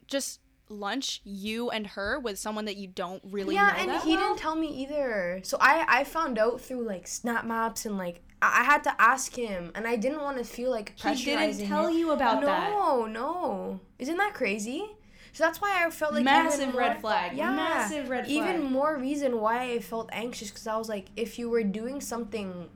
just 0.07 0.41
lunch 0.69 1.21
you 1.25 1.71
and 1.71 1.87
her 1.89 2.19
with 2.19 2.37
someone 2.39 2.65
that 2.65 2.77
you 2.77 2.89
don't 2.89 3.23
really 3.25 3.55
yeah 3.55 3.69
know 3.69 3.75
and 3.83 3.89
that 3.91 4.03
he 4.03 4.17
well. 4.17 4.29
didn't 4.29 4.39
tell 4.39 4.57
me 4.57 4.67
either 4.83 5.39
so 5.45 5.57
i 5.61 5.85
i 5.89 6.03
found 6.03 6.39
out 6.39 6.61
through 6.61 6.83
like 6.83 7.07
snap 7.07 7.45
maps 7.45 7.87
and 7.87 7.97
like 7.97 8.21
i, 8.43 8.63
I 8.63 8.65
had 8.65 8.83
to 8.83 9.01
ask 9.01 9.35
him 9.37 9.71
and 9.77 9.87
i 9.87 9.95
didn't 9.95 10.21
want 10.23 10.39
to 10.39 10.45
feel 10.45 10.73
like 10.73 10.97
pressurizing 10.97 11.17
He 11.19 11.25
didn't 11.37 11.69
tell 11.69 11.89
you 11.89 12.11
about 12.11 12.41
no 12.41 12.47
that. 12.47 12.71
no 12.73 13.07
no, 13.07 13.81
isn't 14.01 14.17
that 14.17 14.35
crazy 14.35 14.85
so 15.33 15.45
that's 15.45 15.61
why 15.61 15.85
I 15.85 15.91
felt 15.91 16.15
like 16.15 16.25
Massive 16.25 16.71
more- 16.73 16.81
red 16.81 16.99
flag. 16.99 17.37
Yeah, 17.37 17.53
Massive 17.55 18.09
red 18.09 18.25
flag. 18.25 18.35
Even 18.35 18.63
more 18.73 18.97
reason 18.97 19.39
why 19.39 19.71
I 19.71 19.81
felt 19.81 20.09
anxious 20.11 20.49
because 20.51 20.67
I 20.67 20.79
was 20.79 20.89
like, 20.89 21.09
if 21.15 21.39
you 21.39 21.51
were 21.51 21.63
doing 21.63 22.01
something 22.01 22.71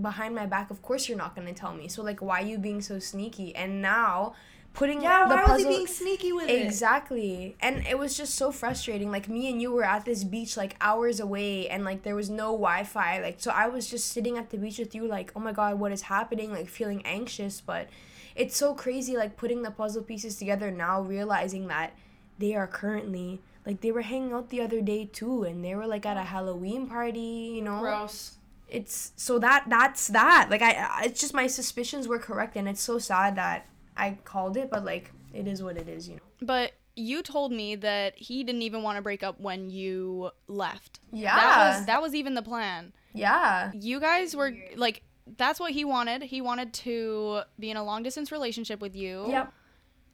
behind 0.00 0.32
my 0.32 0.46
back, 0.46 0.70
of 0.70 0.82
course 0.82 1.08
you're 1.08 1.18
not 1.18 1.34
gonna 1.34 1.52
tell 1.52 1.74
me. 1.74 1.88
So 1.88 2.04
like, 2.04 2.22
why 2.22 2.42
are 2.42 2.46
you 2.46 2.58
being 2.58 2.80
so 2.80 3.00
sneaky? 3.00 3.56
And 3.56 3.82
now, 3.82 4.34
putting 4.76 5.00
the 5.00 5.06
puzzle 5.44 5.86
sneaky 5.86 6.32
with 6.32 6.48
it. 6.48 6.62
exactly, 6.64 7.56
and 7.60 7.86
it 7.86 7.98
was 7.98 8.16
just 8.16 8.34
so 8.34 8.52
frustrating. 8.52 9.10
Like 9.10 9.28
me 9.28 9.50
and 9.50 9.60
you 9.60 9.72
were 9.72 9.84
at 9.84 10.04
this 10.04 10.22
beach 10.24 10.56
like 10.56 10.76
hours 10.80 11.18
away, 11.20 11.68
and 11.68 11.84
like 11.84 12.02
there 12.02 12.14
was 12.14 12.30
no 12.30 12.52
Wi-Fi. 12.52 13.20
Like 13.20 13.36
so, 13.38 13.50
I 13.50 13.68
was 13.68 13.88
just 13.90 14.06
sitting 14.12 14.38
at 14.38 14.50
the 14.50 14.58
beach 14.58 14.78
with 14.78 14.94
you, 14.94 15.06
like, 15.06 15.32
oh 15.34 15.40
my 15.40 15.52
god, 15.52 15.78
what 15.78 15.92
is 15.92 16.02
happening? 16.02 16.52
Like 16.52 16.68
feeling 16.68 17.02
anxious, 17.04 17.60
but 17.60 17.88
it's 18.34 18.56
so 18.56 18.74
crazy. 18.74 19.16
Like 19.16 19.36
putting 19.36 19.62
the 19.62 19.70
puzzle 19.70 20.02
pieces 20.02 20.36
together 20.36 20.70
now, 20.70 21.00
realizing 21.00 21.66
that 21.68 21.94
they 22.38 22.54
are 22.54 22.66
currently 22.66 23.40
like 23.64 23.80
they 23.80 23.90
were 23.90 24.02
hanging 24.02 24.32
out 24.32 24.50
the 24.50 24.60
other 24.60 24.80
day 24.80 25.06
too, 25.06 25.42
and 25.44 25.64
they 25.64 25.74
were 25.74 25.86
like 25.86 26.06
at 26.06 26.16
a 26.16 26.22
Halloween 26.22 26.86
party. 26.86 27.52
You 27.56 27.62
know, 27.62 27.80
Gross. 27.80 28.36
it's 28.68 29.12
so 29.16 29.38
that 29.38 29.64
that's 29.68 30.08
that 30.08 30.48
like 30.50 30.62
I- 30.62 31.04
it's 31.06 31.20
just 31.20 31.32
my 31.34 31.46
suspicions 31.46 32.06
were 32.06 32.18
correct 32.18 32.56
and 32.56 32.68
it's 32.68 32.82
so 32.82 32.98
sad 32.98 33.36
that 33.36 33.66
i 33.96 34.16
called 34.24 34.56
it 34.56 34.70
but 34.70 34.84
like 34.84 35.12
it 35.34 35.46
is 35.46 35.62
what 35.62 35.76
it 35.76 35.88
is 35.88 36.08
you 36.08 36.16
know. 36.16 36.20
But 36.40 36.72
you 36.96 37.22
told 37.22 37.52
me 37.52 37.76
that 37.76 38.16
he 38.16 38.42
didn't 38.42 38.62
even 38.62 38.82
want 38.82 38.96
to 38.96 39.02
break 39.02 39.22
up 39.22 39.38
when 39.38 39.68
you 39.68 40.30
left. 40.48 41.00
yeah. 41.12 41.36
That 41.36 41.58
was 41.78 41.86
that 41.86 42.02
was 42.02 42.14
even 42.14 42.34
the 42.34 42.42
plan. 42.42 42.92
yeah. 43.12 43.70
You 43.74 44.00
guys 44.00 44.34
were 44.34 44.54
like 44.76 45.02
that's 45.36 45.60
what 45.60 45.72
he 45.72 45.84
wanted. 45.84 46.22
He 46.22 46.40
wanted 46.40 46.72
to 46.72 47.40
be 47.58 47.70
in 47.70 47.76
a 47.76 47.84
long 47.84 48.02
distance 48.02 48.32
relationship 48.32 48.80
with 48.80 48.96
you. 48.96 49.26
yep. 49.28 49.52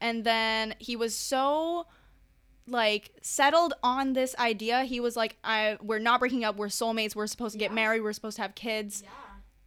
And 0.00 0.24
then 0.24 0.74
he 0.78 0.96
was 0.96 1.14
so 1.14 1.86
like 2.66 3.10
settled 3.22 3.74
on 3.82 4.14
this 4.14 4.34
idea. 4.38 4.82
He 4.84 4.98
was 5.00 5.16
like 5.16 5.36
i 5.44 5.76
we're 5.82 5.98
not 6.00 6.18
breaking 6.18 6.44
up. 6.44 6.56
We're 6.56 6.66
soulmates. 6.66 7.14
We're 7.14 7.26
supposed 7.28 7.52
to 7.52 7.58
get 7.58 7.72
married. 7.72 8.00
We're 8.00 8.12
supposed 8.12 8.36
to 8.36 8.42
have 8.42 8.54
kids 8.54 9.04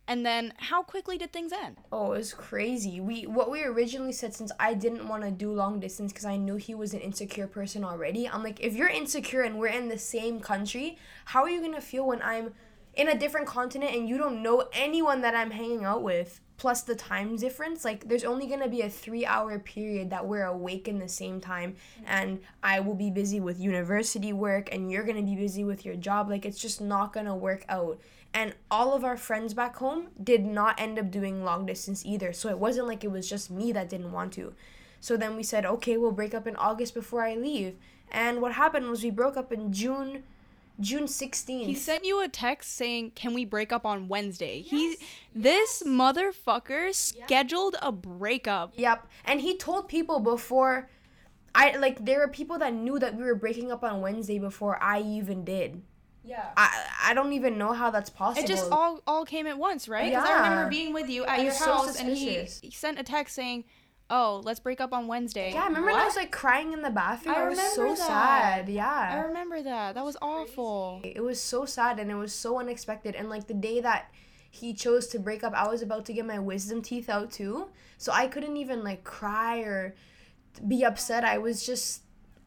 and 0.07 0.25
then 0.25 0.53
how 0.57 0.83
quickly 0.83 1.17
did 1.17 1.33
things 1.33 1.51
end? 1.51 1.77
Oh 1.91 2.13
it 2.13 2.17
was 2.17 2.33
crazy. 2.33 2.99
We 2.99 3.23
what 3.23 3.49
we 3.49 3.63
originally 3.63 4.11
said 4.11 4.33
since 4.33 4.51
i 4.59 4.73
didn't 4.73 5.07
want 5.07 5.23
to 5.23 5.31
do 5.31 5.51
long 5.51 5.79
distance 5.79 6.11
because 6.11 6.25
i 6.25 6.37
knew 6.37 6.55
he 6.55 6.75
was 6.75 6.93
an 6.93 6.99
insecure 6.99 7.47
person 7.47 7.83
already 7.83 8.27
i'm 8.27 8.43
like 8.43 8.59
if 8.59 8.75
you're 8.75 8.87
insecure 8.87 9.41
and 9.41 9.57
we're 9.57 9.67
in 9.67 9.89
the 9.89 9.97
same 9.97 10.39
country 10.39 10.97
how 11.25 11.43
are 11.43 11.49
you 11.49 11.61
gonna 11.61 11.81
feel 11.81 12.05
when 12.05 12.21
i'm 12.21 12.53
in 12.95 13.09
a 13.09 13.17
different 13.17 13.47
continent 13.47 13.93
and 13.93 14.07
you 14.07 14.17
don't 14.17 14.41
know 14.41 14.67
anyone 14.73 15.21
that 15.21 15.35
i'm 15.35 15.51
hanging 15.51 15.83
out 15.83 16.03
with? 16.03 16.39
Plus 16.57 16.83
the 16.83 16.95
time 16.95 17.35
difference 17.35 17.83
like 17.83 18.07
there's 18.07 18.23
only 18.23 18.47
going 18.47 18.61
to 18.61 18.69
be 18.69 18.81
a 18.81 18.89
3 18.89 19.25
hour 19.25 19.59
period 19.59 20.09
that 20.09 20.25
we're 20.25 20.45
awake 20.45 20.87
in 20.87 20.99
the 20.99 21.09
same 21.09 21.41
time 21.41 21.75
and 22.05 22.39
i 22.63 22.79
will 22.79 22.95
be 22.95 23.11
busy 23.11 23.41
with 23.41 23.59
university 23.59 24.31
work 24.31 24.69
and 24.73 24.89
you're 24.89 25.03
going 25.03 25.17
to 25.17 25.21
be 25.21 25.35
busy 25.35 25.65
with 25.65 25.83
your 25.83 25.95
job. 25.95 26.29
Like 26.29 26.45
it's 26.45 26.57
just 26.57 26.79
not 26.79 27.11
going 27.11 27.25
to 27.25 27.35
work 27.35 27.65
out 27.67 27.99
and 28.35 28.53
all 28.69 28.93
of 28.93 29.05
our 29.05 29.15
friends 29.15 29.53
back 29.53 29.77
home 29.77 30.09
did 30.21 30.45
not 30.45 30.79
end 30.79 30.99
up 30.99 31.09
doing 31.09 31.45
long 31.45 31.65
distance 31.65 32.05
either. 32.05 32.33
So 32.33 32.49
it 32.49 32.59
wasn't 32.59 32.87
like 32.87 33.05
it 33.05 33.11
was 33.11 33.29
just 33.29 33.49
me 33.49 33.71
that 33.71 33.89
didn't 33.89 34.11
want 34.11 34.33
to. 34.33 34.53
So 34.99 35.15
then 35.15 35.35
we 35.37 35.43
said 35.43 35.65
okay 35.65 35.97
we'll 35.97 36.11
break 36.11 36.33
up 36.33 36.45
in 36.45 36.55
august 36.57 36.93
before 36.93 37.23
i 37.23 37.33
leave. 37.35 37.75
And 38.11 38.41
what 38.41 38.53
happened 38.53 38.89
was 38.89 39.03
we 39.03 39.09
broke 39.09 39.37
up 39.37 39.51
in 39.51 39.71
june 39.71 40.23
june 40.77 41.05
16th 41.05 41.67
he 41.67 41.73
sent 41.73 42.03
you 42.03 42.21
a 42.21 42.27
text 42.27 42.73
saying 42.73 43.11
can 43.15 43.33
we 43.33 43.45
break 43.45 43.71
up 43.71 43.85
on 43.85 44.09
wednesday? 44.09 44.61
He 44.61 44.97
this 45.33 45.83
motherfucker 45.83 46.93
scheduled 46.93 47.77
a 47.81 47.91
breakup. 47.91 48.73
Yep. 48.75 49.07
And 49.23 49.39
he 49.41 49.55
told 49.55 49.87
people 49.87 50.19
before 50.19 50.89
I 51.53 51.77
like 51.77 52.03
there 52.03 52.19
were 52.19 52.27
people 52.27 52.57
that 52.59 52.73
knew 52.73 52.99
that 52.99 53.15
we 53.15 53.23
were 53.23 53.35
breaking 53.35 53.71
up 53.71 53.83
on 53.83 54.01
Wednesday 54.01 54.39
before 54.39 54.81
I 54.83 54.99
even 55.01 55.45
did. 55.45 55.81
Yeah 56.25 56.49
I 56.57 56.67
I 57.09 57.13
don't 57.13 57.33
even 57.33 57.57
know 57.57 57.71
how 57.73 57.91
that's 57.91 58.09
possible. 58.09 58.43
it 58.43 58.47
just 58.47 58.71
all 58.71 59.01
all 59.05 59.25
came 59.25 59.47
at 59.47 59.57
once 59.57 59.87
right 59.87 60.11
'Cause 60.13 60.27
i 60.27 60.33
remember 60.41 60.69
being 60.69 60.91
with 60.93 61.09
you 61.09 61.23
at 61.25 61.39
It 61.39 61.43
your 61.43 61.51
was 61.51 61.59
so 61.59 61.65
house 61.73 61.99
and 61.99 62.09
he, 62.15 62.43
he 62.61 62.71
sent 62.71 62.99
a 62.99 63.03
text 63.03 63.35
saying 63.35 63.63
oh 64.09 64.41
let's 64.43 64.59
break 64.59 64.79
up 64.81 64.91
on 64.93 65.07
wednesday 65.07 65.51
Yeah, 65.53 65.63
I 65.63 65.67
remember 65.67 65.91
when 65.91 65.99
I 65.99 66.05
was 66.05 66.15
like 66.15 66.31
crying 66.31 66.73
in 66.73 66.81
the 66.81 66.89
bathroom? 66.91 67.35
I 67.35 67.41
I, 67.41 67.49
was 67.49 67.59
so 67.59 67.87
that. 67.89 67.97
sad. 67.97 68.69
Yeah. 68.69 69.09
I 69.13 69.19
remember 69.27 69.61
that. 69.63 69.95
That 69.95 70.05
was 70.05 70.15
awful. 70.21 71.01
It 71.03 71.23
was 71.23 71.41
so 71.41 71.65
sad 71.65 71.99
and 71.99 72.11
it 72.11 72.15
was 72.15 72.31
so 72.33 72.59
unexpected 72.59 73.15
and 73.15 73.29
like 73.29 73.47
the 73.47 73.55
day 73.55 73.81
that 73.81 74.11
he 74.51 74.73
chose 74.73 75.07
to 75.07 75.17
break 75.19 75.43
up. 75.43 75.53
I 75.53 75.67
was 75.67 75.81
about 75.81 76.05
to 76.05 76.13
get 76.13 76.25
my 76.25 76.37
wisdom 76.39 76.81
teeth 76.83 77.09
out 77.09 77.31
too. 77.31 77.67
So 77.97 78.11
I 78.13 78.27
couldn't 78.27 78.57
even 78.57 78.83
like 78.83 79.03
cry 79.03 79.59
or 79.59 79.95
be 80.67 80.85
upset. 80.85 81.23
I 81.25 81.37
was 81.39 81.65
just 81.65 82.03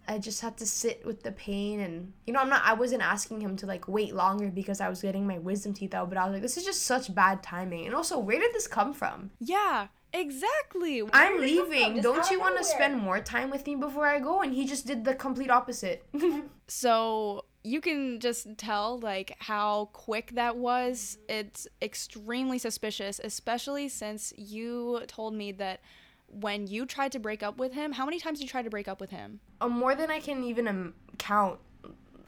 I 0.08 0.18
just 0.18 0.40
had 0.40 0.56
to 0.58 0.66
sit 0.66 1.04
with 1.04 1.22
the 1.22 1.32
pain 1.32 1.80
and 1.80 2.12
you 2.26 2.32
know 2.32 2.40
I'm 2.40 2.48
not 2.48 2.62
I 2.64 2.72
wasn't 2.72 3.02
asking 3.02 3.40
him 3.40 3.56
to 3.56 3.66
like 3.66 3.86
wait 3.86 4.14
longer 4.14 4.48
because 4.48 4.80
I 4.80 4.88
was 4.88 5.02
getting 5.02 5.26
my 5.26 5.38
wisdom 5.38 5.74
teeth 5.74 5.94
out, 5.94 6.08
but 6.08 6.18
I 6.18 6.24
was 6.24 6.32
like 6.32 6.42
this 6.42 6.56
is 6.56 6.64
just 6.64 6.82
such 6.82 7.14
bad 7.14 7.42
timing. 7.42 7.86
And 7.86 7.94
also 7.94 8.18
where 8.18 8.40
did 8.40 8.54
this 8.54 8.66
come 8.66 8.94
from? 8.94 9.30
Yeah, 9.38 9.88
exactly. 10.12 11.02
I'm 11.12 11.40
leaving. 11.40 12.00
Don't 12.00 12.30
you 12.30 12.40
want 12.40 12.56
to 12.56 12.64
spend 12.64 12.96
more 12.96 13.20
time 13.20 13.50
with 13.50 13.66
me 13.66 13.76
before 13.76 14.06
I 14.06 14.18
go? 14.18 14.40
And 14.40 14.54
he 14.54 14.66
just 14.66 14.86
did 14.86 15.04
the 15.04 15.14
complete 15.14 15.50
opposite. 15.50 16.04
so 16.68 17.44
you 17.62 17.80
can 17.80 18.18
just 18.18 18.56
tell 18.56 18.98
like 18.98 19.36
how 19.40 19.90
quick 19.92 20.32
that 20.34 20.56
was. 20.56 21.18
It's 21.28 21.68
extremely 21.82 22.58
suspicious, 22.58 23.20
especially 23.22 23.88
since 23.88 24.32
you 24.36 25.02
told 25.06 25.34
me 25.34 25.52
that 25.52 25.80
when 26.28 26.66
you 26.66 26.86
tried 26.86 27.12
to 27.12 27.18
break 27.18 27.42
up 27.42 27.58
with 27.58 27.72
him, 27.72 27.92
how 27.92 28.04
many 28.04 28.18
times 28.18 28.38
did 28.38 28.44
you 28.44 28.50
try 28.50 28.62
to 28.62 28.70
break 28.70 28.88
up 28.88 29.00
with 29.00 29.10
him? 29.10 29.40
Uh, 29.60 29.68
more 29.68 29.94
than 29.94 30.10
I 30.10 30.20
can 30.20 30.44
even 30.44 30.68
um, 30.68 30.94
count. 31.18 31.58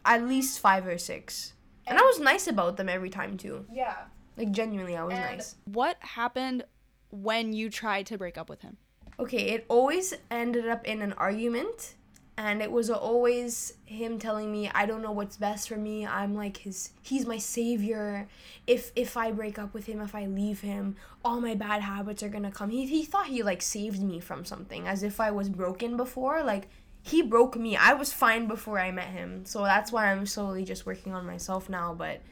At 0.05 0.27
least 0.27 0.61
five 0.61 0.87
or 0.87 0.99
six. 0.99 1.53
And 1.87 1.99
I 1.99 2.03
was 2.03 2.19
nice 2.19 2.47
about 2.47 2.77
them 2.77 2.89
every 2.89 3.11
time 3.11 3.37
too. 3.37 3.67
Yeah. 3.73 3.97
Like 4.37 4.51
genuinely, 4.53 4.97
I 4.97 5.05
was 5.05 5.15
and 5.15 5.37
nice. 5.37 5.57
What 5.65 5.97
happened 6.01 6.65
when 7.11 7.53
you 7.53 7.69
tried 7.69 8.07
to 8.07 8.17
break 8.17 8.39
up 8.39 8.49
with 8.49 8.63
him? 8.63 8.79
Okay, 9.19 9.51
it 9.51 9.67
always 9.69 10.15
ended 10.31 10.67
up 10.67 10.87
in 10.87 11.03
an 11.03 11.13
argument 11.15 11.95
and 12.41 12.63
it 12.63 12.73
was 12.73 12.89
always 12.89 13.75
him 13.85 14.19
telling 14.19 14.51
me 14.51 14.71
i 14.75 14.87
don't 14.87 15.03
know 15.03 15.13
what's 15.13 15.37
best 15.37 15.69
for 15.69 15.77
me. 15.77 16.07
I'm 16.07 16.35
like 16.35 16.57
his 16.57 16.91
he's 17.03 17.27
my 17.27 17.37
savior. 17.37 18.29
If 18.67 18.93
if 18.97 19.17
i 19.17 19.31
break 19.31 19.59
up 19.59 19.75
with 19.75 19.85
him 19.85 20.01
if 20.01 20.15
i 20.15 20.25
leave 20.25 20.63
him 20.63 20.97
all 21.23 21.41
my 21.43 21.55
bad 21.55 21.83
habits 21.83 22.23
are 22.23 22.31
gonna 22.31 22.51
come. 22.51 22.71
He, 22.71 22.87
he 22.87 23.05
thought 23.05 23.27
he 23.27 23.43
like 23.43 23.61
saved 23.61 24.03
me 24.03 24.21
from 24.21 24.47
something 24.47 24.89
as 24.89 25.03
if 25.03 25.21
i 25.21 25.31
was 25.31 25.51
broken 25.51 25.99
before. 25.99 26.43
Like 26.43 26.69
he 27.03 27.21
broke 27.21 27.57
me. 27.57 27.77
I 27.77 27.93
was 27.93 28.11
fine 28.13 28.49
before 28.49 28.79
i 28.79 28.91
met 28.91 29.09
him. 29.09 29.45
So 29.45 29.63
that's 29.63 29.93
why 29.93 30.11
i'm 30.11 30.25
slowly 30.25 30.65
just 30.65 30.87
working 30.87 31.13
on 31.13 31.27
myself 31.27 31.69
now. 31.69 31.93
But 31.93 32.23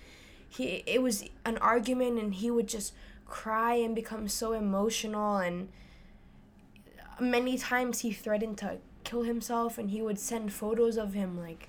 he 0.48 0.82
it 0.86 1.02
was 1.02 1.24
an 1.44 1.58
argument 1.58 2.18
and 2.18 2.34
he 2.34 2.50
would 2.50 2.68
just 2.68 2.94
cry 3.26 3.74
and 3.74 3.94
become 3.94 4.26
so 4.26 4.52
emotional. 4.52 5.36
And 5.36 5.68
many 7.20 7.58
times 7.58 7.98
he 8.00 8.12
threatened 8.12 8.56
to 8.58 8.78
kill 9.04 9.22
himself 9.22 9.78
and 9.78 9.90
he 9.90 10.02
would 10.02 10.18
send 10.18 10.52
photos 10.52 10.96
of 10.96 11.14
him 11.14 11.38
like 11.38 11.68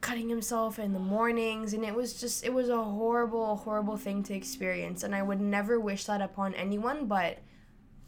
cutting 0.00 0.28
himself 0.28 0.78
in 0.78 0.92
the 0.92 0.98
mornings 0.98 1.72
and 1.72 1.84
it 1.84 1.94
was 1.94 2.20
just 2.20 2.44
it 2.44 2.52
was 2.52 2.68
a 2.68 2.82
horrible 2.82 3.56
horrible 3.56 3.96
thing 3.96 4.22
to 4.22 4.34
experience 4.34 5.02
and 5.02 5.14
I 5.14 5.22
would 5.22 5.40
never 5.40 5.78
wish 5.78 6.04
that 6.06 6.20
upon 6.20 6.54
anyone 6.54 7.06
but 7.06 7.38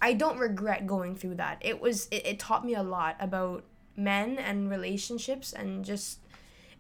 I 0.02 0.12
don't 0.12 0.38
regret 0.38 0.86
going 0.86 1.14
through 1.14 1.36
that. 1.36 1.58
It 1.60 1.80
was 1.80 2.08
it, 2.10 2.26
it 2.26 2.38
taught 2.38 2.64
me 2.64 2.74
a 2.74 2.82
lot 2.82 3.16
about 3.20 3.64
men 3.96 4.38
and 4.38 4.68
relationships 4.68 5.52
and 5.52 5.84
just 5.84 6.18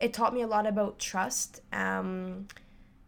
it 0.00 0.12
taught 0.12 0.34
me 0.34 0.42
a 0.42 0.46
lot 0.46 0.66
about 0.66 0.98
trust. 0.98 1.62
Um 1.72 2.48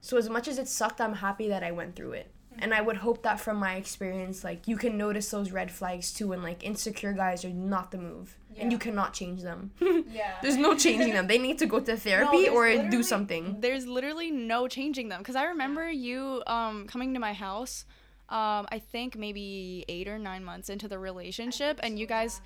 so 0.01 0.17
as 0.17 0.31
much 0.31 0.47
as 0.47 0.59
it 0.59 0.69
sucked, 0.69 1.01
I'm 1.01 1.15
happy 1.15 1.49
that 1.49 1.65
I 1.65 1.73
went 1.73 1.97
through 1.97 2.13
it 2.13 2.31
and 2.61 2.73
i 2.75 2.81
would 2.81 2.97
hope 2.97 3.23
that 3.23 3.39
from 3.41 3.57
my 3.57 3.77
experience 3.77 4.45
like 4.45 4.67
you 4.67 4.77
can 4.77 4.97
notice 4.97 5.31
those 5.31 5.51
red 5.53 5.71
flags 5.71 6.13
too 6.13 6.33
and 6.33 6.43
like 6.43 6.65
insecure 6.65 7.13
guys 7.13 7.45
are 7.45 7.51
not 7.51 7.91
the 7.91 7.99
move. 7.99 8.37
Yeah. 8.55 8.63
and 8.63 8.73
you 8.73 8.79
cannot 8.79 9.13
change 9.13 9.43
them. 9.43 9.71
Yeah. 10.11 10.37
There's 10.41 10.57
no 10.57 10.75
changing 10.75 11.13
them. 11.13 11.27
They 11.27 11.37
need 11.37 11.59
to 11.59 11.67
go 11.67 11.79
to 11.81 11.97
therapy 12.09 12.47
no, 12.47 12.55
or 12.55 12.89
do 12.89 13.03
something. 13.03 13.59
There's 13.61 13.87
literally 13.87 14.31
no 14.31 14.67
changing 14.69 15.09
them. 15.11 15.21
Because 15.21 15.37
i 15.37 15.45
remember 15.45 15.91
you 15.91 16.43
um 16.47 16.87
coming 16.87 17.13
to 17.15 17.21
my 17.21 17.33
house 17.35 17.85
um 18.29 18.67
i 18.71 18.79
think 18.79 19.17
maybe 19.17 19.85
eight 19.89 20.09
or 20.09 20.19
nine 20.19 20.43
months 20.43 20.69
into 20.69 20.89
the 20.89 20.99
relationship 20.99 21.79
and 21.83 21.99
you 21.99 22.07
guys 22.07 22.41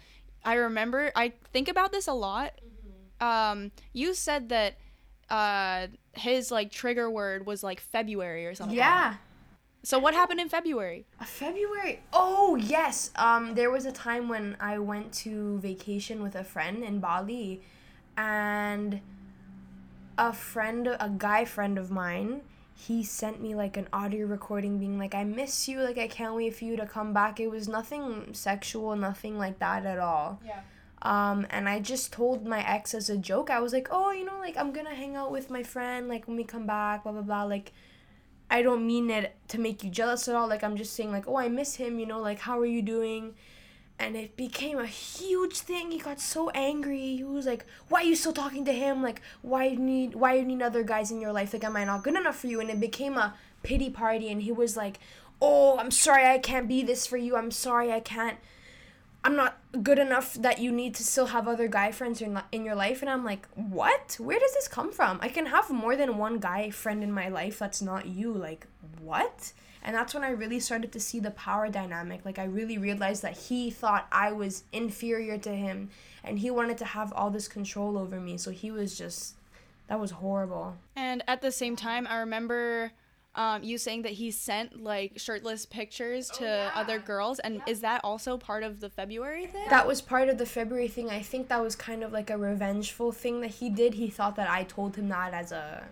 i 0.45 0.55
remember 0.55 1.11
i 1.17 1.33
think 1.53 1.69
about 1.69 1.93
this 1.93 2.07
a 2.09 2.13
lot. 2.13 2.53
Mm-hmm. 2.61 3.27
um 3.27 3.71
you 3.93 4.15
said 4.15 4.49
that 4.49 4.77
uh 5.31 5.87
his 6.15 6.51
like 6.51 6.71
trigger 6.73 7.09
word 7.09 7.47
was 7.47 7.63
like 7.63 7.81
february 7.81 8.47
or 8.47 8.55
something. 8.55 8.77
Yeah 8.77 9.15
so 9.83 9.99
what 9.99 10.15
happened 10.15 10.41
in 10.41 10.49
February? 10.49 11.07
Uh, 11.19 11.25
February. 11.25 12.01
Oh 12.13 12.57
yes. 12.57 13.11
Um, 13.17 13.55
there 13.55 13.71
was 13.71 13.87
a 13.87 13.93
time 13.93 14.29
when 14.29 14.57
I 14.61 14.79
went 14.79 15.13
to 15.25 15.59
vacation 15.61 16.23
with 16.23 16.35
a 16.35 16.45
friend 16.45 16.85
in 16.85 17.01
Bali, 17.01 17.63
and 18.17 19.01
a 20.19 20.33
friend, 20.33 20.87
a 20.87 21.11
guy 21.17 21.47
friend 21.47 21.79
of 21.79 21.91
mine, 21.91 22.43
he 22.75 23.03
sent 23.03 23.41
me 23.41 23.55
like 23.55 23.79
an 23.79 23.89
audio 23.93 24.27
recording 24.27 24.79
being 24.79 24.99
like, 24.99 25.15
"I 25.15 25.25
miss 25.25 25.67
you. 25.67 25.81
Like 25.81 25.97
I 25.97 26.09
can't 26.09 26.35
wait 26.35 26.55
for 26.55 26.65
you 26.67 26.77
to 26.77 26.87
come 26.87 27.15
back." 27.15 27.41
It 27.41 27.49
was 27.49 27.67
nothing 27.67 28.35
sexual, 28.35 28.97
nothing 28.97 29.39
like 29.39 29.59
that 29.61 29.87
at 29.87 29.99
all. 29.99 30.41
Yeah. 30.45 30.61
Um, 31.03 31.47
and 31.49 31.67
I 31.67 31.81
just 31.81 32.13
told 32.13 32.47
my 32.47 32.63
ex 32.69 32.93
as 32.93 33.09
a 33.09 33.17
joke. 33.17 33.49
I 33.49 33.61
was 33.61 33.73
like, 33.73 33.89
"Oh, 33.91 34.11
you 34.11 34.27
know, 34.27 34.39
like 34.39 34.59
I'm 34.59 34.73
gonna 34.73 34.95
hang 34.95 35.17
out 35.17 35.33
with 35.33 35.49
my 35.49 35.63
friend. 35.63 36.07
Like 36.07 36.29
when 36.29 36.37
we 36.37 36.45
come 36.45 36.67
back, 36.67 37.05
blah 37.05 37.13
blah 37.13 37.23
blah. 37.23 37.45
Like." 37.45 37.73
I 38.51 38.63
don't 38.63 38.87
mean 38.87 39.11
it 39.11 39.37
to 39.49 39.59
make 39.59 39.85
you 39.85 39.91
jealous 39.91 40.27
at 40.29 40.35
all. 40.35 40.49
Like 40.49 40.65
I'm 40.65 40.77
just 40.77 40.95
saying 40.95 41.13
like, 41.13 41.29
"Oh, 41.29 41.37
I 41.37 41.49
miss 41.49 41.77
him, 41.77 41.99
you 41.99 42.07
know, 42.07 42.21
like 42.21 42.41
how 42.41 42.59
are 42.59 42.67
you 42.67 42.83
doing?" 42.83 43.35
And 43.99 44.17
it 44.17 44.37
became 44.37 44.79
a 44.79 44.87
huge 44.87 45.59
thing. 45.59 45.91
He 45.91 45.99
got 45.99 46.21
so 46.21 46.51
angry. 46.51 47.17
He 47.17 47.25
was 47.25 47.47
like, 47.47 47.67
"Why 47.89 48.01
are 48.01 48.05
you 48.05 48.17
still 48.17 48.33
talking 48.33 48.65
to 48.65 48.73
him? 48.73 49.03
Like, 49.03 49.23
why 49.43 49.67
you 49.67 49.79
need 49.79 50.15
why 50.15 50.35
you 50.35 50.45
need 50.45 50.63
other 50.63 50.83
guys 50.83 51.11
in 51.11 51.21
your 51.21 51.33
life? 51.33 51.53
Like, 51.53 51.65
am 51.65 51.77
I 51.77 51.85
not 51.85 52.03
good 52.03 52.17
enough 52.17 52.39
for 52.39 52.49
you?" 52.49 52.61
And 52.61 52.71
it 52.71 52.81
became 52.81 53.17
a 53.17 53.35
pity 53.63 53.91
party 53.91 54.31
and 54.33 54.43
he 54.43 54.53
was 54.53 54.77
like, 54.77 54.99
"Oh, 55.41 55.79
I'm 55.79 55.91
sorry 55.91 56.27
I 56.27 56.39
can't 56.39 56.69
be 56.69 56.83
this 56.83 57.07
for 57.07 57.17
you. 57.17 57.37
I'm 57.37 57.51
sorry 57.51 57.93
I 57.93 58.01
can't 58.01 58.39
I'm 59.23 59.37
not 59.37 59.59
good 59.83 59.99
enough 59.99 60.35
that 60.35 60.59
you 60.59 60.73
need 60.73 60.95
to 60.95 61.05
still 61.05 61.27
have 61.27 61.47
other 61.47 61.69
guy 61.69 61.93
friends 61.93 62.23
in, 62.23 62.41
in 62.53 62.65
your 62.65 62.75
life. 62.75 63.03
And 63.03 63.11
I'm 63.11 63.25
like, 63.25 63.47
what? 63.55 64.17
Where 64.19 64.39
does 64.39 64.55
this 64.55 64.67
come 64.67 64.93
from? 64.93 65.19
I 65.21 65.29
can 65.29 65.47
have 65.47 65.71
more 65.71 65.95
than 65.95 66.17
one 66.17 66.39
guy 66.39 66.71
friend 66.71 67.03
in 67.03 67.13
my 67.13 67.29
life 67.29 67.59
that's 67.59 67.83
not 67.83 68.07
you. 68.07 68.33
Like, 68.33 68.67
what? 69.01 69.53
And 69.83 69.95
that's 69.95 70.15
when 70.15 70.25
I 70.25 70.31
really 70.31 70.61
started 70.61 70.93
to 70.93 71.01
see 71.01 71.21
the 71.21 71.31
power 71.33 71.69
dynamic. 71.69 72.25
Like, 72.25 72.39
I 72.39 72.45
really 72.45 72.79
realized 72.79 73.23
that 73.23 73.37
he 73.37 73.71
thought 73.71 74.07
I 74.11 74.33
was 74.33 74.65
inferior 74.73 75.39
to 75.39 75.51
him 75.51 75.91
and 76.25 76.39
he 76.39 76.51
wanted 76.51 76.79
to 76.79 76.85
have 76.85 77.13
all 77.13 77.31
this 77.31 77.49
control 77.49 77.99
over 77.99 78.21
me. 78.21 78.39
So 78.39 78.51
he 78.51 78.71
was 78.71 78.97
just, 78.97 79.35
that 79.89 80.01
was 80.01 80.13
horrible. 80.13 80.77
And 80.97 81.23
at 81.27 81.43
the 81.43 81.53
same 81.53 81.77
time, 81.77 82.07
I 82.07 82.19
remember 82.19 82.93
um, 83.35 83.63
you 83.63 83.79
saying 83.79 84.03
that 84.03 84.13
he 84.13 84.31
sent 84.31 84.83
like 84.83 85.13
shirtless 85.17 85.65
pictures 85.65 86.29
to 86.31 86.45
oh, 86.45 86.47
yeah. 86.47 86.71
other 86.75 86.99
girls, 86.99 87.39
and 87.39 87.57
yeah. 87.57 87.63
is 87.69 87.81
that 87.81 88.01
also 88.03 88.37
part 88.37 88.65
of 88.65 88.81
the 88.81 88.91
February 88.91 89.47
thing? 89.47 89.67
That 89.71 89.87
was 89.87 90.03
part 90.03 90.29
of 90.29 90.39
the 90.39 90.47
February 90.47 90.89
thing. 90.89 91.11
I 91.11 91.23
think 91.23 91.49
that 91.49 91.63
was 91.63 91.77
kind 91.77 92.03
of 92.03 92.13
like 92.13 92.31
a 92.31 92.37
revengeful 92.37 93.13
thing 93.13 93.41
that 93.43 93.53
he 93.53 93.71
did. 93.71 93.95
He 93.95 94.11
thought 94.11 94.35
that 94.37 94.51
I 94.51 94.65
told 94.65 94.97
him 94.97 95.09
that 95.11 95.33
as 95.33 95.53
a 95.53 95.85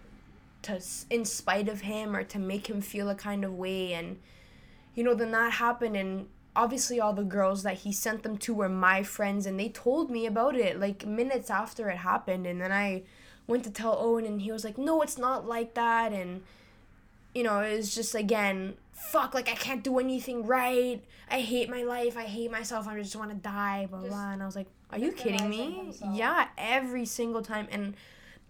to 0.63 0.81
in 1.11 1.25
spite 1.25 1.69
of 1.69 1.83
him 1.83 2.17
or 2.17 2.25
to 2.25 2.39
make 2.41 2.69
him 2.69 2.81
feel 2.81 3.09
a 3.09 3.15
kind 3.15 3.45
of 3.45 3.55
way, 3.55 3.93
and 3.93 4.19
you 4.97 5.05
know 5.05 5.15
then 5.15 5.31
that 5.31 5.53
happened, 5.53 5.97
and 5.97 6.27
obviously 6.57 6.99
all 6.99 7.13
the 7.13 7.23
girls 7.23 7.63
that 7.63 7.79
he 7.79 7.93
sent 7.93 8.25
them 8.25 8.37
to 8.39 8.53
were 8.53 8.69
my 8.69 9.05
friends, 9.05 9.47
and 9.47 9.61
they 9.61 9.69
told 9.69 10.11
me 10.11 10.27
about 10.27 10.57
it 10.57 10.81
like 10.81 11.07
minutes 11.07 11.51
after 11.51 11.89
it 11.89 11.99
happened, 11.99 12.49
and 12.49 12.61
then 12.61 12.73
I 12.73 13.05
went 13.47 13.63
to 13.63 13.71
tell 13.71 13.97
Owen, 13.97 14.27
and 14.27 14.43
he 14.43 14.51
was 14.51 14.65
like, 14.65 14.77
"No, 14.77 15.03
it's 15.03 15.19
not 15.19 15.47
like 15.47 15.75
that," 15.75 16.13
and 16.13 16.43
you 17.39 17.45
know, 17.45 17.61
it 17.61 17.77
was 17.77 17.95
just 17.95 18.17
again, 18.17 18.75
fuck, 18.91 19.33
like 19.33 19.49
I 19.49 19.55
can't 19.55 19.85
do 19.85 20.01
anything 20.01 20.45
right. 20.45 21.01
I 21.31 21.39
hate 21.39 21.71
my 21.71 21.85
life. 21.85 22.17
I 22.17 22.25
hate 22.25 22.51
myself. 22.51 22.89
I 22.89 23.01
just 23.01 23.15
want 23.15 23.31
to 23.31 23.37
die, 23.37 23.87
blah 23.89 24.01
just 24.01 24.11
blah. 24.11 24.33
And 24.33 24.43
I 24.43 24.47
was 24.47 24.57
like, 24.57 24.67
are 24.91 24.99
you 24.99 25.13
kidding 25.13 25.49
me? 25.49 25.95
Yeah, 26.13 26.49
every 26.59 27.05
single 27.05 27.41
time. 27.41 27.69
And 27.71 27.95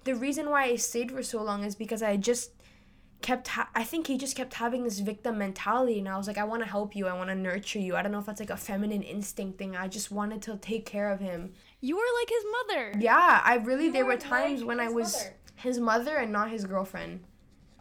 the 0.05 0.14
reason 0.14 0.49
why 0.49 0.64
I 0.64 0.76
stayed 0.76 1.12
for 1.12 1.22
so 1.22 1.43
long 1.43 1.64
is 1.64 1.74
because 1.74 2.03
I 2.03 2.16
just 2.16 2.53
kept 3.20 3.49
ha- 3.49 3.68
I 3.74 3.84
think 3.84 4.07
he 4.07 4.16
just 4.16 4.36
kept 4.36 4.55
having 4.55 4.84
this 4.84 5.01
victim 5.01 5.36
mentality 5.36 5.99
and 5.99 6.09
I 6.09 6.16
was 6.16 6.28
like 6.28 6.39
I 6.39 6.45
want 6.45 6.62
to 6.62 6.68
help 6.68 6.95
you 6.95 7.09
I 7.09 7.14
want 7.14 7.30
to 7.30 7.34
nurture 7.34 7.80
you 7.80 7.97
I 7.97 8.03
don't 8.03 8.12
know 8.12 8.20
if 8.20 8.26
that's 8.26 8.39
like 8.39 8.51
a 8.51 8.57
feminine 8.57 9.03
instinct 9.03 9.59
thing 9.59 9.74
I 9.74 9.89
just 9.89 10.12
wanted 10.12 10.41
to 10.43 10.57
take 10.57 10.86
care 10.86 11.11
of 11.11 11.18
him 11.18 11.53
you 11.80 11.97
were 11.97 12.11
like 12.20 12.28
his 12.28 12.45
mother 12.57 12.93
yeah 13.01 13.43
I 13.45 13.57
really 13.57 13.86
you 13.86 13.93
there 13.93 14.07
were 14.07 14.16
times 14.16 14.61
like 14.61 14.68
when 14.68 14.78
I 14.78 14.89
was 14.89 15.14
mother. 15.14 15.34
his 15.57 15.80
mother 15.80 16.14
and 16.14 16.30
not 16.30 16.51
his 16.51 16.64
girlfriend 16.64 17.24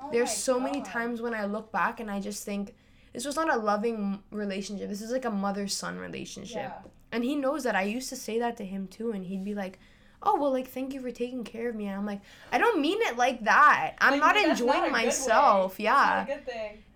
Oh 0.02 0.10
There's 0.12 0.32
so 0.32 0.56
God. 0.56 0.64
many 0.64 0.82
times 0.82 1.22
when 1.22 1.34
I 1.34 1.45
look 1.45 1.72
back 1.72 2.00
and 2.00 2.10
I 2.10 2.20
just 2.20 2.43
think 2.43 2.76
this 3.14 3.26
was 3.26 3.36
not 3.36 3.54
a 3.54 3.58
loving 3.58 4.22
relationship. 4.32 4.89
This 4.89 5.02
is 5.02 5.12
like 5.12 5.26
a 5.26 5.32
mother 5.32 5.68
son 5.68 5.98
relationship. 5.98 6.56
Yeah. 6.56 6.91
And 7.12 7.24
he 7.24 7.36
knows 7.36 7.64
that 7.64 7.76
I 7.76 7.84
used 7.84 8.10
to 8.10 8.16
say 8.16 8.39
that 8.39 8.58
to 8.58 8.66
him 8.66 8.88
too, 8.88 9.12
and 9.12 9.26
he'd 9.26 9.43
be 9.43 9.56
like, 9.56 9.80
"Oh 10.22 10.36
well, 10.39 10.52
like 10.52 10.68
thank 10.68 10.93
you 10.93 11.02
for 11.02 11.12
taking 11.12 11.43
care 11.43 11.70
of 11.70 11.76
me." 11.76 11.88
And 11.88 11.95
I'm 11.95 12.06
like, 12.06 12.22
I 12.52 12.58
don't 12.58 12.82
mean 12.82 13.00
it 13.02 13.18
like 13.18 13.43
that. 13.45 13.95
I'm 14.00 14.20
like, 14.20 14.36
not 14.36 14.38
enjoying 14.38 14.82
not 14.82 14.91
myself. 14.91 15.80
Yeah. 15.80 16.26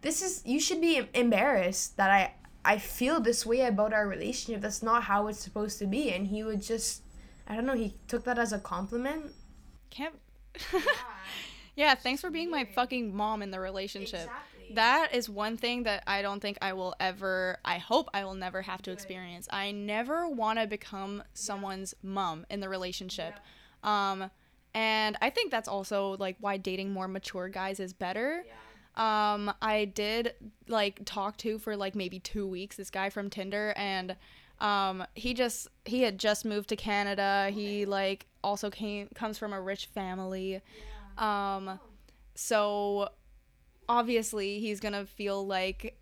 This 0.01 0.21
is 0.21 0.41
you 0.45 0.59
should 0.59 0.81
be 0.81 1.07
embarrassed 1.13 1.97
that 1.97 2.11
I 2.11 2.33
I 2.63 2.77
feel 2.77 3.19
this 3.19 3.45
way 3.45 3.61
about 3.61 3.93
our 3.93 4.07
relationship. 4.07 4.61
That's 4.61 4.83
not 4.83 5.03
how 5.03 5.27
it's 5.27 5.39
supposed 5.39 5.79
to 5.79 5.87
be. 5.87 6.11
And 6.11 6.27
he 6.27 6.43
would 6.43 6.61
just, 6.61 7.01
I 7.47 7.55
don't 7.55 7.65
know. 7.65 7.73
He 7.75 7.95
took 8.07 8.23
that 8.25 8.37
as 8.37 8.53
a 8.53 8.59
compliment. 8.59 9.31
Can't. 9.89 10.15
yeah. 10.73 10.81
Yeah, 11.81 11.95
thanks 11.95 12.21
for 12.21 12.29
being 12.29 12.51
my 12.51 12.63
fucking 12.63 13.15
mom 13.15 13.41
in 13.41 13.49
the 13.49 13.59
relationship. 13.59 14.29
That 14.75 15.15
is 15.15 15.27
one 15.27 15.57
thing 15.57 15.81
that 15.83 16.03
I 16.05 16.21
don't 16.21 16.39
think 16.39 16.59
I 16.61 16.73
will 16.73 16.93
ever, 16.99 17.57
I 17.65 17.79
hope 17.79 18.07
I 18.13 18.23
will 18.23 18.35
never 18.35 18.61
have 18.61 18.83
to 18.83 18.91
experience. 18.91 19.47
I 19.51 19.71
never 19.71 20.29
want 20.29 20.59
to 20.59 20.67
become 20.67 21.23
someone's 21.33 21.95
mom 22.03 22.45
in 22.51 22.59
the 22.59 22.69
relationship. 22.69 23.33
Um, 23.83 24.29
and 24.75 25.17
I 25.23 25.31
think 25.31 25.49
that's 25.49 25.67
also 25.67 26.17
like 26.19 26.35
why 26.39 26.57
dating 26.57 26.93
more 26.93 27.07
mature 27.07 27.49
guys 27.49 27.79
is 27.79 27.93
better. 27.93 28.45
Um, 28.95 29.51
I 29.59 29.85
did 29.85 30.35
like 30.67 31.01
talk 31.03 31.35
to 31.37 31.57
for 31.57 31.75
like 31.75 31.95
maybe 31.95 32.19
two 32.19 32.45
weeks 32.45 32.75
this 32.75 32.91
guy 32.91 33.09
from 33.09 33.31
Tinder, 33.31 33.73
and 33.75 34.15
um, 34.59 35.03
he 35.15 35.33
just 35.33 35.67
he 35.85 36.03
had 36.03 36.19
just 36.19 36.45
moved 36.45 36.69
to 36.69 36.75
Canada. 36.75 37.49
He 37.51 37.85
like 37.85 38.27
also 38.43 38.69
came 38.69 39.07
comes 39.15 39.39
from 39.39 39.51
a 39.51 39.59
rich 39.59 39.87
family. 39.87 40.61
Um, 41.21 41.79
so 42.35 43.09
obviously 43.87 44.59
he's 44.59 44.79
gonna 44.79 45.05
feel 45.05 45.45
like 45.45 45.97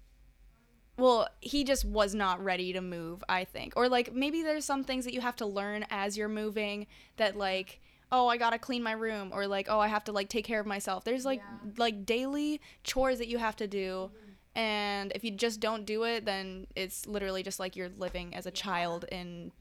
well 0.98 1.28
he 1.40 1.64
just 1.64 1.86
was 1.86 2.14
not 2.14 2.44
ready 2.44 2.74
to 2.74 2.82
move 2.82 3.24
i 3.30 3.44
think. 3.44 3.74
Or 3.76 3.90
like 3.90 4.14
maybe 4.14 4.44
there's 4.44 4.66
some 4.66 4.84
things 4.84 5.06
that 5.06 5.14
you 5.14 5.22
have 5.22 5.36
to 5.38 5.46
learn 5.46 5.86
as 5.90 6.18
you're 6.18 6.28
moving 6.30 6.88
that 7.18 7.38
like 7.38 7.80
oh 8.12 8.28
i 8.28 8.38
gotta 8.38 8.60
clean 8.60 8.84
my 8.84 8.92
room 8.92 9.32
or 9.34 9.48
like 9.48 9.68
oh 9.70 9.80
i 9.80 9.88
have 9.88 10.04
to 10.06 10.12
like 10.12 10.30
take 10.30 10.46
care 10.46 10.60
of 10.60 10.66
myself. 10.68 11.04
There's 11.04 11.26
like 11.26 11.40
Yeah. 11.40 11.72
like 11.78 12.06
daily 12.06 12.62
chores 12.84 13.18
that 13.20 13.28
you 13.28 13.38
have 13.38 13.56
to 13.58 13.68
do. 13.68 14.12
And 14.56 15.12
if 15.16 15.24
you 15.24 15.32
just 15.32 15.60
don't 15.60 15.86
do 15.86 16.04
it 16.04 16.26
then 16.26 16.68
it's 16.76 17.08
literally 17.08 17.44
just 17.44 17.60
like 17.60 17.76
you're 17.76 17.90
living 17.98 18.36
as 18.36 18.46
a 18.46 18.52
child 18.52 19.06
in 19.12 19.52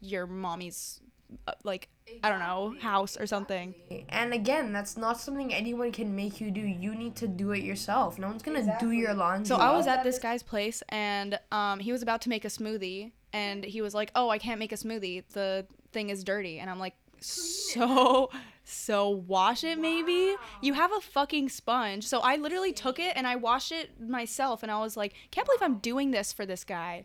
your 0.00 0.26
mommy's 0.26 1.00
uh, 1.46 1.52
like 1.64 1.88
i 2.22 2.28
don't 2.30 2.38
know 2.38 2.74
house 2.80 3.16
or 3.16 3.26
something 3.26 3.74
And 4.08 4.32
again, 4.32 4.72
that's 4.72 4.96
not 4.96 5.20
something 5.20 5.52
anyone 5.52 5.90
can 5.92 6.14
make 6.14 6.40
you 6.40 6.50
do. 6.50 6.60
You 6.60 6.94
need 6.94 7.14
to 7.16 7.26
do 7.28 7.52
it 7.52 7.62
yourself. 7.62 8.18
No 8.18 8.28
one's 8.28 8.42
gonna 8.42 8.76
do 8.80 8.90
your 8.92 9.14
laundry. 9.14 9.46
So 9.46 9.56
I 9.56 9.70
was 9.76 9.86
at 9.86 10.04
this 10.04 10.18
guy's 10.18 10.42
place 10.42 10.82
and 10.88 11.38
um, 11.52 11.80
he 11.80 11.92
was 11.92 12.02
about 12.02 12.20
to 12.22 12.28
make 12.28 12.44
a 12.44 12.48
smoothie 12.48 13.12
and 13.32 13.64
he 13.64 13.80
was 13.82 13.94
like, 13.94 14.10
"Oh, 14.14 14.28
I 14.30 14.38
can't 14.38 14.58
make 14.58 14.72
a 14.72 14.76
smoothie. 14.76 15.24
The 15.32 15.66
thing 15.92 16.10
is 16.10 16.24
dirty." 16.24 16.58
And 16.60 16.70
I'm 16.70 16.78
like, 16.78 16.94
"So 17.20 18.30
so 18.64 19.08
wash 19.08 19.62
it 19.64 19.78
maybe? 19.78 20.34
You 20.60 20.72
have 20.74 20.92
a 20.92 21.00
fucking 21.00 21.48
sponge." 21.50 22.04
So 22.06 22.20
I 22.20 22.36
literally 22.36 22.72
took 22.72 22.98
it 22.98 23.12
and 23.16 23.26
I 23.26 23.36
washed 23.36 23.72
it 23.72 24.00
myself 24.00 24.62
and 24.62 24.70
I 24.72 24.78
was 24.80 24.96
like, 24.96 25.12
"Can't 25.30 25.46
believe 25.46 25.62
I'm 25.62 25.78
doing 25.78 26.10
this 26.12 26.32
for 26.32 26.46
this 26.46 26.64
guy." 26.64 27.04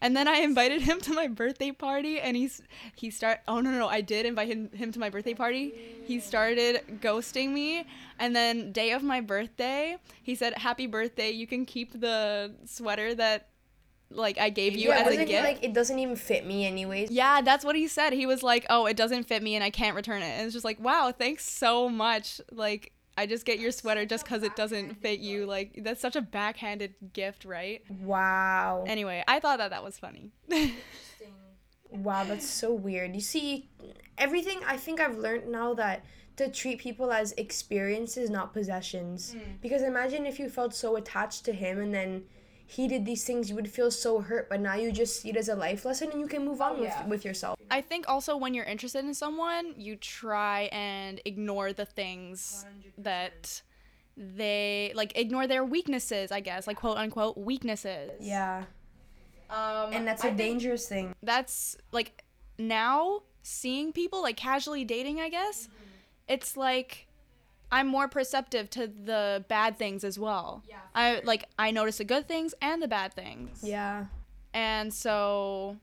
And 0.00 0.14
then 0.14 0.28
I 0.28 0.38
invited 0.38 0.82
him 0.82 1.00
to 1.00 1.12
my 1.14 1.26
birthday 1.26 1.72
party, 1.72 2.20
and 2.20 2.36
he's 2.36 2.62
he 2.94 3.10
start. 3.10 3.40
Oh 3.48 3.60
no 3.60 3.70
no 3.70 3.78
no! 3.78 3.88
I 3.88 4.02
did 4.02 4.26
invite 4.26 4.48
him 4.48 4.70
him 4.72 4.92
to 4.92 4.98
my 4.98 5.08
birthday 5.08 5.34
party. 5.34 5.72
He 6.04 6.20
started 6.20 7.00
ghosting 7.00 7.50
me, 7.52 7.86
and 8.18 8.36
then 8.36 8.72
day 8.72 8.92
of 8.92 9.02
my 9.02 9.20
birthday, 9.20 9.96
he 10.22 10.34
said, 10.34 10.58
"Happy 10.58 10.86
birthday! 10.86 11.30
You 11.30 11.46
can 11.46 11.64
keep 11.64 11.98
the 11.98 12.54
sweater 12.66 13.14
that 13.14 13.48
like 14.10 14.38
I 14.38 14.50
gave 14.50 14.76
you 14.76 14.90
yeah, 14.90 15.02
as 15.06 15.16
a 15.16 15.24
gift." 15.24 15.44
like 15.44 15.64
it 15.64 15.72
doesn't 15.72 15.98
even 15.98 16.14
fit 16.16 16.46
me 16.46 16.66
anyways? 16.66 17.10
yeah, 17.10 17.40
that's 17.40 17.64
what 17.64 17.74
he 17.74 17.88
said. 17.88 18.12
He 18.12 18.26
was 18.26 18.42
like, 18.42 18.66
"Oh, 18.68 18.86
it 18.86 18.96
doesn't 18.96 19.24
fit 19.24 19.42
me, 19.42 19.54
and 19.54 19.64
I 19.64 19.70
can't 19.70 19.96
return 19.96 20.22
it." 20.22 20.26
And 20.26 20.44
it's 20.44 20.52
just 20.52 20.64
like, 20.64 20.78
"Wow, 20.78 21.12
thanks 21.16 21.44
so 21.48 21.88
much!" 21.88 22.40
Like. 22.52 22.92
I 23.16 23.26
just 23.26 23.46
get 23.46 23.58
your 23.58 23.72
sweater 23.72 24.04
just 24.04 24.24
because 24.24 24.42
it 24.42 24.56
doesn't 24.56 25.00
fit 25.00 25.20
you. 25.20 25.46
Like, 25.46 25.80
that's 25.82 26.00
such 26.00 26.16
a 26.16 26.20
backhanded 26.20 26.94
gift, 27.12 27.44
right? 27.44 27.82
Wow. 28.00 28.84
Anyway, 28.86 29.24
I 29.26 29.40
thought 29.40 29.58
that 29.58 29.70
that 29.70 29.82
was 29.82 29.98
funny. 29.98 30.32
Wow, 31.90 32.24
that's 32.24 32.48
so 32.48 32.74
weird. 32.74 33.14
You 33.14 33.20
see, 33.20 33.70
everything 34.18 34.60
I 34.66 34.76
think 34.76 35.00
I've 35.00 35.16
learned 35.16 35.48
now 35.48 35.72
that 35.74 36.04
to 36.36 36.50
treat 36.50 36.78
people 36.78 37.12
as 37.12 37.32
experiences, 37.32 38.28
not 38.28 38.52
possessions. 38.52 39.34
Mm. 39.34 39.60
Because 39.60 39.82
imagine 39.82 40.26
if 40.26 40.38
you 40.38 40.48
felt 40.48 40.74
so 40.74 40.96
attached 40.96 41.44
to 41.46 41.52
him 41.52 41.80
and 41.80 41.94
then 41.94 42.24
he 42.66 42.88
did 42.88 43.06
these 43.06 43.24
things, 43.24 43.48
you 43.48 43.54
would 43.54 43.70
feel 43.70 43.90
so 43.90 44.20
hurt. 44.20 44.48
But 44.48 44.60
now 44.60 44.74
you 44.74 44.90
just 44.92 45.20
see 45.20 45.30
it 45.30 45.36
as 45.36 45.48
a 45.48 45.54
life 45.54 45.84
lesson 45.84 46.10
and 46.10 46.20
you 46.20 46.26
can 46.26 46.44
move 46.44 46.60
on 46.60 46.80
with, 46.80 46.92
with 47.06 47.24
yourself. 47.24 47.56
I 47.70 47.80
think 47.80 48.08
also 48.08 48.36
when 48.36 48.54
you're 48.54 48.64
interested 48.64 49.04
in 49.04 49.14
someone, 49.14 49.74
you 49.76 49.96
try 49.96 50.68
and 50.72 51.20
ignore 51.24 51.72
the 51.72 51.84
things 51.84 52.66
that 52.98 53.62
they 54.16 54.92
like 54.94 55.16
ignore 55.18 55.46
their 55.46 55.64
weaknesses, 55.64 56.32
I 56.32 56.40
guess, 56.40 56.66
like 56.66 56.76
quote 56.78 56.96
unquote 56.96 57.36
weaknesses. 57.36 58.10
Yeah, 58.20 58.64
Um 59.50 59.92
and 59.92 60.06
that's 60.06 60.24
a 60.24 60.30
dangerous 60.32 60.88
thing. 60.88 61.14
that's 61.22 61.76
like 61.92 62.24
now 62.58 63.22
seeing 63.42 63.92
people 63.92 64.22
like 64.22 64.36
casually 64.36 64.84
dating, 64.84 65.20
I 65.20 65.28
guess. 65.28 65.68
It's 66.28 66.56
like 66.56 67.05
I'm 67.72 67.86
more 67.88 68.08
perceptive 68.08 68.70
to 68.70 68.86
the 68.86 69.44
bad 69.48 69.76
things 69.78 70.04
as 70.04 70.18
well. 70.18 70.62
Yeah. 70.68 70.76
I 70.94 71.20
like 71.24 71.44
I 71.58 71.70
notice 71.70 71.98
the 71.98 72.04
good 72.04 72.28
things 72.28 72.54
and 72.62 72.80
the 72.82 72.88
bad 72.88 73.12
things. 73.14 73.60
Yeah. 73.62 74.06
And 74.54 74.92
so, 74.94 75.76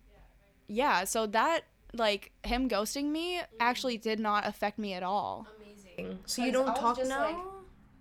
yeah, 0.68 1.04
so 1.04 1.28
that, 1.28 1.62
like, 1.94 2.32
him 2.44 2.68
ghosting 2.68 3.12
me 3.12 3.42
actually 3.60 3.98
did 3.98 4.20
not 4.20 4.48
affect 4.48 4.80
me 4.80 4.94
at 4.94 5.04
all. 5.04 5.46
Amazing. 5.62 6.20
So 6.26 6.44
you 6.44 6.52
don't 6.52 6.76
talk 6.76 6.98
now? 7.06 7.20
like- 7.28 7.36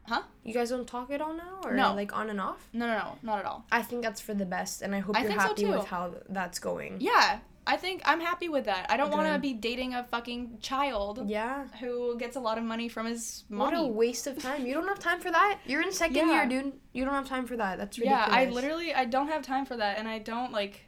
Huh? 0.05 0.23
You 0.43 0.53
guys 0.53 0.71
don't 0.71 0.87
talk 0.89 1.13
at 1.13 1.21
all 1.21 1.33
now, 1.35 1.61
or 1.63 1.75
No. 1.75 1.95
like 1.95 2.13
on 2.17 2.29
and 2.29 2.41
off? 2.41 2.69
No, 2.73 2.87
no, 2.89 2.99
no, 2.99 3.19
not 3.23 3.39
at 3.39 3.45
all. 3.45 3.65
I 3.71 3.83
think 3.83 4.03
that's 4.03 4.21
for 4.21 4.35
the 4.35 4.45
best, 4.45 4.83
and 4.83 4.97
I 4.97 4.99
hope 4.99 5.15
I 5.17 5.21
you're 5.21 5.29
think 5.29 5.41
so, 5.41 5.47
happy 5.49 5.63
too. 5.63 5.71
with 5.73 5.87
how 5.87 6.15
that's 6.29 6.59
going. 6.59 6.97
Yeah, 7.01 7.39
I 7.67 7.77
think 7.77 8.03
I'm 8.05 8.21
happy 8.21 8.49
with 8.49 8.65
that. 8.65 8.87
I 8.91 8.97
don't 8.97 9.11
want 9.13 9.33
to 9.33 9.39
be 9.39 9.53
dating 9.53 9.95
a 9.95 10.03
fucking 10.05 10.59
child 10.61 11.23
Yeah. 11.29 11.69
who 11.81 12.19
gets 12.19 12.35
a 12.37 12.41
lot 12.41 12.59
of 12.59 12.65
money 12.65 12.89
from 12.89 13.07
his 13.07 13.45
What 13.49 13.73
a 13.73 13.85
waste 13.87 14.27
of 14.27 14.39
time. 14.43 14.67
You 14.67 14.75
don't 14.75 14.89
have 14.89 14.99
time 14.99 15.21
for 15.21 15.31
that. 15.31 15.59
You're 15.65 15.83
in 15.83 15.93
second 15.93 16.17
Yeah. 16.29 16.47
year, 16.49 16.63
dude. 16.63 16.73
You 16.93 17.05
don't 17.05 17.15
have 17.15 17.29
time 17.29 17.47
for 17.47 17.57
that. 17.57 17.79
That's 17.79 17.97
ridiculous. 17.99 18.29
Yeah. 18.29 18.35
I 18.37 18.47
literally, 18.47 18.93
I 18.93 19.05
don't 19.05 19.29
have 19.29 19.43
time 19.43 19.65
for 19.65 19.77
that, 19.77 19.99
and 19.99 20.09
I 20.09 20.19
don't, 20.19 20.51
like, 20.53 20.87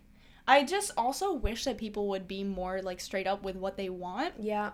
I 0.48 0.64
just 0.64 0.90
also 0.96 1.32
wish 1.32 1.64
that 1.64 1.78
people 1.78 2.08
would 2.08 2.26
be 2.26 2.42
more, 2.42 2.82
like, 2.82 3.00
straight 3.00 3.28
up 3.28 3.44
with 3.44 3.54
what 3.56 3.76
they 3.76 3.88
want. 3.88 4.34
Yeah. 4.40 4.72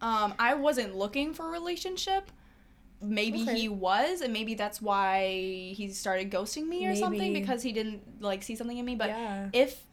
Um, 0.00 0.34
I 0.38 0.54
wasn't 0.54 0.96
looking 0.96 1.34
for 1.34 1.46
a 1.46 1.50
relationship. 1.50 2.30
Maybe 3.02 3.42
Okay. 3.42 3.58
he 3.60 3.68
was, 3.68 4.22
and 4.22 4.32
maybe 4.32 4.54
that's 4.54 4.80
why 4.80 5.72
he 5.76 5.90
started 5.90 6.30
ghosting 6.30 6.66
me 6.68 6.86
or 6.86 6.96
something 6.96 7.34
because 7.34 7.62
he 7.62 7.72
didn't 7.72 8.22
like 8.22 8.42
see 8.42 8.56
something 8.56 8.78
in 8.78 8.84
me. 8.86 8.94
But 8.96 9.10
yeah. 9.10 9.50
if 9.52 9.84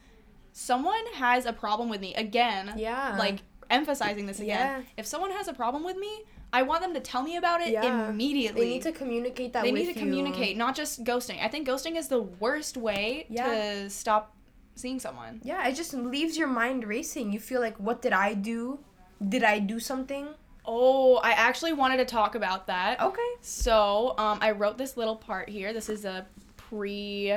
someone 0.52 1.04
has 1.16 1.46
a 1.46 1.54
problem 1.54 1.90
with 1.90 2.02
me 2.02 2.14
again, 2.16 2.74
Yeah. 2.78 3.16
like 3.18 3.40
emphasizing 3.70 4.26
this 4.26 4.40
again, 4.40 4.82
Yeah. 4.82 4.88
if 4.98 5.06
someone 5.06 5.32
has 5.32 5.48
a 5.48 5.54
problem 5.54 5.84
with 5.84 5.98
me, 5.98 6.24
I 6.54 6.64
want 6.64 6.82
them 6.82 6.94
to 6.94 7.00
tell 7.00 7.24
me 7.24 7.38
about 7.38 7.62
it 7.62 7.70
Yeah. 7.70 8.10
immediately. 8.10 8.62
They 8.62 8.70
need 8.70 8.82
to 8.84 8.92
communicate 8.92 9.54
that 9.54 9.64
They 9.64 9.72
need 9.72 9.86
to 9.86 9.94
you. 9.94 10.00
communicate, 10.00 10.58
not 10.58 10.76
just 10.76 11.04
ghosting. 11.06 11.42
I 11.42 11.48
think 11.48 11.66
ghosting 11.68 11.96
is 11.96 12.10
the 12.10 12.22
worst 12.22 12.76
way 12.76 13.26
Yeah. 13.30 13.48
to 13.48 13.90
stop 13.90 14.36
seeing 14.76 15.00
someone. 15.00 15.40
Yeah, 15.44 15.66
it 15.68 15.76
just 15.76 15.94
leaves 15.94 16.38
your 16.38 16.48
mind 16.48 16.84
racing. 16.86 17.32
You 17.32 17.40
feel 17.40 17.62
like, 17.62 17.78
what 17.78 18.02
did 18.02 18.12
I 18.14 18.34
do? 18.34 18.80
Did 19.26 19.44
I 19.44 19.60
do 19.60 19.80
something? 19.80 20.28
Oh, 20.66 21.16
I 21.18 21.32
actually 21.32 21.74
wanted 21.74 21.98
to 21.98 22.06
talk 22.06 22.36
about 22.36 22.68
that. 22.68 23.00
Okay. 23.02 23.22
So, 23.42 24.16
um, 24.18 24.40
I 24.42 24.52
wrote 24.52 24.78
this 24.78 24.98
little 24.98 25.16
part 25.16 25.50
here. 25.50 25.72
This 25.74 25.88
is 25.90 26.04
a 26.06 26.28
pre, 26.58 27.36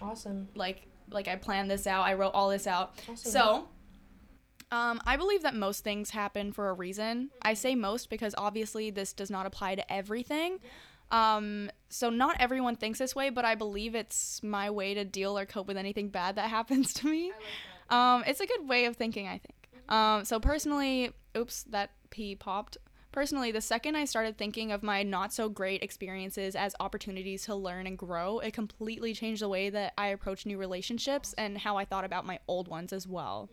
Awesome. 0.00 0.48
like, 0.54 0.86
like 1.10 1.28
I 1.28 1.36
planned 1.36 1.70
this 1.70 1.86
out. 1.86 2.02
I 2.02 2.14
wrote 2.14 2.32
all 2.34 2.48
this 2.48 2.66
out. 2.66 2.94
Awesome. 3.08 3.30
So, 3.30 3.68
um, 4.70 5.00
I 5.06 5.16
believe 5.16 5.42
that 5.42 5.54
most 5.54 5.82
things 5.82 6.10
happen 6.10 6.52
for 6.52 6.68
a 6.68 6.72
reason. 6.72 7.30
I 7.42 7.54
say 7.54 7.74
most 7.74 8.10
because 8.10 8.34
obviously 8.36 8.90
this 8.90 9.12
does 9.12 9.30
not 9.30 9.46
apply 9.46 9.76
to 9.76 9.92
everything. 9.92 10.58
Um, 11.10 11.70
so 11.88 12.10
not 12.10 12.36
everyone 12.38 12.76
thinks 12.76 12.98
this 12.98 13.16
way, 13.16 13.30
but 13.30 13.44
I 13.44 13.54
believe 13.54 13.94
it's 13.94 14.42
my 14.42 14.68
way 14.70 14.92
to 14.94 15.04
deal 15.04 15.38
or 15.38 15.46
cope 15.46 15.66
with 15.66 15.78
anything 15.78 16.08
bad 16.08 16.36
that 16.36 16.50
happens 16.50 16.92
to 16.94 17.06
me. 17.08 17.32
Um, 17.88 18.24
it's 18.26 18.40
a 18.40 18.46
good 18.46 18.68
way 18.68 18.84
of 18.84 18.96
thinking, 18.96 19.26
I 19.26 19.38
think. 19.38 19.54
Um, 19.88 20.24
so 20.26 20.38
personally, 20.38 21.12
oops, 21.36 21.62
that 21.64 21.90
P 22.10 22.34
popped. 22.34 22.76
Personally, 23.10 23.50
the 23.50 23.60
second 23.60 23.96
I 23.96 24.04
started 24.04 24.36
thinking 24.36 24.70
of 24.70 24.82
my 24.82 25.02
not 25.02 25.32
so 25.32 25.48
great 25.48 25.82
experiences 25.82 26.54
as 26.54 26.74
opportunities 26.78 27.44
to 27.44 27.54
learn 27.54 27.86
and 27.86 27.96
grow, 27.96 28.38
it 28.38 28.52
completely 28.52 29.14
changed 29.14 29.42
the 29.42 29.48
way 29.48 29.70
that 29.70 29.94
I 29.96 30.08
approach 30.08 30.44
new 30.44 30.58
relationships 30.58 31.34
and 31.38 31.58
how 31.58 31.76
I 31.76 31.84
thought 31.84 32.04
about 32.04 32.26
my 32.26 32.38
old 32.46 32.68
ones 32.68 32.92
as 32.92 33.06
well. 33.06 33.48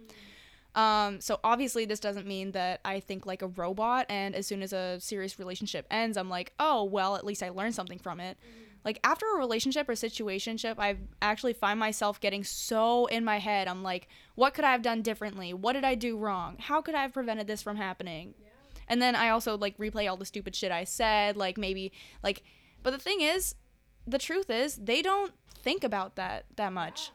Um, 0.75 1.21
so 1.21 1.39
obviously, 1.41 1.85
this 1.85 2.01
doesn't 2.01 2.27
mean 2.27 2.51
that 2.51 2.81
I 2.83 2.99
think 2.99 3.25
like 3.25 3.41
a 3.41 3.47
robot, 3.47 4.05
and 4.09 4.35
as 4.35 4.45
soon 4.45 4.61
as 4.61 4.73
a 4.73 4.99
serious 4.99 5.39
relationship 5.39 5.87
ends, 5.89 6.17
I'm 6.17 6.29
like, 6.29 6.51
oh 6.59 6.83
well, 6.83 7.15
at 7.15 7.25
least 7.25 7.41
I 7.41 7.49
learned 7.49 7.75
something 7.75 7.97
from 7.97 8.19
it. 8.19 8.37
Like 8.83 8.99
after 9.03 9.25
a 9.33 9.39
relationship 9.39 9.87
or 9.87 9.93
situationship, 9.93 10.75
I 10.77 10.97
actually 11.21 11.53
find 11.53 11.79
myself 11.79 12.19
getting 12.19 12.43
so 12.43 13.05
in 13.07 13.23
my 13.23 13.39
head. 13.39 13.69
I'm 13.69 13.83
like, 13.83 14.09
what 14.35 14.53
could 14.53 14.65
I 14.65 14.73
have 14.73 14.83
done 14.83 15.01
differently? 15.01 15.53
What 15.53 15.73
did 15.73 15.85
I 15.85 15.95
do 15.95 16.17
wrong? 16.17 16.57
How 16.59 16.81
could 16.81 16.93
I 16.93 17.03
have 17.03 17.13
prevented 17.13 17.47
this 17.47 17.63
from 17.63 17.77
happening? 17.77 18.35
And 18.87 19.01
then 19.01 19.15
I 19.15 19.29
also 19.29 19.57
like 19.57 19.77
replay 19.77 20.09
all 20.09 20.17
the 20.17 20.25
stupid 20.25 20.55
shit 20.55 20.71
I 20.71 20.83
said, 20.83 21.37
like 21.37 21.57
maybe 21.57 21.91
like. 22.23 22.43
But 22.83 22.91
the 22.91 22.99
thing 22.99 23.21
is, 23.21 23.55
the 24.05 24.19
truth 24.19 24.49
is, 24.49 24.75
they 24.75 25.01
don't 25.01 25.33
think 25.63 25.83
about 25.83 26.15
that 26.15 26.45
that 26.55 26.73
much. 26.73 27.11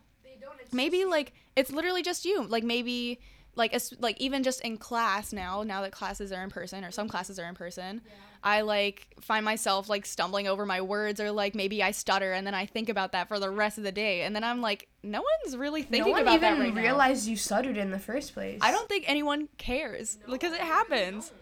Maybe 0.72 1.04
like 1.04 1.32
it's 1.56 1.70
literally 1.70 2.02
just 2.02 2.24
you. 2.24 2.44
Like 2.44 2.64
maybe 2.64 3.20
like 3.56 3.74
as, 3.74 3.94
like 3.98 4.20
even 4.20 4.42
just 4.42 4.60
in 4.62 4.76
class 4.76 5.32
now 5.32 5.62
now 5.62 5.82
that 5.82 5.92
classes 5.92 6.32
are 6.32 6.42
in 6.42 6.50
person 6.50 6.84
or 6.84 6.90
some 6.90 7.08
classes 7.08 7.38
are 7.38 7.48
in 7.48 7.54
person 7.54 8.00
i 8.42 8.60
like 8.60 9.08
find 9.20 9.44
myself 9.44 9.88
like 9.88 10.06
stumbling 10.06 10.46
over 10.46 10.64
my 10.64 10.80
words 10.80 11.20
or 11.20 11.30
like 11.30 11.54
maybe 11.54 11.82
i 11.82 11.90
stutter 11.90 12.32
and 12.32 12.46
then 12.46 12.54
i 12.54 12.64
think 12.64 12.88
about 12.88 13.12
that 13.12 13.28
for 13.28 13.38
the 13.38 13.50
rest 13.50 13.76
of 13.78 13.84
the 13.84 13.92
day. 13.92 14.22
And 14.22 14.34
then 14.34 14.44
i'm 14.44 14.60
like 14.60 14.88
no 15.02 15.22
one's 15.42 15.56
really 15.56 15.82
thinking 15.82 16.06
no 16.06 16.12
one 16.12 16.22
about 16.22 16.34
even 16.36 16.58
that 16.58 16.60
right 16.60 16.74
now. 16.74 16.80
realized 16.80 17.26
you 17.26 17.36
stuttered 17.36 17.76
in 17.76 17.90
the 17.90 17.98
first 17.98 18.34
place. 18.34 18.58
i 18.62 18.70
don't 18.70 18.88
think 18.88 19.04
anyone 19.08 19.48
cares 19.58 20.18
because 20.28 20.52
it 20.52 20.60
happens 20.60 21.32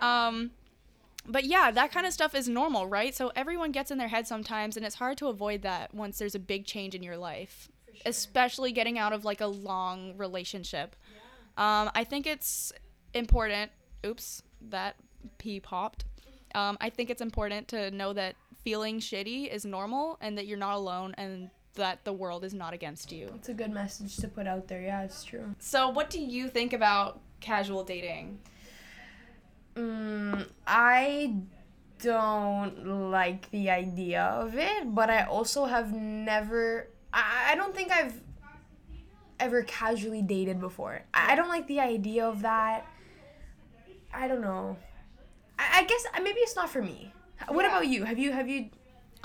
um 0.00 0.50
but 1.26 1.44
yeah 1.44 1.70
that 1.70 1.90
kind 1.90 2.06
of 2.06 2.12
stuff 2.12 2.34
is 2.34 2.48
normal 2.48 2.86
right 2.86 3.14
so 3.14 3.32
everyone 3.34 3.72
gets 3.72 3.90
in 3.90 3.98
their 3.98 4.08
head 4.08 4.26
sometimes 4.26 4.76
and 4.76 4.84
it's 4.84 4.96
hard 4.96 5.16
to 5.16 5.28
avoid 5.28 5.62
that 5.62 5.94
once 5.94 6.18
there's 6.18 6.34
a 6.34 6.38
big 6.38 6.66
change 6.66 6.94
in 6.94 7.02
your 7.02 7.16
life 7.16 7.68
especially 8.06 8.72
getting 8.72 8.98
out 8.98 9.12
of 9.12 9.24
like 9.24 9.40
a 9.40 9.46
long 9.46 10.16
relationship 10.16 10.96
um, 11.56 11.90
I 11.94 12.04
think 12.04 12.26
it's 12.26 12.72
important. 13.12 13.70
Oops, 14.04 14.42
that 14.70 14.96
pee 15.38 15.60
popped. 15.60 16.04
Um, 16.54 16.76
I 16.80 16.90
think 16.90 17.10
it's 17.10 17.22
important 17.22 17.68
to 17.68 17.90
know 17.90 18.12
that 18.12 18.36
feeling 18.62 18.98
shitty 18.98 19.52
is 19.52 19.64
normal 19.64 20.18
and 20.20 20.36
that 20.38 20.46
you're 20.46 20.58
not 20.58 20.74
alone 20.74 21.14
and 21.16 21.50
that 21.74 22.04
the 22.04 22.12
world 22.12 22.44
is 22.44 22.54
not 22.54 22.72
against 22.72 23.12
you. 23.12 23.30
It's 23.34 23.48
a 23.48 23.54
good 23.54 23.72
message 23.72 24.16
to 24.18 24.28
put 24.28 24.46
out 24.46 24.68
there. 24.68 24.80
Yeah, 24.80 25.02
it's 25.02 25.24
true. 25.24 25.54
So, 25.58 25.88
what 25.88 26.10
do 26.10 26.20
you 26.20 26.48
think 26.48 26.72
about 26.72 27.20
casual 27.40 27.84
dating? 27.84 28.38
Mm, 29.76 30.46
I 30.66 31.34
don't 32.00 32.86
like 33.10 33.50
the 33.50 33.70
idea 33.70 34.22
of 34.22 34.56
it, 34.56 34.94
but 34.94 35.10
I 35.10 35.24
also 35.24 35.64
have 35.64 35.92
never. 35.92 36.88
I, 37.12 37.52
I 37.52 37.54
don't 37.56 37.74
think 37.74 37.90
I've 37.90 38.20
ever 39.40 39.62
casually 39.62 40.22
dated 40.22 40.60
before. 40.60 41.02
I, 41.12 41.32
I 41.32 41.34
don't 41.36 41.48
like 41.48 41.66
the 41.66 41.80
idea 41.80 42.24
of 42.26 42.42
that. 42.42 42.86
I 44.12 44.28
don't 44.28 44.40
know. 44.40 44.76
I, 45.58 45.80
I 45.80 45.84
guess 45.84 46.04
uh, 46.14 46.20
maybe 46.20 46.38
it's 46.40 46.56
not 46.56 46.70
for 46.70 46.82
me. 46.82 47.12
What 47.48 47.64
Yeah. 47.64 47.70
about 47.70 47.88
you? 47.88 48.04
Have 48.04 48.18
you 48.18 48.32
have 48.32 48.48
you? 48.48 48.70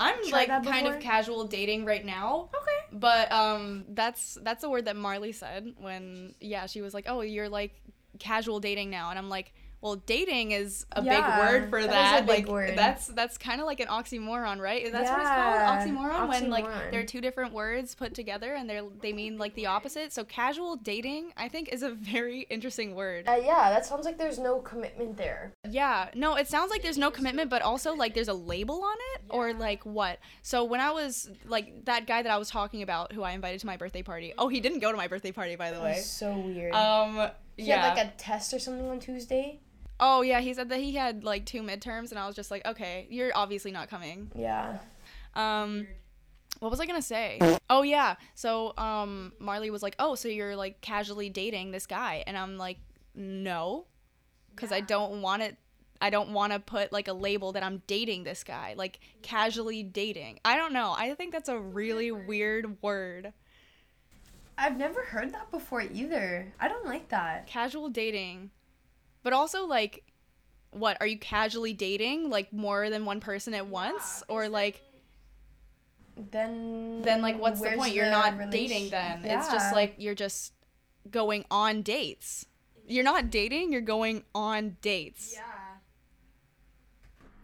I'm 0.00 0.16
like 0.32 0.48
kind 0.64 0.86
of 0.86 0.98
casual 0.98 1.44
dating 1.44 1.84
right 1.84 2.04
now. 2.04 2.48
Okay. 2.54 2.96
But 2.98 3.30
um 3.30 3.84
that's 3.90 4.38
that's 4.42 4.64
a 4.64 4.70
word 4.70 4.86
that 4.86 4.96
Marley 4.96 5.32
said 5.32 5.74
when 5.78 6.34
yeah, 6.40 6.66
she 6.66 6.80
was 6.80 6.92
like, 6.94 7.04
"Oh, 7.06 7.20
you're 7.20 7.48
like 7.48 7.74
casual 8.18 8.58
dating 8.60 8.90
now." 8.90 9.10
And 9.10 9.18
I'm 9.18 9.28
like, 9.28 9.52
"Well, 9.80 9.96
dating 9.96 10.50
is 10.52 10.86
a 10.92 11.02
Yeah, 11.02 11.20
big 11.20 11.38
word 11.38 11.70
for 11.70 11.80
that 11.80 11.90
that. 11.90 12.14
is 12.16 12.20
a 12.20 12.22
big 12.22 12.46
like 12.46 12.52
word. 12.52 12.76
that's 12.78 13.06
that's 13.08 13.38
kind 13.38 13.60
of 13.60 13.66
like 13.66 13.80
an 13.80 13.88
oxymoron, 13.88 14.58
right? 14.60 14.90
That's 14.92 15.10
what 15.10 15.20
it's 15.20 15.28
Yeah, 15.30 15.36
called, 15.36 15.78
oxymoron, 15.78 16.28
when 16.28 16.50
like 16.50 16.64
oxymoron. 16.66 16.90
they're 16.90 17.04
two 17.06 17.20
different 17.20 17.52
words 17.52 17.94
put 17.94 18.14
together 18.14 18.54
and 18.54 18.68
they're 18.68 18.82
they 19.00 19.12
mean 19.12 19.38
like 19.38 19.54
the 19.54 19.66
opposite. 19.66 20.12
So 20.12 20.24
casual 20.24 20.76
dating, 20.76 21.32
I 21.36 21.48
think 21.48 21.68
is 21.72 21.82
a 21.82 21.90
very 21.90 22.42
interesting 22.50 22.94
word. 22.94 23.28
Uh, 23.28 23.40
yeah, 23.42 23.70
that 23.70 23.86
sounds 23.86 24.04
like 24.04 24.18
there's 24.18 24.38
no 24.38 24.58
commitment 24.58 25.16
there. 25.16 25.52
Yeah, 25.68 26.08
no, 26.14 26.34
it 26.36 26.48
sounds 26.48 26.70
like 26.70 26.82
there's 26.82 26.98
no 26.98 27.10
commitment, 27.10 27.48
but 27.50 27.62
also 27.62 27.94
like 27.94 28.14
there's 28.14 28.28
a 28.28 28.34
label 28.34 28.82
on 28.84 28.96
it, 29.14 29.22
or 29.30 29.52
like 29.54 29.84
what? 29.84 30.18
So 30.42 30.64
when 30.64 30.80
I 30.80 30.90
was 30.90 31.30
like 31.46 31.84
that 31.86 32.06
guy 32.06 32.22
that 32.22 32.30
I 32.30 32.36
was 32.38 32.50
talking 32.50 32.82
about, 32.82 33.12
who 33.12 33.22
I 33.22 33.32
invited 33.32 33.60
to 33.60 33.66
my 33.66 33.76
birthday 33.76 34.02
party. 34.02 34.34
Oh, 34.36 34.48
he 34.48 34.60
didn't 34.60 34.80
go 34.80 34.90
to 34.90 34.96
my 34.96 35.08
birthday 35.08 35.32
party, 35.32 35.56
by 35.56 35.70
the 35.70 35.80
way. 35.80 35.94
So 35.94 36.36
weird. 36.36 36.74
Um, 36.74 37.30
he 37.56 37.64
yeah. 37.66 37.80
had 37.88 37.96
like 37.96 38.06
a 38.06 38.10
test 38.16 38.52
or 38.54 38.58
something 38.58 38.88
on 38.88 39.00
Tuesday. 39.00 39.60
Oh 40.00 40.22
yeah, 40.22 40.40
he 40.40 40.52
said 40.54 40.68
that 40.70 40.80
he 40.80 40.94
had 40.94 41.22
like 41.22 41.46
two 41.46 41.62
midterms, 41.62 42.10
and 42.10 42.18
I 42.18 42.26
was 42.26 42.34
just 42.34 42.50
like, 42.50 42.66
okay, 42.66 43.06
you're 43.10 43.30
obviously 43.34 43.70
not 43.70 43.88
coming. 43.88 44.30
Yeah. 44.34 44.78
Um, 45.34 45.86
what 46.58 46.70
was 46.70 46.80
I 46.80 46.86
gonna 46.86 47.02
say? 47.02 47.38
Oh 47.68 47.82
yeah, 47.82 48.16
so 48.34 48.76
um, 48.76 49.32
Marley 49.38 49.70
was 49.70 49.82
like, 49.82 49.94
oh, 49.98 50.14
so 50.14 50.28
you're 50.28 50.56
like 50.56 50.80
casually 50.80 51.28
dating 51.28 51.70
this 51.70 51.86
guy, 51.86 52.24
and 52.26 52.36
I'm 52.36 52.58
like, 52.58 52.78
no, 53.14 53.86
because 54.54 54.72
I 54.72 54.80
don't 54.80 55.22
want 55.22 55.42
it. 55.42 55.56
I 56.02 56.08
don't 56.08 56.30
want 56.30 56.54
to 56.54 56.58
put 56.58 56.92
like 56.92 57.08
a 57.08 57.12
label 57.12 57.52
that 57.52 57.62
I'm 57.62 57.82
dating 57.86 58.24
this 58.24 58.42
guy, 58.42 58.74
like 58.76 59.00
casually 59.22 59.82
dating. 59.82 60.40
I 60.44 60.56
don't 60.56 60.72
know. 60.72 60.94
I 60.96 61.14
think 61.14 61.32
that's 61.32 61.50
a 61.50 61.58
really 61.58 62.10
weird 62.10 62.82
word. 62.82 63.34
I've 64.56 64.76
never 64.76 65.02
heard 65.04 65.32
that 65.32 65.50
before 65.50 65.82
either. 65.82 66.52
I 66.58 66.68
don't 66.68 66.84
like 66.86 67.08
that. 67.08 67.46
Casual 67.46 67.88
dating. 67.88 68.50
But 69.22 69.32
also 69.32 69.66
like 69.66 70.04
what, 70.72 70.96
are 71.00 71.06
you 71.06 71.18
casually 71.18 71.72
dating 71.72 72.30
like 72.30 72.52
more 72.52 72.90
than 72.90 73.04
one 73.04 73.20
person 73.20 73.54
at 73.54 73.66
once 73.66 74.22
or 74.28 74.48
like 74.48 74.80
Then 76.16 77.02
then 77.02 77.22
like 77.22 77.38
what's 77.40 77.60
the 77.60 77.70
point? 77.70 77.94
You're 77.94 78.10
not 78.10 78.34
relation- 78.34 78.50
dating 78.50 78.90
then. 78.90 79.24
It's 79.24 79.48
just 79.50 79.74
like 79.74 79.94
you're 79.98 80.14
just 80.14 80.52
going 81.10 81.44
on 81.50 81.82
dates. 81.82 82.46
You're 82.86 83.04
not 83.04 83.30
dating, 83.30 83.72
you're 83.72 83.80
going 83.80 84.24
on 84.34 84.76
dates. 84.82 85.32
Yeah. 85.34 85.42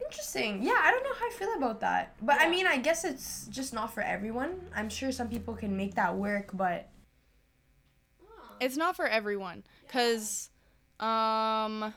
Interesting. 0.05 0.62
Yeah, 0.62 0.79
I 0.81 0.91
don't 0.93 1.03
know 1.03 1.14
how 1.18 1.27
I 1.27 1.31
feel 1.31 1.55
about 1.57 1.81
that. 1.81 2.14
But 2.22 2.41
I 2.41 2.49
mean, 2.49 2.66
I 2.66 2.79
guess 2.79 3.05
it's 3.05 3.47
just 3.49 3.74
not 3.74 3.93
for 3.93 4.03
everyone. 4.03 4.61
I'm 4.74 4.89
sure 4.89 5.11
some 5.11 5.29
people 5.29 5.55
can 5.55 5.77
make 5.77 5.95
that 5.97 6.16
work, 6.16 6.51
but 6.55 6.89
It's 8.61 8.77
not 8.77 8.95
for 8.97 9.07
everyone 9.07 9.64
cuz 9.89 10.51
um 11.01 11.94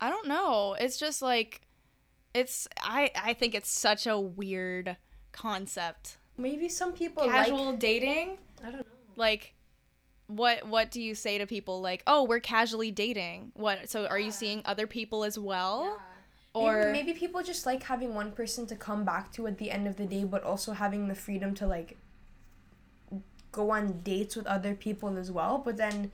I 0.00 0.10
don't 0.10 0.28
know. 0.28 0.76
It's 0.78 0.98
just 0.98 1.22
like 1.22 1.62
it's 2.34 2.68
I 2.82 3.10
I 3.16 3.32
think 3.32 3.54
it's 3.54 3.70
such 3.70 4.06
a 4.06 4.18
weird 4.18 4.96
concept. 5.32 6.18
maybe 6.36 6.68
some 6.68 6.92
people 6.92 7.24
Casual 7.24 7.72
dating? 7.74 8.38
I 8.62 8.70
don't 8.70 8.78
know. 8.78 8.84
Like 9.16 9.54
what 10.26 10.66
what 10.66 10.90
do 10.90 11.00
you 11.00 11.14
say 11.14 11.38
to 11.38 11.46
people 11.46 11.80
like, 11.80 12.02
"Oh, 12.06 12.24
we're 12.24 12.40
casually 12.40 12.90
dating." 12.90 13.52
What 13.54 13.88
so 13.88 14.06
are 14.06 14.18
you 14.18 14.30
seeing 14.30 14.62
other 14.64 14.86
people 14.86 15.24
as 15.24 15.38
well? 15.38 16.00
Or 16.52 16.90
maybe, 16.92 17.04
maybe 17.04 17.18
people 17.18 17.42
just 17.42 17.66
like 17.66 17.82
having 17.82 18.14
one 18.14 18.32
person 18.32 18.66
to 18.68 18.76
come 18.76 19.04
back 19.04 19.30
to 19.32 19.46
at 19.46 19.58
the 19.58 19.70
end 19.70 19.86
of 19.86 19.96
the 19.96 20.06
day, 20.06 20.24
but 20.24 20.42
also 20.42 20.72
having 20.72 21.08
the 21.08 21.14
freedom 21.14 21.54
to 21.54 21.66
like 21.66 21.96
go 23.52 23.70
on 23.70 24.00
dates 24.00 24.36
with 24.36 24.46
other 24.46 24.74
people 24.74 25.16
as 25.16 25.30
well. 25.30 25.58
But 25.58 25.76
then 25.76 26.10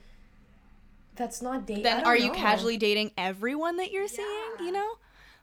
that's 1.15 1.41
not 1.41 1.65
dating. 1.65 1.83
then 1.83 2.03
are 2.05 2.17
you 2.17 2.31
casually 2.31 2.77
dating 2.77 3.11
everyone 3.17 3.77
that 3.77 3.91
you're 3.91 4.07
seeing 4.07 4.27
you 4.59 4.71
know 4.71 4.93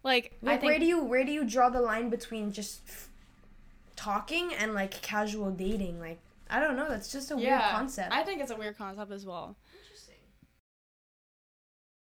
like 0.02 0.36
i 0.42 0.46
Like, 0.46 0.60
think 0.60 0.70
where 0.70 0.78
do 0.78 0.86
you 0.86 1.02
where 1.04 1.24
do 1.24 1.32
you 1.32 1.44
draw 1.44 1.68
the 1.68 1.80
line 1.80 2.10
between 2.10 2.52
just 2.52 2.80
f- 2.88 3.08
talking 3.96 4.52
and 4.54 4.72
like 4.74 4.90
casual 5.02 5.50
dating? 5.50 6.00
Like 6.00 6.18
I 6.48 6.58
don't 6.58 6.74
know. 6.74 6.88
That's 6.88 7.12
just 7.12 7.30
a 7.30 7.36
weird 7.36 7.60
concept. 7.60 8.12
i 8.12 8.22
think 8.24 8.40
it's 8.40 8.50
a 8.50 8.56
weird 8.56 8.76
concept 8.76 9.12
as 9.12 9.24
well 9.24 9.56
Interesting. 9.82 10.14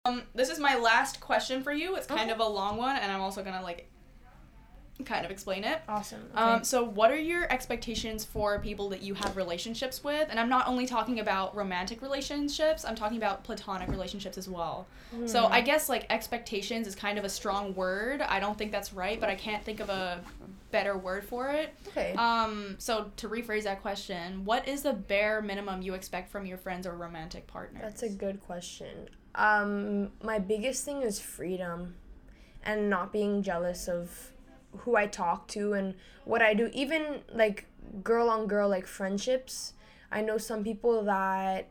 um 0.04 0.22
this 0.34 0.48
is 0.50 0.58
my 0.60 0.76
last 0.76 1.20
question 1.20 1.62
for 1.62 1.72
you 1.72 1.96
it's 1.96 2.06
kind 2.06 2.20
Okay. 2.20 2.30
of 2.30 2.38
a 2.40 2.44
long 2.48 2.76
one 2.76 2.96
and 2.96 3.10
i'm 3.10 3.20
also 3.20 3.42
gonna 3.42 3.62
like 3.62 3.90
kind 5.04 5.24
of 5.24 5.30
explain 5.30 5.62
it 5.64 5.82
awesome. 5.88 6.22
Okay. 6.32 6.40
Um, 6.40 6.64
so 6.64 6.82
what 6.82 7.10
are 7.10 7.18
your 7.18 7.50
expectations 7.52 8.24
for 8.24 8.58
people 8.58 8.88
that 8.88 9.02
you 9.02 9.14
have 9.14 9.36
relationships 9.36 10.02
with? 10.02 10.28
And 10.30 10.40
I'm 10.40 10.48
not 10.48 10.66
only 10.68 10.86
talking 10.86 11.20
about 11.20 11.54
romantic 11.54 12.00
relationships, 12.02 12.84
I'm 12.84 12.94
talking 12.96 13.18
about 13.18 13.44
platonic 13.44 13.88
relationships 13.90 14.38
as 14.38 14.48
well. 14.48 14.86
So 15.26 15.46
Hmm. 15.46 15.52
I 15.52 15.60
guess 15.60 15.88
like 15.88 16.06
expectations 16.10 16.86
is 16.86 16.94
kind 16.94 17.18
of 17.18 17.24
a 17.24 17.28
strong 17.28 17.74
word. 17.74 18.22
I 18.22 18.40
don't 18.40 18.56
think 18.56 18.72
that's 18.72 18.92
right, 18.92 19.20
but 19.20 19.28
I 19.28 19.34
can't 19.34 19.62
think 19.64 19.80
of 19.80 19.88
a 19.88 20.20
better 20.72 20.96
word 20.98 21.24
for 21.24 21.48
it. 21.50 21.74
okay. 21.88 22.12
Um, 22.14 22.74
so 22.78 23.10
to 23.16 23.28
rephrase 23.28 23.62
that 23.64 23.82
question, 23.82 24.44
what 24.44 24.66
is 24.66 24.82
the 24.82 24.92
bare 24.92 25.40
minimum 25.42 25.80
you 25.82 25.94
expect 25.94 26.30
from 26.30 26.44
your 26.44 26.58
friends 26.58 26.86
or 26.86 26.94
romantic 26.96 27.46
partners? 27.46 27.82
That's 27.82 28.02
a 28.02 28.08
good 28.08 28.40
question. 28.40 29.08
Um, 29.34 30.10
my 30.22 30.38
biggest 30.38 30.84
thing 30.84 31.02
is 31.02 31.20
freedom 31.20 31.94
and 32.64 32.90
not 32.90 33.12
being 33.12 33.42
jealous 33.42 33.86
of 33.88 34.32
who 34.78 34.96
I 34.96 35.06
talk 35.06 35.48
to 35.48 35.72
and 35.72 35.94
what 36.24 36.42
I 36.42 36.54
do. 36.54 36.70
Even 36.72 37.22
like 37.32 37.66
girl 38.02 38.28
on 38.28 38.46
girl 38.46 38.68
like 38.68 38.86
friendships. 38.86 39.74
I 40.10 40.20
know 40.20 40.38
some 40.38 40.62
people 40.64 41.02
that 41.04 41.68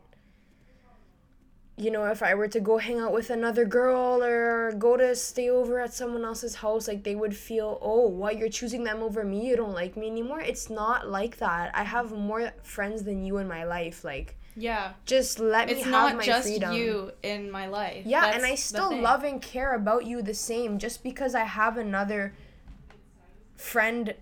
you 1.78 1.90
know, 1.90 2.06
if 2.06 2.22
I 2.22 2.34
were 2.34 2.48
to 2.48 2.60
go 2.60 2.78
hang 2.78 3.00
out 3.00 3.12
with 3.12 3.28
another 3.28 3.66
girl 3.66 4.22
or 4.22 4.72
go 4.72 4.96
to 4.96 5.14
stay 5.14 5.50
over 5.50 5.78
at 5.78 5.92
someone 5.92 6.24
else's 6.24 6.54
house, 6.56 6.88
like 6.88 7.04
they 7.04 7.14
would 7.14 7.36
feel, 7.36 7.78
oh, 7.82 8.08
what, 8.08 8.38
you're 8.38 8.48
choosing 8.48 8.84
them 8.84 9.02
over 9.02 9.24
me? 9.24 9.46
You 9.46 9.56
don't 9.56 9.74
like 9.74 9.94
me 9.94 10.06
anymore? 10.06 10.40
It's 10.40 10.70
not 10.70 11.10
like 11.10 11.36
that. 11.36 11.76
I 11.76 11.84
have 11.84 12.12
more 12.12 12.52
friends 12.62 13.04
than 13.04 13.26
you 13.26 13.36
in 13.36 13.46
my 13.46 13.64
life. 13.64 14.04
Like, 14.04 14.36
yeah. 14.56 14.94
just 15.04 15.38
let 15.38 15.66
me 15.66 15.74
It's 15.74 15.82
have 15.82 15.92
not 15.92 16.16
my 16.16 16.24
just 16.24 16.48
freedom. 16.48 16.72
you 16.72 17.12
in 17.22 17.50
my 17.50 17.66
life. 17.66 18.06
Yeah, 18.06 18.22
That's 18.22 18.36
and 18.38 18.46
I 18.46 18.54
still 18.54 18.98
love 18.98 19.22
and 19.22 19.42
care 19.42 19.74
about 19.74 20.06
you 20.06 20.22
the 20.22 20.34
same. 20.34 20.78
Just 20.78 21.02
because 21.02 21.34
I 21.34 21.44
have 21.44 21.76
another 21.76 22.32
friend, 23.56 24.14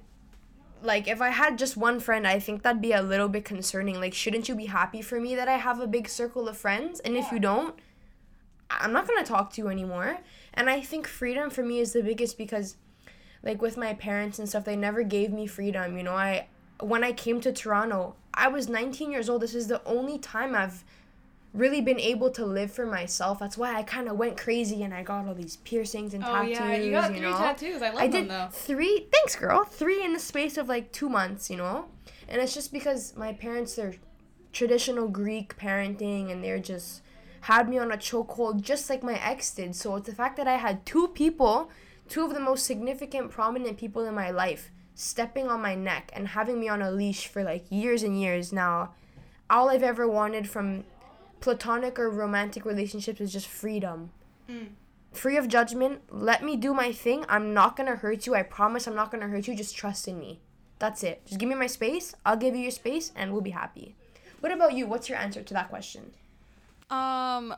like 0.82 1.08
if 1.08 1.20
I 1.20 1.30
had 1.30 1.58
just 1.58 1.76
one 1.76 2.00
friend, 2.00 2.26
I 2.26 2.38
think 2.38 2.62
that'd 2.62 2.82
be 2.82 2.92
a 2.92 3.02
little 3.02 3.28
bit 3.28 3.44
concerning. 3.44 4.00
Like, 4.00 4.14
shouldn't 4.14 4.48
you 4.48 4.54
be 4.54 4.66
happy 4.66 5.02
for 5.02 5.20
me 5.20 5.34
that 5.34 5.48
I 5.48 5.56
have 5.56 5.80
a 5.80 5.86
big 5.86 6.08
circle 6.08 6.48
of 6.48 6.56
friends? 6.56 7.00
And 7.00 7.16
if 7.16 7.30
you 7.32 7.38
don't, 7.38 7.74
I'm 8.70 8.92
not 8.92 9.06
gonna 9.06 9.24
talk 9.24 9.52
to 9.54 9.62
you 9.62 9.68
anymore. 9.68 10.18
And 10.54 10.70
I 10.70 10.80
think 10.80 11.06
freedom 11.06 11.50
for 11.50 11.62
me 11.62 11.78
is 11.80 11.92
the 11.92 12.02
biggest 12.02 12.38
because, 12.38 12.76
like 13.42 13.60
with 13.60 13.76
my 13.76 13.94
parents 13.94 14.38
and 14.38 14.48
stuff, 14.48 14.64
they 14.64 14.76
never 14.76 15.02
gave 15.02 15.32
me 15.32 15.46
freedom. 15.46 15.96
You 15.96 16.04
know, 16.04 16.14
I 16.14 16.48
when 16.80 17.04
I 17.04 17.12
came 17.12 17.40
to 17.40 17.52
Toronto, 17.52 18.16
I 18.32 18.48
was 18.48 18.68
19 18.68 19.12
years 19.12 19.28
old. 19.28 19.42
This 19.42 19.54
is 19.54 19.68
the 19.68 19.84
only 19.84 20.18
time 20.18 20.54
I've 20.54 20.84
really 21.54 21.80
been 21.80 22.00
able 22.00 22.30
to 22.30 22.44
live 22.44 22.70
for 22.72 22.84
myself. 22.84 23.38
That's 23.38 23.56
why 23.56 23.74
I 23.76 23.82
kind 23.84 24.08
of 24.08 24.16
went 24.18 24.36
crazy 24.36 24.82
and 24.82 24.92
I 24.92 25.02
got 25.04 25.26
all 25.26 25.34
these 25.34 25.56
piercings 25.58 26.12
and 26.12 26.22
Oh 26.24 26.26
tattoos. 26.26 26.50
yeah, 26.58 26.74
you 26.76 26.90
got 26.90 27.10
three 27.10 27.20
know? 27.20 27.30
tattoos. 27.38 27.80
I 27.80 27.90
love 27.90 27.98
I 28.02 28.08
them 28.08 28.22
did 28.22 28.30
though. 28.30 28.48
three. 28.50 29.06
Thanks, 29.12 29.36
girl. 29.36 29.64
Three 29.64 30.04
in 30.04 30.12
the 30.12 30.18
space 30.18 30.58
of 30.58 30.68
like 30.68 30.90
two 30.92 31.08
months, 31.08 31.48
you 31.48 31.56
know. 31.56 31.86
And 32.28 32.42
it's 32.42 32.54
just 32.54 32.72
because 32.72 33.14
my 33.16 33.32
parents 33.32 33.76
they're 33.76 33.94
traditional 34.52 35.08
Greek 35.08 35.56
parenting, 35.56 36.30
and 36.30 36.42
they're 36.42 36.58
just 36.58 37.02
had 37.42 37.68
me 37.68 37.78
on 37.78 37.92
a 37.92 37.96
chokehold, 37.96 38.60
just 38.62 38.88
like 38.90 39.02
my 39.02 39.14
ex 39.24 39.52
did. 39.54 39.74
So 39.76 39.96
it's 39.96 40.08
the 40.08 40.14
fact 40.14 40.36
that 40.38 40.48
I 40.48 40.56
had 40.56 40.84
two 40.86 41.08
people, 41.08 41.70
two 42.08 42.24
of 42.24 42.34
the 42.34 42.40
most 42.40 42.64
significant, 42.64 43.30
prominent 43.30 43.76
people 43.78 44.04
in 44.06 44.14
my 44.14 44.30
life, 44.30 44.70
stepping 44.94 45.48
on 45.48 45.60
my 45.60 45.74
neck 45.74 46.10
and 46.14 46.28
having 46.28 46.58
me 46.58 46.68
on 46.68 46.82
a 46.82 46.90
leash 46.90 47.26
for 47.26 47.44
like 47.44 47.64
years 47.70 48.02
and 48.02 48.18
years 48.20 48.52
now. 48.52 48.94
All 49.50 49.68
I've 49.68 49.82
ever 49.82 50.08
wanted 50.08 50.48
from 50.48 50.84
platonic 51.44 51.98
or 51.98 52.08
romantic 52.10 52.64
relationships 52.64 53.20
is 53.20 53.32
just 53.32 53.46
freedom 53.46 54.10
free 55.16 55.36
of 55.36 55.48
judgment. 55.48 56.02
Let 56.10 56.42
me 56.42 56.56
do 56.56 56.74
my 56.74 56.92
thing. 56.92 57.24
I'm 57.28 57.54
not 57.54 57.76
gonna 57.76 57.96
hurt 57.96 58.26
you. 58.26 58.34
I 58.34 58.42
promise 58.42 58.86
I'm 58.86 58.94
not 58.94 59.10
gonna 59.10 59.28
hurt 59.28 59.46
you. 59.46 59.56
Just 59.56 59.76
trust 59.76 60.06
in 60.08 60.18
me. 60.18 60.40
That's 60.78 61.02
it. 61.02 61.24
Just 61.26 61.40
give 61.40 61.48
me 61.48 61.54
my 61.54 61.66
space. 61.66 62.14
I'll 62.26 62.36
give 62.36 62.54
you 62.54 62.62
your 62.62 62.70
space, 62.70 63.12
and 63.16 63.32
we'll 63.32 63.40
be 63.40 63.50
happy. 63.50 63.94
What 64.40 64.52
about 64.52 64.74
you? 64.74 64.86
What's 64.86 65.08
your 65.08 65.18
answer 65.18 65.42
to 65.42 65.54
that 65.54 65.70
question? 65.70 66.12
Um 66.90 67.54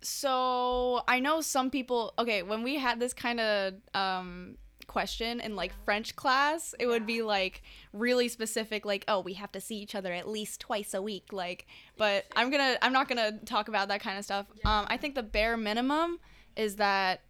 so 0.00 1.02
I 1.06 1.20
know 1.20 1.40
some 1.40 1.70
people 1.70 2.12
okay, 2.18 2.42
when 2.42 2.62
we 2.62 2.76
had 2.76 2.98
this 2.98 3.12
kind 3.12 3.38
of 3.38 3.74
um 3.94 4.56
question 4.92 5.40
in 5.40 5.56
like 5.56 5.72
French 5.84 6.14
class, 6.14 6.74
it 6.78 6.86
would 6.86 7.06
be 7.06 7.22
like 7.22 7.62
really 7.92 8.28
specific 8.28 8.84
like 8.84 9.04
oh, 9.08 9.20
we 9.20 9.32
have 9.34 9.50
to 9.52 9.60
see 9.60 9.76
each 9.76 9.94
other 9.94 10.12
at 10.12 10.28
least 10.28 10.60
twice 10.60 10.94
a 10.94 11.02
week 11.02 11.32
like 11.32 11.66
but 11.96 12.26
I'm 12.36 12.50
to 12.50 12.84
I'm 12.84 12.92
not 12.92 13.08
to 13.08 13.38
talk 13.44 13.68
about 13.68 13.88
that 13.88 14.00
kind 14.00 14.18
of 14.18 14.24
stuff. 14.24 14.46
Um 14.64 14.86
I 14.88 14.96
think 14.96 15.14
the 15.14 15.22
bare 15.22 15.56
minimum 15.56 16.20
is 16.56 16.76
that 16.76 17.22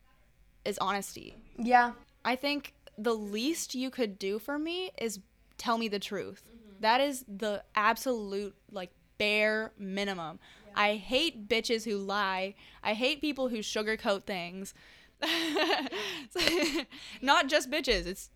is 0.64 0.78
honesty. 0.78 1.36
Yeah. 1.58 1.92
I 2.24 2.36
think 2.36 2.74
the 2.98 3.14
least 3.14 3.74
you 3.74 3.90
could 3.90 4.18
do 4.18 4.38
for 4.38 4.58
me 4.58 4.90
is 4.98 5.20
tell 5.58 5.78
me 5.78 5.88
the 5.88 5.98
truth. 5.98 6.42
That 6.80 7.00
is 7.00 7.24
the 7.28 7.62
absolute 7.74 8.54
like 8.70 8.90
bare 9.18 9.72
minimum. 9.78 10.40
I 10.74 10.96
hate 10.96 11.48
bitches 11.48 11.84
who 11.84 11.98
lie. 11.98 12.54
I 12.82 12.94
hate 12.94 13.20
people 13.20 13.48
who 13.48 13.58
sugarcoat 13.58 14.24
things. 14.24 14.74
Not 17.22 17.48
just 17.48 17.70
bitches, 17.70 18.06
it's 18.06 18.30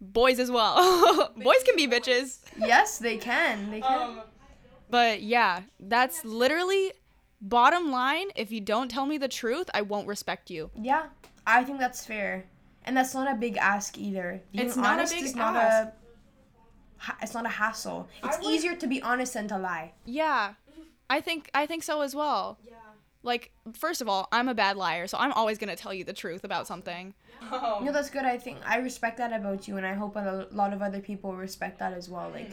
boys 0.00 0.38
as 0.38 0.50
well. 0.50 1.32
boys 1.36 1.62
can 1.64 1.76
be 1.76 1.86
bitches. 1.86 2.40
Yes, 2.58 2.98
they 2.98 3.16
can. 3.16 3.70
They 3.70 3.80
can. 3.80 4.00
Um, 4.02 4.20
but 4.90 5.22
yeah, 5.22 5.62
that's 5.80 6.24
literally 6.24 6.92
bottom 7.40 7.90
line. 7.90 8.26
If 8.36 8.50
you 8.52 8.60
don't 8.60 8.90
tell 8.90 9.06
me 9.06 9.18
the 9.18 9.28
truth, 9.28 9.70
I 9.74 9.82
won't 9.82 10.06
respect 10.08 10.50
you. 10.50 10.70
yeah, 10.76 11.06
I 11.46 11.64
think 11.64 11.78
that's 11.78 12.04
fair, 12.04 12.44
and 12.84 12.96
that's 12.96 13.14
not 13.14 13.30
a 13.30 13.34
big 13.38 13.56
ask 13.56 13.96
either. 13.98 14.42
Being 14.52 14.66
It's 14.66 14.76
not 14.76 14.98
a 15.00 15.08
big 15.12 15.24
is 15.24 15.34
not 15.34 15.56
ask. 15.56 15.88
a. 15.88 15.92
It's 17.20 17.34
not 17.34 17.44
a 17.46 17.48
hassle. 17.48 18.08
It's 18.22 18.38
would- 18.38 18.46
easier 18.52 18.76
to 18.76 18.86
be 18.86 19.02
honest 19.02 19.34
than 19.34 19.48
to 19.48 19.58
lie. 19.58 19.92
Yeah. 20.04 20.54
I 21.10 21.20
think 21.20 21.50
I 21.52 21.66
think 21.66 21.82
so 21.82 22.00
as 22.02 22.14
well. 22.14 22.58
Yeah. 22.64 22.74
Like 23.22 23.52
first 23.72 24.00
of 24.00 24.08
all, 24.08 24.28
I'm 24.32 24.48
a 24.48 24.54
bad 24.54 24.76
liar, 24.76 25.06
so 25.06 25.16
I'm 25.18 25.32
always 25.32 25.58
going 25.58 25.70
to 25.70 25.76
tell 25.76 25.94
you 25.94 26.04
the 26.04 26.12
truth 26.12 26.44
about 26.44 26.66
something. 26.66 27.14
You 27.40 27.84
know, 27.84 27.92
that's 27.92 28.10
good. 28.10 28.24
I 28.24 28.38
think 28.38 28.58
I 28.64 28.78
respect 28.78 29.18
that 29.18 29.32
about 29.32 29.66
you, 29.66 29.76
and 29.76 29.86
I 29.86 29.94
hope 29.94 30.16
a 30.16 30.46
lot 30.52 30.72
of 30.72 30.82
other 30.82 31.00
people 31.00 31.34
respect 31.34 31.78
that 31.80 31.92
as 31.92 32.08
well. 32.08 32.30
Like, 32.30 32.50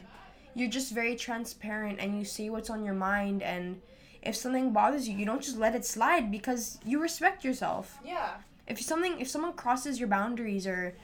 you're 0.55 0.69
just 0.69 0.93
very 0.93 1.15
transparent, 1.15 1.99
and 1.99 2.17
you 2.17 2.25
say 2.25 2.49
what's 2.49 2.69
on 2.69 2.83
your 2.83 2.95
mind. 2.95 3.43
And 3.43 3.81
if 4.23 4.35
something 4.35 4.71
bothers 4.73 5.07
you, 5.07 5.15
you 5.15 5.25
don't 5.25 5.41
just 5.41 5.57
let 5.57 5.75
it 5.75 5.85
slide 5.85 6.31
because 6.31 6.79
you 6.83 6.99
respect 7.01 7.43
yourself. 7.43 7.99
Yeah. 8.03 8.37
If 8.67 8.81
something, 8.81 9.19
if 9.19 9.29
someone 9.29 9.53
crosses 9.53 9.99
your 9.99 10.09
boundaries 10.09 10.65
or 10.65 10.95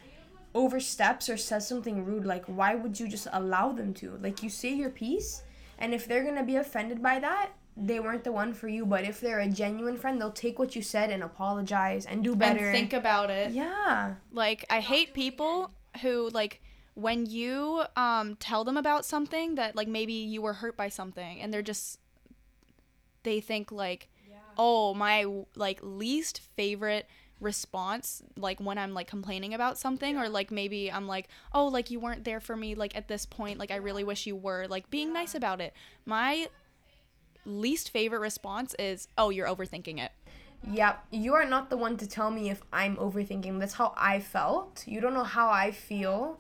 oversteps 0.53 1.29
or 1.29 1.37
says 1.37 1.67
something 1.67 2.05
rude, 2.05 2.25
like 2.25 2.45
why 2.45 2.75
would 2.75 2.99
you 2.99 3.07
just 3.07 3.27
allow 3.33 3.71
them 3.71 3.93
to? 3.95 4.17
Like, 4.21 4.41
you 4.41 4.49
say 4.49 4.73
your 4.73 4.89
piece, 4.89 5.43
and 5.77 5.93
if 5.93 6.07
they're 6.07 6.23
gonna 6.23 6.43
be 6.43 6.55
offended 6.55 7.01
by 7.03 7.19
that. 7.19 7.49
They 7.77 7.99
weren't 7.99 8.23
the 8.23 8.31
one 8.31 8.53
for 8.53 8.67
you, 8.69 8.85
but 8.85 9.03
if 9.03 9.19
they're 9.19 9.39
a 9.39 9.49
genuine 9.49 9.97
friend, 9.97 10.19
they'll 10.19 10.31
take 10.31 10.57
what 10.57 10.75
you 10.75 10.81
said 10.81 11.11
and 11.11 11.21
apologize 11.21 12.05
and 12.05 12.23
do 12.23 12.35
better. 12.35 12.65
And 12.65 12.73
think 12.73 12.93
about 12.93 13.29
it. 13.29 13.51
yeah. 13.51 14.15
Like 14.31 14.65
I 14.69 14.79
hate 14.79 15.13
people 15.13 15.71
who 16.01 16.29
like 16.29 16.61
when 16.93 17.25
you 17.25 17.83
um 17.97 18.35
tell 18.37 18.63
them 18.63 18.77
about 18.77 19.03
something 19.03 19.55
that 19.55 19.75
like 19.75 19.87
maybe 19.87 20.13
you 20.13 20.41
were 20.41 20.53
hurt 20.53 20.77
by 20.77 20.87
something 20.87 21.41
and 21.41 21.53
they're 21.53 21.61
just 21.61 21.99
they 23.23 23.41
think 23.41 23.71
like 23.71 24.07
oh 24.57 24.93
my 24.93 25.25
like 25.55 25.79
least 25.81 26.39
favorite 26.55 27.07
response 27.41 28.23
like 28.37 28.61
when 28.61 28.77
i'm 28.77 28.93
like 28.93 29.07
complaining 29.07 29.53
about 29.53 29.77
something 29.77 30.17
or 30.17 30.29
like 30.29 30.51
maybe 30.51 30.89
i'm 30.89 31.05
like 31.05 31.27
oh 31.53 31.67
like 31.67 31.91
you 31.91 31.99
weren't 31.99 32.23
there 32.23 32.39
for 32.39 32.55
me 32.55 32.75
like 32.75 32.95
at 32.95 33.09
this 33.09 33.25
point 33.25 33.59
like 33.59 33.71
i 33.71 33.75
really 33.75 34.05
wish 34.05 34.25
you 34.25 34.35
were 34.35 34.65
like 34.69 34.89
being 34.89 35.11
nice 35.11 35.35
about 35.35 35.59
it 35.59 35.73
my 36.05 36.47
least 37.45 37.89
favorite 37.91 38.19
response 38.19 38.75
is 38.79 39.07
oh 39.17 39.29
you're 39.29 39.47
overthinking 39.47 39.99
it 39.99 40.11
Yep, 40.71 41.05
you 41.11 41.35
are 41.35 41.45
not 41.45 41.69
the 41.69 41.77
one 41.77 41.95
to 41.97 42.07
tell 42.07 42.31
me 42.31 42.49
if 42.49 42.63
I'm 42.73 42.95
overthinking. 42.95 43.59
That's 43.59 43.75
how 43.75 43.93
I 43.95 44.19
felt. 44.19 44.83
You 44.87 44.99
don't 44.99 45.13
know 45.13 45.23
how 45.23 45.49
I 45.49 45.69
feel. 45.69 46.39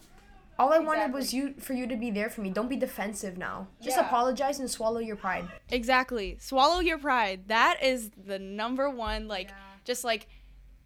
All 0.57 0.73
I 0.73 0.79
wanted 0.79 1.13
was 1.13 1.31
you 1.31 1.53
for 1.59 1.73
you 1.73 1.85
to 1.85 1.95
be 1.95 2.09
there 2.09 2.29
for 2.31 2.41
me. 2.41 2.49
Don't 2.49 2.67
be 2.69 2.75
defensive 2.75 3.37
now. 3.37 3.67
Just 3.83 3.97
Yeah. 3.97 4.07
apologize 4.07 4.57
and 4.57 4.67
swallow 4.71 4.99
your 4.99 5.15
pride. 5.15 5.47
Exactly. 5.69 6.37
Swallow 6.39 6.79
your 6.79 6.97
pride. 6.97 7.49
That 7.49 7.83
is 7.83 8.09
the 8.17 8.39
number 8.39 8.89
one 8.89 9.27
like 9.27 9.51
just 9.83 10.03
like 10.03 10.27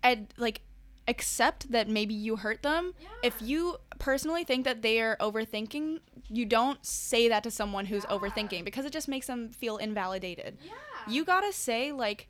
and 0.03 0.33
like 0.35 0.59
accept 1.07 1.71
that 1.71 1.87
maybe 1.87 2.13
you 2.13 2.35
hurt 2.35 2.61
them. 2.61 2.93
If 3.23 3.41
you 3.41 3.77
personally 3.99 4.43
think 4.43 4.65
that 4.65 4.81
they 4.81 4.99
are 5.01 5.17
overthinking, 5.17 5.99
you 6.29 6.45
don't 6.45 6.83
say 6.85 7.27
that 7.29 7.43
to 7.43 7.51
someone 7.51 7.85
who's 7.85 8.05
overthinking 8.05 8.63
because 8.65 8.85
it 8.85 8.93
just 8.93 9.07
makes 9.07 9.27
them 9.27 9.49
feel 9.49 9.77
invalidated. 9.77 10.57
Yeah. 10.63 10.71
You 11.07 11.25
got 11.25 11.41
to 11.41 11.51
say 11.51 11.91
like 11.91 12.27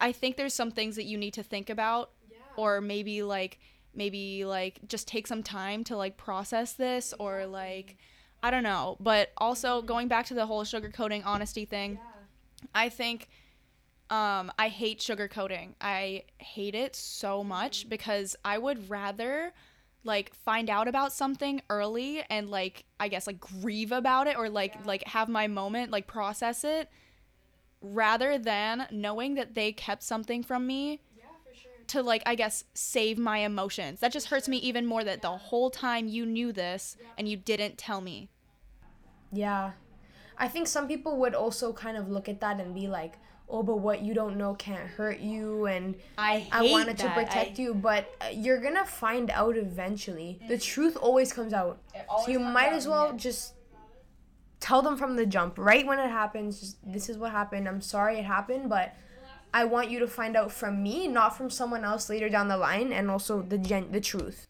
I 0.00 0.12
think 0.12 0.36
there's 0.36 0.54
some 0.54 0.70
things 0.70 0.96
that 0.96 1.04
you 1.04 1.16
need 1.16 1.34
to 1.34 1.42
think 1.42 1.70
about 1.70 2.10
yeah. 2.30 2.38
or 2.56 2.80
maybe 2.80 3.22
like 3.22 3.60
maybe 3.94 4.44
like 4.44 4.80
just 4.88 5.06
take 5.06 5.26
some 5.26 5.42
time 5.42 5.84
to 5.84 5.96
like 5.96 6.16
process 6.16 6.72
this 6.72 7.14
or 7.18 7.46
like 7.46 7.96
I 8.42 8.50
don't 8.50 8.62
know. 8.62 8.96
But 9.00 9.32
also 9.36 9.82
going 9.82 10.08
back 10.08 10.26
to 10.26 10.34
the 10.34 10.46
whole 10.46 10.64
sugarcoating 10.64 11.22
honesty 11.24 11.64
thing, 11.64 11.94
yeah. 11.94 12.68
I 12.74 12.88
think 12.88 13.28
um, 14.10 14.52
I 14.58 14.68
hate 14.68 15.00
sugarcoating. 15.00 15.74
I 15.80 16.24
hate 16.38 16.74
it 16.74 16.94
so 16.94 17.42
much 17.42 17.88
because 17.88 18.36
I 18.44 18.58
would 18.58 18.90
rather 18.90 19.52
like 20.04 20.34
find 20.34 20.68
out 20.68 20.86
about 20.86 21.12
something 21.12 21.62
early 21.70 22.22
and 22.30 22.50
like 22.50 22.84
I 23.00 23.08
guess 23.08 23.26
like 23.26 23.40
grieve 23.40 23.92
about 23.92 24.26
it 24.26 24.36
or 24.36 24.48
like 24.48 24.86
like 24.86 25.04
have 25.04 25.28
my 25.28 25.46
moment 25.46 25.90
like 25.90 26.06
process 26.06 26.62
it 26.64 26.88
rather 27.80 28.38
than 28.38 28.86
knowing 28.90 29.34
that 29.34 29.54
they 29.54 29.72
kept 29.72 30.02
something 30.02 30.42
from 30.42 30.66
me 30.66 31.00
yeah, 31.16 31.24
sure. 31.54 31.72
to 31.88 32.02
like 32.02 32.22
I 32.26 32.34
guess 32.34 32.64
save 32.74 33.18
my 33.18 33.38
emotions. 33.38 34.00
That 34.00 34.12
just 34.12 34.28
hurts 34.28 34.48
me 34.48 34.58
even 34.58 34.86
more 34.86 35.04
that 35.04 35.22
the 35.22 35.30
whole 35.30 35.70
time 35.70 36.08
you 36.08 36.26
knew 36.26 36.52
this 36.52 36.96
and 37.18 37.28
you 37.28 37.36
didn't 37.36 37.78
tell 37.78 38.00
me. 38.00 38.28
Yeah. 39.32 39.72
I 40.36 40.48
think 40.48 40.66
some 40.66 40.88
people 40.88 41.16
would 41.18 41.34
also 41.34 41.72
kind 41.72 41.96
of 41.96 42.08
look 42.08 42.28
at 42.28 42.40
that 42.40 42.60
and 42.60 42.74
be 42.74 42.88
like, 42.88 43.14
"Oh, 43.48 43.62
but 43.62 43.76
what 43.76 44.02
you 44.02 44.14
don't 44.14 44.36
know 44.36 44.54
can't 44.54 44.88
hurt 44.88 45.20
you," 45.20 45.66
and 45.66 45.94
I 46.18 46.40
hate 46.40 46.52
I 46.52 46.62
wanted 46.70 46.98
to 46.98 47.10
protect 47.10 47.58
I- 47.58 47.62
you, 47.62 47.74
but 47.74 48.14
uh, 48.20 48.28
you're 48.32 48.60
gonna 48.60 48.84
find 48.84 49.30
out 49.30 49.56
eventually. 49.56 50.40
The 50.48 50.58
truth 50.58 50.96
always 50.96 51.32
comes 51.32 51.52
out. 51.52 51.78
So 52.24 52.30
you 52.30 52.40
might 52.40 52.72
as 52.72 52.86
well 52.88 53.12
just 53.12 53.54
tell 54.60 54.82
them 54.82 54.96
from 54.96 55.16
the 55.16 55.26
jump, 55.26 55.58
right 55.58 55.86
when 55.86 55.98
it 55.98 56.08
happens. 56.10 56.60
Just, 56.60 56.76
this 56.84 57.08
is 57.08 57.18
what 57.18 57.32
happened. 57.32 57.68
I'm 57.68 57.80
sorry 57.80 58.18
it 58.18 58.24
happened, 58.24 58.68
but 58.68 58.94
I 59.52 59.64
want 59.64 59.90
you 59.90 59.98
to 60.00 60.08
find 60.08 60.36
out 60.36 60.50
from 60.50 60.82
me, 60.82 61.06
not 61.06 61.36
from 61.36 61.50
someone 61.50 61.84
else 61.84 62.08
later 62.08 62.28
down 62.28 62.48
the 62.48 62.56
line, 62.56 62.92
and 62.92 63.10
also 63.10 63.42
the 63.42 63.58
gen- 63.58 63.92
the 63.92 64.00
truth. 64.00 64.46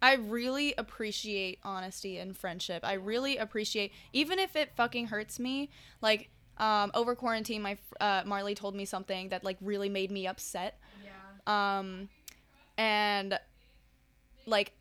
I 0.00 0.14
really 0.14 0.74
appreciate 0.78 1.58
honesty 1.64 2.18
and 2.18 2.36
friendship. 2.36 2.84
I 2.84 2.92
really 2.92 3.36
appreciate, 3.36 3.92
even 4.12 4.38
if 4.38 4.54
it 4.54 4.70
fucking 4.76 5.08
hurts 5.08 5.40
me. 5.40 5.70
Like 6.00 6.30
um, 6.58 6.90
over 6.94 7.14
quarantine, 7.14 7.62
my 7.62 7.78
uh, 8.00 8.22
Marley 8.26 8.54
told 8.54 8.74
me 8.74 8.84
something 8.84 9.30
that 9.30 9.44
like 9.44 9.56
really 9.60 9.88
made 9.88 10.10
me 10.10 10.26
upset. 10.26 10.78
Yeah. 11.04 11.78
Um, 11.78 12.08
and 12.76 13.38
like, 14.46 14.72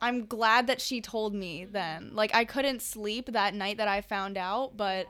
I'm 0.00 0.26
glad 0.26 0.66
that 0.66 0.80
she 0.80 1.00
told 1.00 1.34
me 1.34 1.64
then. 1.64 2.10
Like, 2.14 2.34
I 2.34 2.44
couldn't 2.44 2.82
sleep 2.82 3.32
that 3.32 3.54
night 3.54 3.78
that 3.78 3.88
I 3.88 4.02
found 4.02 4.36
out, 4.36 4.76
but 4.76 5.06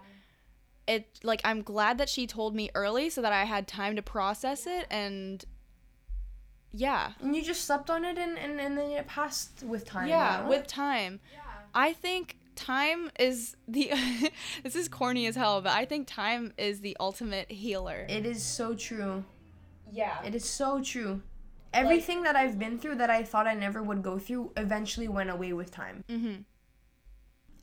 it 0.86 1.18
like 1.24 1.40
I'm 1.44 1.62
glad 1.62 1.98
that 1.98 2.08
she 2.08 2.26
told 2.28 2.54
me 2.54 2.70
early 2.74 3.10
so 3.10 3.20
that 3.22 3.32
I 3.32 3.44
had 3.44 3.66
time 3.66 3.96
to 3.96 4.02
process 4.02 4.66
it 4.66 4.86
and. 4.90 5.44
Yeah. 6.72 7.12
And 7.22 7.34
you 7.34 7.42
just 7.42 7.64
slept 7.64 7.88
on 7.88 8.04
it, 8.04 8.18
and, 8.18 8.38
and, 8.38 8.60
and 8.60 8.76
then 8.76 8.90
it 8.90 9.06
passed 9.06 9.62
with 9.62 9.86
time. 9.86 10.08
Yeah, 10.08 10.46
with 10.46 10.66
time. 10.66 11.20
Yeah. 11.32 11.40
I 11.74 11.94
think 11.94 12.36
time 12.56 13.10
is 13.20 13.56
the 13.68 13.92
this 14.64 14.74
is 14.74 14.88
corny 14.88 15.26
as 15.26 15.36
hell, 15.36 15.60
but 15.60 15.72
I 15.72 15.84
think 15.84 16.06
time 16.08 16.52
is 16.58 16.80
the 16.80 16.96
ultimate 16.98 17.50
healer. 17.52 18.06
It 18.08 18.26
is 18.26 18.42
so 18.42 18.74
true. 18.74 19.24
yeah. 19.92 20.22
It 20.24 20.34
is 20.34 20.44
so 20.44 20.82
true. 20.82 21.22
Everything 21.72 22.22
that 22.22 22.36
I've 22.36 22.58
been 22.58 22.78
through 22.78 22.96
that 22.96 23.10
I 23.10 23.22
thought 23.22 23.46
I 23.46 23.54
never 23.54 23.82
would 23.82 24.02
go 24.02 24.18
through 24.18 24.52
eventually 24.56 25.08
went 25.08 25.28
away 25.30 25.52
with 25.52 25.70
time. 25.70 26.04
Mm-hmm. 26.08 26.42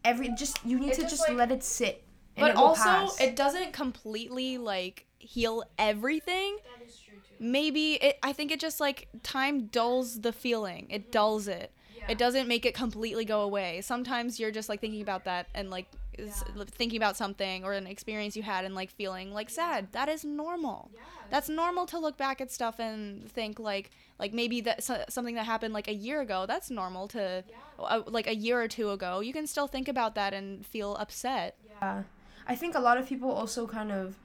Every 0.05 0.29
just 0.29 0.59
you 0.65 0.79
need 0.79 0.91
It 0.91 0.95
to 0.95 1.01
just, 1.01 1.15
just 1.17 1.29
like- 1.29 1.37
let 1.37 1.51
it 1.51 1.63
sit. 1.63 2.03
and 2.35 2.43
But 2.43 2.51
it 2.51 2.57
also, 2.57 2.83
pass. 2.83 3.19
it 3.21 3.35
doesn't 3.35 3.73
completely 3.73 4.57
like 4.57 5.05
heal 5.19 5.63
everything. 5.77 6.57
That 6.77 6.85
is 6.87 6.99
true 6.99 7.15
too. 7.15 7.35
Maybe 7.39 7.93
it 7.93 8.19
I 8.21 8.33
think 8.33 8.51
it 8.51 8.59
just 8.59 8.79
like 8.79 9.07
time 9.23 9.67
dulls 9.67 10.21
the 10.21 10.33
feeling. 10.33 10.87
It 10.89 11.11
dulls 11.11 11.47
it. 11.47 11.71
Yeah. 12.03 12.11
It 12.11 12.17
doesn't 12.17 12.47
make 12.47 12.65
it 12.65 12.73
completely 12.73 13.25
go 13.25 13.41
away. 13.41 13.81
Sometimes 13.81 14.39
you're 14.39 14.51
just 14.51 14.69
like 14.69 14.79
thinking 14.81 15.01
about 15.01 15.23
that 15.25 15.47
and 15.55 15.69
like 15.69 15.87
Yeah. 16.17 16.31
thinking 16.67 16.97
about 16.97 17.17
something 17.17 17.63
or 17.65 17.73
an 17.73 17.87
experience 17.87 18.35
you 18.35 18.43
had 18.43 18.65
and 18.65 18.75
like 18.75 18.91
feeling 18.91 19.33
like 19.33 19.49
sad. 19.49 19.91
That 19.93 20.09
is 20.09 20.23
normal. 20.23 20.91
Yeah. 20.93 20.99
That's 21.29 21.49
normal 21.49 21.85
to 21.87 21.97
look 21.99 22.17
back 22.17 22.39
at 22.41 22.51
stuff 22.51 22.79
and 22.79 23.31
think 23.31 23.59
like 23.59 23.89
like 24.19 24.33
maybe 24.33 24.61
that 24.61 24.83
so- 24.83 25.05
something 25.09 25.35
that 25.35 25.45
happened 25.45 25.73
like 25.73 25.87
a 25.87 25.93
year 25.93 26.21
ago. 26.21 26.45
That's 26.45 26.69
normal 26.69 27.07
to 27.09 27.43
uh, 27.79 28.01
like 28.05 28.27
a 28.27 28.35
year 28.35 28.61
or 28.61 28.67
two 28.67 28.91
ago. 28.91 29.21
You 29.21 29.33
can 29.33 29.47
still 29.47 29.67
think 29.67 29.87
about 29.87 30.13
that 30.15 30.33
and 30.33 30.65
feel 30.65 30.95
upset. 30.97 31.57
Yeah. 31.81 32.03
I 32.47 32.55
think 32.55 32.75
a 32.75 32.79
lot 32.79 32.97
of 32.97 33.07
people 33.07 33.31
also 33.31 33.65
kind 33.65 33.91
of, 33.91 34.17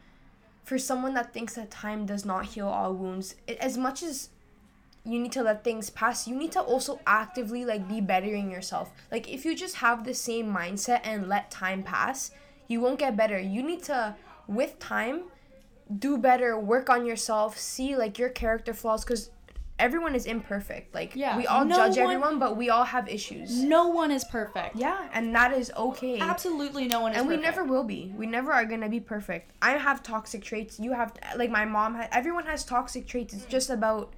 for 0.65 0.77
someone 0.79 1.15
that 1.15 1.33
thinks 1.33 1.55
that 1.55 1.71
time 1.71 2.05
does 2.05 2.25
not 2.25 2.47
heal 2.47 2.69
all 2.69 2.93
wounds, 2.93 3.37
it, 3.47 3.57
as 3.59 3.79
much 3.79 4.03
as 4.03 4.29
you 5.09 5.19
need 5.19 5.33
to 5.33 5.43
let 5.43 5.65
things 5.65 5.91
pass, 5.91 6.29
you 6.29 6.37
need 6.37 6.53
to 6.53 6.61
also 6.61 7.01
actively 7.07 7.65
like 7.65 7.89
be 7.89 8.01
bettering 8.01 8.51
yourself. 8.51 8.91
Like 9.11 9.29
if 9.29 9.45
you 9.45 9.57
just 9.57 9.77
have 9.77 10.05
the 10.05 10.15
same 10.15 10.53
mindset 10.53 11.01
and 11.05 11.29
let 11.29 11.51
time 11.51 11.83
pass, 11.83 12.31
you 12.69 12.81
won't 12.81 12.99
get 12.99 13.17
better. 13.17 13.39
You 13.39 13.63
need 13.63 13.83
to, 13.85 14.15
with 14.47 14.79
time, 14.79 15.23
do 15.99 16.19
better, 16.19 16.59
work 16.59 16.91
on 16.91 17.07
yourself, 17.07 17.57
see 17.59 17.97
like 17.97 18.19
your 18.19 18.29
character 18.29 18.75
flaws, 18.75 19.05
because 19.05 19.31
everyone 19.79 20.15
is 20.15 20.27
imperfect. 20.27 20.95
Like 20.95 21.13
Yeah. 21.15 21.37
we 21.37 21.47
all 21.47 21.65
No 21.65 21.77
judge 21.77 21.97
one- 21.97 22.05
everyone, 22.05 22.39
but 22.39 22.57
we 22.57 22.69
all 22.69 22.85
have 22.85 23.09
issues. 23.09 23.63
No 23.63 23.89
one 23.89 24.11
is 24.11 24.25
perfect. 24.25 24.77
Yeah, 24.77 25.09
and 25.15 25.35
that 25.35 25.53
is 25.53 25.73
okay 25.77 26.21
Absolutely 26.21 26.87
no 26.89 27.01
one 27.01 27.13
is 27.13 27.19
and 27.19 27.29
we 27.29 27.37
never 27.37 27.65
will 27.65 27.85
be 27.85 28.13
we 28.17 28.27
never 28.27 28.53
are 28.53 28.65
gonna 28.65 28.89
be 28.89 29.01
perfect 29.01 29.53
i 29.63 29.71
have 29.73 30.03
toxic 30.03 30.43
traits 30.43 30.79
you 30.81 30.93
have 30.93 31.13
like 31.37 31.51
my 31.51 31.65
mom 31.65 31.95
ha- 31.95 32.09
everyone 32.13 32.45
has 32.47 32.65
toxic 32.65 33.07
traits 33.07 33.33
it's 33.35 33.45
just 33.47 33.71
about 33.71 34.13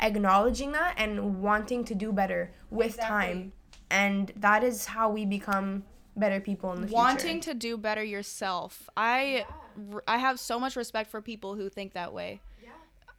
acknowledging 0.00 0.72
that 0.72 0.94
and 0.96 1.42
wanting 1.42 1.84
to 1.84 1.94
do 1.94 2.12
better 2.12 2.52
with 2.70 2.98
time 3.00 3.52
and 3.90 4.32
that 4.36 4.62
is 4.62 4.86
how 4.86 5.10
we 5.10 5.24
become 5.24 5.82
better 6.16 6.40
people 6.40 6.72
in 6.72 6.82
the 6.82 6.86
future 6.88 6.96
wanting 6.96 7.40
to 7.40 7.54
do 7.54 7.76
better 7.78 8.02
yourself. 8.02 8.88
I 8.96 9.46
r- 9.92 10.02
I 10.06 10.18
have 10.18 10.38
so 10.40 10.58
much 10.58 10.76
respect 10.76 11.10
for 11.10 11.22
people 11.22 11.54
who 11.54 11.68
think 11.68 11.92
that 11.94 12.12
way. 12.12 12.40
Yeah. 12.62 12.70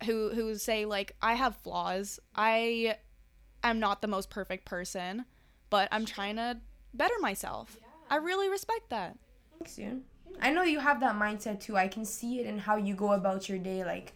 Who 0.06 0.30
who 0.30 0.56
say 0.56 0.86
like 0.86 1.16
I 1.22 1.34
have 1.34 1.56
flaws. 1.56 2.20
I 2.36 2.98
am 3.64 3.80
not 3.80 4.02
the 4.02 4.08
most 4.08 4.30
perfect 4.30 4.66
person, 4.66 5.26
but 5.70 5.88
I'm 5.92 6.06
trying 6.06 6.36
to 6.36 6.60
better 6.94 7.16
myself. 7.20 7.78
Yeah. 7.80 7.88
I 8.10 8.16
really 8.18 8.50
respect 8.50 8.90
that. 8.90 9.18
Thanks, 9.58 9.76
dude. 9.76 10.04
i 10.42 10.52
know 10.52 10.64
you 10.64 10.80
have 10.80 11.00
that 11.02 11.16
mindset 11.16 11.60
too 11.60 11.76
i 11.76 11.88
can 11.88 12.06
see 12.06 12.40
it 12.40 12.46
in 12.46 12.60
how 12.60 12.76
you 12.78 12.94
go 12.96 13.12
about 13.14 13.50
your 13.50 13.58
day 13.58 13.84
like 13.84 14.14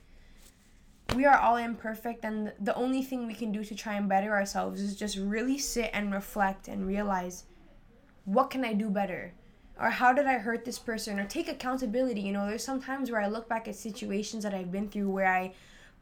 we 1.16 1.26
are 1.26 1.38
all 1.38 1.57
imperfect 1.57 2.26
and 2.26 2.51
the 2.59 2.76
only 2.76 3.01
thing 3.01 3.28
we 3.28 3.34
can 3.34 3.51
do 3.51 3.64
to 3.64 3.76
try 3.76 3.95
and 3.95 4.09
better 4.09 4.32
ourselves 4.32 4.82
is 4.82 4.95
just 4.95 5.18
really 5.18 5.57
sit 5.57 5.89
and 5.93 6.14
reflect 6.14 6.68
and 6.68 6.88
realize 6.88 7.45
what 8.26 8.49
can 8.49 8.64
i 8.64 8.74
do 8.74 8.89
better? 8.89 9.34
Or 9.80 9.89
how 9.89 10.14
did 10.14 10.26
i 10.26 10.38
hurt 10.38 10.66
this 10.66 10.80
person? 10.80 11.20
Or 11.20 11.26
take 11.26 11.47
accountability. 11.47 12.22
You 12.22 12.32
know 12.32 12.47
there's 12.47 12.64
some 12.64 12.82
times 12.82 13.11
where 13.11 13.22
i 13.22 13.28
look 13.28 13.47
back 13.47 13.68
at 13.68 13.76
situations 13.76 14.43
that 14.43 14.53
i've 14.53 14.72
been 14.72 14.89
through 14.89 15.09
where 15.09 15.28
i 15.28 15.53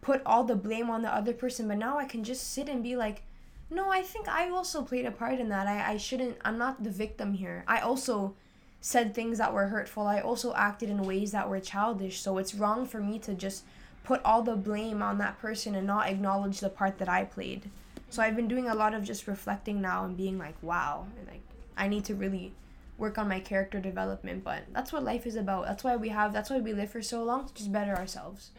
put 0.01 0.22
all 0.26 0.43
the 0.43 0.55
blame 0.55 0.89
on 0.89 1.01
the 1.01 1.14
other 1.14 1.34
person 1.34 1.68
but 1.68 1.78
now 1.78 1.97
i 1.97 2.05
can 2.05 2.24
just 2.24 2.51
sit 2.51 2.68
and 2.68 2.82
be 2.82 2.95
like 2.95 3.22
no 3.70 3.91
i 3.91 4.01
think 4.01 4.28
i 4.28 4.49
also 4.49 4.82
played 4.82 5.05
a 5.05 5.12
part 5.12 5.39
in 5.39 5.49
that. 5.49 5.68
I, 5.68 5.93
I 5.93 5.97
shouldn't 5.97 6.38
i'm 6.43 6.57
not 6.57 6.84
the 6.84 6.89
victim 6.89 7.34
here. 7.34 7.64
I 7.68 7.80
also 7.80 8.36
said 8.82 9.14
things 9.14 9.38
that 9.38 9.53
were 9.53 9.68
hurtful. 9.68 10.07
I 10.07 10.20
also 10.20 10.55
acted 10.55 10.89
in 10.89 11.03
ways 11.03 11.32
that 11.32 11.47
were 11.47 11.59
childish. 11.59 12.20
So 12.20 12.39
it's 12.39 12.55
wrong 12.55 12.88
for 12.88 12.99
me 12.99 13.20
to 13.20 13.36
just 13.36 13.64
put 14.04 14.22
all 14.24 14.41
the 14.41 14.56
blame 14.56 15.02
on 15.02 15.18
that 15.18 15.39
person 15.39 15.76
and 15.76 15.86
not 15.88 16.08
acknowledge 16.08 16.60
the 16.60 16.70
part 16.70 16.97
that 16.97 17.10
i 17.10 17.24
played 17.24 17.70
so 18.10 18.22
i've 18.22 18.36
been 18.36 18.47
doing 18.47 18.68
a 18.68 18.76
lot 18.76 18.93
of 18.93 19.04
just 19.04 19.28
reflecting 19.28 19.82
now 19.82 20.04
and 20.06 20.18
being 20.18 20.38
like 20.38 20.56
wow 20.62 21.08
and 21.18 21.28
like 21.28 21.41
i 21.78 21.88
need 21.88 22.04
to 22.06 22.16
really 22.16 22.54
work 22.97 23.18
on 23.18 23.28
my 23.28 23.39
character 23.39 23.80
development 23.80 24.43
but 24.43 24.64
that's 24.74 24.93
what 24.93 25.04
life 25.04 25.26
is 25.26 25.36
about 25.36 25.66
that's 25.66 25.84
why 25.84 25.95
we 25.95 26.10
have 26.10 26.32
that's 26.34 26.49
why 26.49 26.60
we 26.60 26.74
live 26.74 26.89
for 26.91 27.02
so 27.02 27.24
long 27.24 27.47
to 27.47 27.54
just 27.54 27.72
better 27.72 27.95
ourselves 27.95 28.52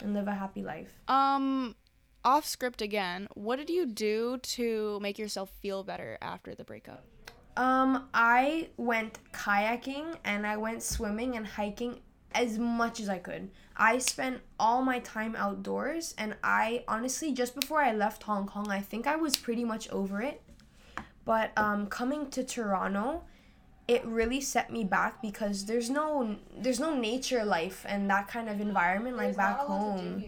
and 0.00 0.14
live 0.14 0.28
a 0.28 0.34
happy 0.34 0.62
life 0.62 0.92
Um 1.08 1.74
off 2.24 2.44
script 2.44 2.82
again. 2.82 3.28
What 3.34 3.56
did 3.56 3.70
you 3.70 3.86
do 3.86 4.38
to 4.38 4.98
make 5.00 5.18
yourself 5.18 5.50
feel 5.62 5.82
better 5.82 6.18
after 6.20 6.54
the 6.54 6.64
breakup? 6.64 7.04
Um, 7.56 8.08
I 8.14 8.68
went 8.76 9.18
kayaking 9.32 10.16
and 10.24 10.46
I 10.46 10.56
went 10.56 10.82
swimming 10.82 11.36
and 11.36 11.46
hiking 11.46 12.00
as 12.32 12.58
much 12.58 13.00
as 13.00 13.08
I 13.08 13.18
could. 13.18 13.50
I 13.76 13.98
spent 13.98 14.40
all 14.58 14.82
my 14.82 14.98
time 14.98 15.36
outdoors 15.36 16.14
and 16.18 16.36
I 16.42 16.84
honestly 16.88 17.32
just 17.32 17.54
before 17.54 17.80
I 17.80 17.92
left 17.92 18.24
Hong 18.24 18.46
Kong, 18.46 18.70
I 18.70 18.80
think 18.80 19.06
I 19.06 19.16
was 19.16 19.36
pretty 19.36 19.64
much 19.64 19.88
over 19.90 20.20
it. 20.20 20.42
But 21.24 21.52
um 21.56 21.86
coming 21.86 22.30
to 22.30 22.44
Toronto, 22.44 23.22
it 23.86 24.04
really 24.04 24.40
set 24.40 24.70
me 24.70 24.84
back 24.84 25.22
because 25.22 25.64
there's 25.66 25.88
no 25.90 26.36
there's 26.56 26.80
no 26.80 26.94
nature 26.94 27.44
life 27.44 27.86
and 27.88 28.10
that 28.10 28.28
kind 28.28 28.48
of 28.48 28.60
environment 28.60 29.16
like 29.16 29.36
back 29.36 29.58
home. 29.58 30.24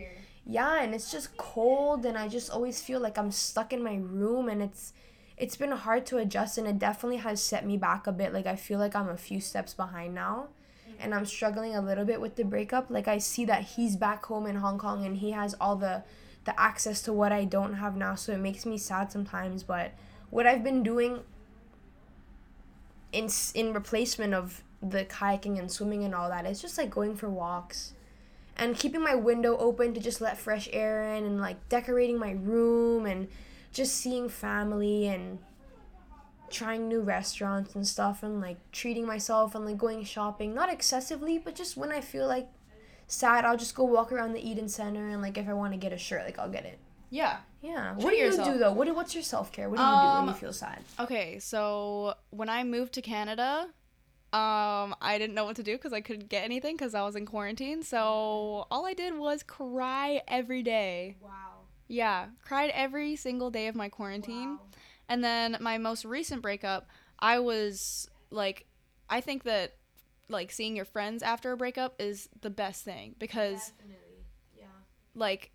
Yeah, 0.46 0.82
and 0.82 0.94
it's 0.94 1.12
just 1.12 1.36
cold 1.36 2.06
and 2.06 2.16
I 2.16 2.26
just 2.28 2.50
always 2.50 2.80
feel 2.80 3.00
like 3.00 3.18
I'm 3.18 3.30
stuck 3.30 3.72
in 3.72 3.82
my 3.82 3.96
room 3.96 4.48
and 4.48 4.62
it's 4.62 4.92
it's 5.36 5.56
been 5.56 5.72
hard 5.72 6.06
to 6.06 6.18
adjust 6.18 6.58
and 6.58 6.66
it 6.66 6.78
definitely 6.78 7.18
has 7.18 7.42
set 7.42 7.66
me 7.66 7.76
back 7.76 8.06
a 8.06 8.12
bit. 8.12 8.32
Like 8.32 8.46
I 8.46 8.56
feel 8.56 8.78
like 8.78 8.94
I'm 8.96 9.08
a 9.08 9.16
few 9.16 9.40
steps 9.40 9.74
behind 9.74 10.14
now 10.14 10.48
and 11.00 11.14
I'm 11.14 11.26
struggling 11.26 11.74
a 11.74 11.80
little 11.80 12.04
bit 12.04 12.20
with 12.20 12.36
the 12.36 12.44
breakup. 12.44 12.90
Like 12.90 13.08
I 13.08 13.18
see 13.18 13.44
that 13.46 13.62
he's 13.62 13.96
back 13.96 14.24
home 14.26 14.46
in 14.46 14.56
Hong 14.56 14.78
Kong 14.78 15.04
and 15.04 15.16
he 15.16 15.32
has 15.32 15.54
all 15.60 15.76
the 15.76 16.02
the 16.44 16.58
access 16.58 17.02
to 17.02 17.12
what 17.12 17.32
I 17.32 17.44
don't 17.44 17.74
have 17.74 17.96
now, 17.96 18.14
so 18.14 18.32
it 18.32 18.38
makes 18.38 18.64
me 18.64 18.78
sad 18.78 19.12
sometimes, 19.12 19.62
but 19.62 19.92
what 20.30 20.46
I've 20.46 20.64
been 20.64 20.82
doing 20.82 21.20
in 23.12 23.28
in 23.54 23.72
replacement 23.72 24.34
of 24.34 24.62
the 24.82 25.04
kayaking 25.04 25.58
and 25.58 25.70
swimming 25.70 26.04
and 26.04 26.14
all 26.14 26.28
that 26.28 26.46
it's 26.46 26.62
just 26.62 26.78
like 26.78 26.90
going 26.90 27.14
for 27.14 27.28
walks 27.28 27.92
and 28.56 28.76
keeping 28.76 29.02
my 29.02 29.14
window 29.14 29.56
open 29.58 29.92
to 29.94 30.00
just 30.00 30.20
let 30.20 30.38
fresh 30.38 30.68
air 30.72 31.02
in 31.14 31.24
and 31.24 31.40
like 31.40 31.68
decorating 31.68 32.18
my 32.18 32.32
room 32.32 33.06
and 33.06 33.28
just 33.72 33.94
seeing 33.94 34.28
family 34.28 35.06
and 35.06 35.38
trying 36.50 36.88
new 36.88 37.00
restaurants 37.00 37.74
and 37.74 37.86
stuff 37.86 38.22
and 38.22 38.40
like 38.40 38.58
treating 38.72 39.06
myself 39.06 39.54
and 39.54 39.64
like 39.64 39.78
going 39.78 40.04
shopping 40.04 40.54
not 40.54 40.72
excessively 40.72 41.38
but 41.38 41.54
just 41.54 41.76
when 41.76 41.90
i 41.92 42.00
feel 42.00 42.26
like 42.26 42.48
sad 43.06 43.44
i'll 43.44 43.56
just 43.56 43.74
go 43.74 43.84
walk 43.84 44.12
around 44.12 44.32
the 44.32 44.48
Eaton 44.48 44.68
Centre 44.68 45.08
and 45.08 45.20
like 45.22 45.36
if 45.38 45.48
i 45.48 45.52
want 45.52 45.72
to 45.72 45.78
get 45.78 45.92
a 45.92 45.98
shirt 45.98 46.24
like 46.24 46.38
i'll 46.38 46.50
get 46.50 46.64
it 46.64 46.78
Yeah. 47.10 47.38
yeah 47.62 47.94
what 47.94 48.02
Treat 48.02 48.10
do 48.12 48.16
you 48.16 48.24
yourself. 48.26 48.48
do 48.52 48.58
though 48.58 48.72
what 48.72 48.86
do, 48.86 48.94
what's 48.94 49.14
your 49.14 49.22
self-care 49.24 49.68
what 49.68 49.76
do 49.78 49.82
you 49.82 49.88
do 49.88 49.94
when 49.94 50.16
Um, 50.16 50.28
you 50.28 50.34
feel 50.34 50.52
sad 50.52 50.78
Okay, 50.98 51.38
so 51.38 52.14
when 52.30 52.48
I 52.48 52.62
moved 52.64 52.92
to 52.94 53.02
Canada, 53.02 53.68
um, 54.32 54.94
I 55.00 55.16
didn't 55.18 55.34
know 55.34 55.44
what 55.44 55.56
to 55.56 55.62
do 55.64 55.72
because 55.76 55.92
I 55.92 56.00
couldn't 56.00 56.28
get 56.28 56.44
anything 56.44 56.76
because 56.76 56.94
I 56.94 57.02
was 57.02 57.16
in 57.16 57.26
quarantine. 57.26 57.82
So 57.82 58.66
all 58.70 58.86
I 58.86 58.94
did 58.94 59.16
was 59.18 59.42
cry 59.42 60.22
every 60.28 60.62
day. 60.62 61.16
Wow. 61.20 61.30
Yeah, 61.88 62.26
cried 62.44 62.70
every 62.72 63.16
single 63.16 63.50
day 63.50 63.66
of 63.66 63.74
my 63.74 63.88
quarantine. 63.88 64.50
Wow. 64.50 64.60
And 65.10 65.22
then 65.22 65.56
my 65.60 65.76
most 65.76 66.04
recent 66.06 66.40
breakup, 66.40 66.88
I 67.18 67.40
was 67.40 68.08
like, 68.30 68.64
I 69.10 69.20
think 69.20 69.42
that 69.44 69.74
like 70.28 70.52
seeing 70.52 70.76
your 70.76 70.84
friends 70.84 71.22
after 71.22 71.50
a 71.52 71.56
breakup 71.56 71.96
is 72.00 72.28
the 72.40 72.48
best 72.50 72.84
thing 72.84 73.16
because 73.18 73.72
Definitely. 73.72 74.24
Yeah. 74.56 74.64
like 75.16 75.50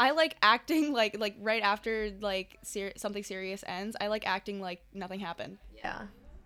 I 0.00 0.10
like 0.10 0.36
acting 0.42 0.92
like 1.00 1.18
like 1.18 1.36
right 1.40 1.62
after 1.62 2.10
like 2.20 2.58
ser- 2.64 2.92
something 2.96 3.22
serious 3.22 3.62
ends. 3.66 3.96
I 4.00 4.08
like 4.08 4.26
acting 4.26 4.60
like 4.60 4.82
nothing 4.92 5.20
happened. 5.20 5.58
yeah 5.72 6.02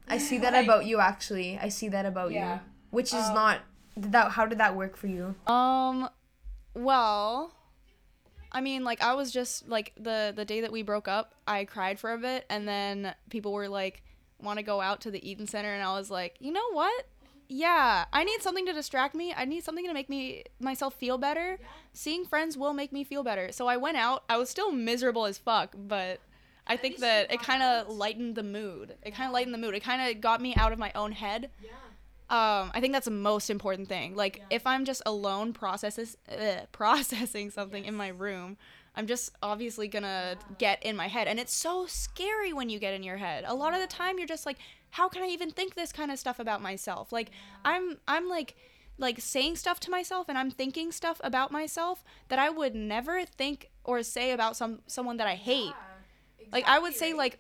i 0.09 0.19
see 0.19 0.39
that 0.39 0.53
Like- 0.53 0.65
about 0.67 0.85
you 0.87 0.99
actually 0.99 1.57
i 1.63 1.69
see 1.69 1.89
that 1.89 2.05
about 2.05 2.33
Yeah. 2.33 2.55
you 2.57 2.61
which 2.91 3.15
is 3.15 3.25
Um, 3.29 3.35
not 3.35 3.61
did 3.99 4.11
that 4.13 4.33
how 4.33 4.45
did 4.45 4.59
that 4.59 4.75
work 4.77 4.97
for 4.97 5.07
you 5.07 5.35
Um, 5.47 6.09
well, 6.75 7.53
I 8.53 8.61
mean, 8.61 8.85
like 8.85 9.03
I 9.03 9.15
was 9.15 9.31
just 9.31 9.69
like 9.69 9.93
the 9.97 10.33
the 10.35 10.45
day 10.45 10.61
that 10.63 10.73
we 10.73 10.83
broke 10.83 11.09
up, 11.09 11.35
I 11.47 11.65
cried 11.65 11.99
for 11.99 12.13
a 12.13 12.19
bit, 12.19 12.47
and 12.51 12.67
then 12.67 13.15
people 13.29 13.53
were 13.53 13.69
like, 13.69 14.03
"Want 14.41 14.59
to 14.59 14.63
go 14.63 14.81
out 14.81 15.01
to 15.03 15.11
the 15.11 15.29
Eaton 15.29 15.47
Centre?" 15.47 15.73
And 15.73 15.83
I 15.83 15.93
was 15.95 16.11
like, 16.11 16.37
"You 16.41 16.53
know 16.53 16.71
what? 16.73 17.07
Yeah, 17.49 18.05
I 18.13 18.25
need 18.25 18.43
something 18.43 18.67
to 18.67 18.73
distract 18.73 19.15
me. 19.15 19.35
I 19.37 19.45
need 19.45 19.65
something 19.65 19.87
to 19.87 19.93
make 19.93 20.09
me 20.09 20.45
myself 20.61 20.95
feel 20.95 21.19
better. 21.19 21.59
Seeing 21.93 22.25
friends 22.25 22.57
will 22.57 22.73
make 22.73 22.93
me 22.93 23.05
feel 23.05 23.23
better." 23.23 23.53
So 23.53 23.67
I 23.67 23.77
went 23.77 23.97
out. 23.97 24.25
I 24.29 24.37
was 24.37 24.51
still 24.51 24.73
miserable 24.73 25.27
as 25.27 25.39
fuck, 25.39 25.75
but 25.77 26.21
I 26.67 26.77
think 26.77 26.99
that 26.99 27.33
it 27.33 27.41
kind 27.41 27.63
of 27.63 27.89
lightened 27.89 28.37
the 28.37 28.43
mood. 28.45 28.97
It 29.03 29.13
kind 29.15 29.27
of 29.27 29.33
lightened 29.33 29.55
the 29.55 29.59
mood. 29.59 29.75
It 29.75 29.83
kind 29.83 30.11
of 30.11 30.21
got 30.21 30.41
me 30.41 30.55
out 30.55 30.73
of 30.73 30.79
my 30.79 30.93
own 30.95 31.13
head. 31.13 31.51
Yeah. 31.63 31.71
Um, 32.31 32.71
I 32.73 32.81
think 32.81 32.93
that's 32.93 33.07
the 33.07 33.11
most 33.11 33.51
important 33.51 33.89
thing. 33.89 34.15
Like 34.15 34.37
Yeah. 34.39 34.45
if 34.51 34.67
I'm 34.67 34.85
just 34.85 35.03
alone 35.05 35.53
processes 35.53 36.17
uh, 36.31 36.67
processing 36.73 37.51
something 37.51 37.85
in 37.85 37.95
my 37.95 38.09
room, 38.09 38.57
I'm 38.97 39.07
just 39.07 39.33
obviously 39.43 39.89
gonna 39.89 40.37
get 40.59 40.83
in 40.85 40.97
my 40.97 41.09
head, 41.09 41.29
and 41.29 41.39
it's 41.41 41.55
so 41.55 41.87
scary 41.87 42.53
when 42.53 42.69
you 42.71 42.79
get 42.79 42.95
in 42.95 43.03
your 43.03 43.17
head. 43.17 43.45
A 43.47 43.55
lot 43.55 43.75
of 43.75 43.81
the 43.81 43.87
time, 43.87 44.19
you're 44.19 44.27
just 44.27 44.47
like, 44.47 44.59
how 44.91 45.09
can 45.09 45.23
I 45.23 45.27
even 45.27 45.51
think 45.51 45.75
this 45.75 45.93
kind 45.93 46.11
of 46.11 46.19
stuff 46.19 46.39
about 46.39 46.63
myself? 46.63 47.13
Like 47.13 47.31
I'm 47.65 47.99
I'm 48.09 48.29
like 48.29 48.57
like 48.99 49.21
saying 49.21 49.57
stuff 49.57 49.81
to 49.81 49.91
myself 49.91 50.29
and 50.29 50.37
I'm 50.37 50.51
thinking 50.51 50.93
stuff 50.93 51.21
about 51.25 51.51
myself 51.51 52.05
that 52.29 52.39
I 52.39 52.51
would 52.51 52.75
never 52.75 53.25
think 53.25 53.71
or 53.85 54.03
say 54.03 54.33
about 54.33 54.57
some 54.57 54.81
someone 54.87 55.17
that 55.19 55.27
I 55.27 55.37
hate. 55.37 55.73
Like 56.53 56.69
I 56.69 56.79
would 56.79 56.95
say 56.95 57.13
like 57.13 57.39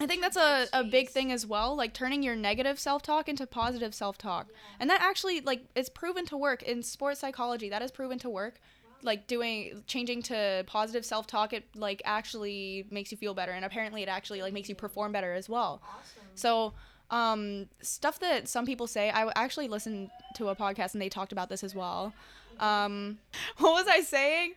I 0.00 0.06
think 0.06 0.22
that's 0.22 0.36
a, 0.36 0.66
a 0.72 0.82
big 0.82 1.08
thing 1.08 1.30
as 1.30 1.46
well, 1.46 1.76
like 1.76 1.94
turning 1.94 2.22
your 2.22 2.34
negative 2.34 2.78
self 2.78 3.02
talk 3.02 3.28
into 3.28 3.46
positive 3.46 3.94
self 3.94 4.18
talk. 4.18 4.48
And 4.80 4.90
that 4.90 5.00
actually 5.00 5.40
like 5.40 5.64
it's 5.74 5.88
proven 5.88 6.26
to 6.26 6.36
work 6.36 6.62
in 6.62 6.82
sports 6.82 7.20
psychology. 7.20 7.68
That 7.70 7.82
is 7.82 7.90
proven 7.90 8.18
to 8.20 8.30
work. 8.30 8.60
Like 9.02 9.26
doing 9.26 9.82
changing 9.86 10.22
to 10.24 10.64
positive 10.66 11.04
self 11.04 11.26
talk 11.26 11.52
it 11.52 11.64
like 11.76 12.02
actually 12.04 12.86
makes 12.90 13.12
you 13.12 13.18
feel 13.18 13.34
better 13.34 13.52
and 13.52 13.64
apparently 13.64 14.02
it 14.02 14.08
actually 14.08 14.42
like 14.42 14.52
makes 14.52 14.68
you 14.68 14.74
perform 14.74 15.12
better 15.12 15.32
as 15.32 15.48
well. 15.48 15.80
Awesome. 15.84 16.22
So, 16.34 16.72
um, 17.10 17.66
stuff 17.80 18.18
that 18.20 18.48
some 18.48 18.66
people 18.66 18.86
say, 18.86 19.10
I 19.10 19.30
actually 19.36 19.68
listened 19.68 20.10
to 20.36 20.48
a 20.48 20.56
podcast 20.56 20.94
and 20.94 21.02
they 21.02 21.08
talked 21.08 21.32
about 21.32 21.48
this 21.48 21.62
as 21.62 21.74
well. 21.74 22.12
Um, 22.58 23.18
what 23.58 23.72
was 23.72 23.86
I 23.86 24.00
saying? 24.00 24.54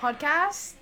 Podcast? 0.00 0.74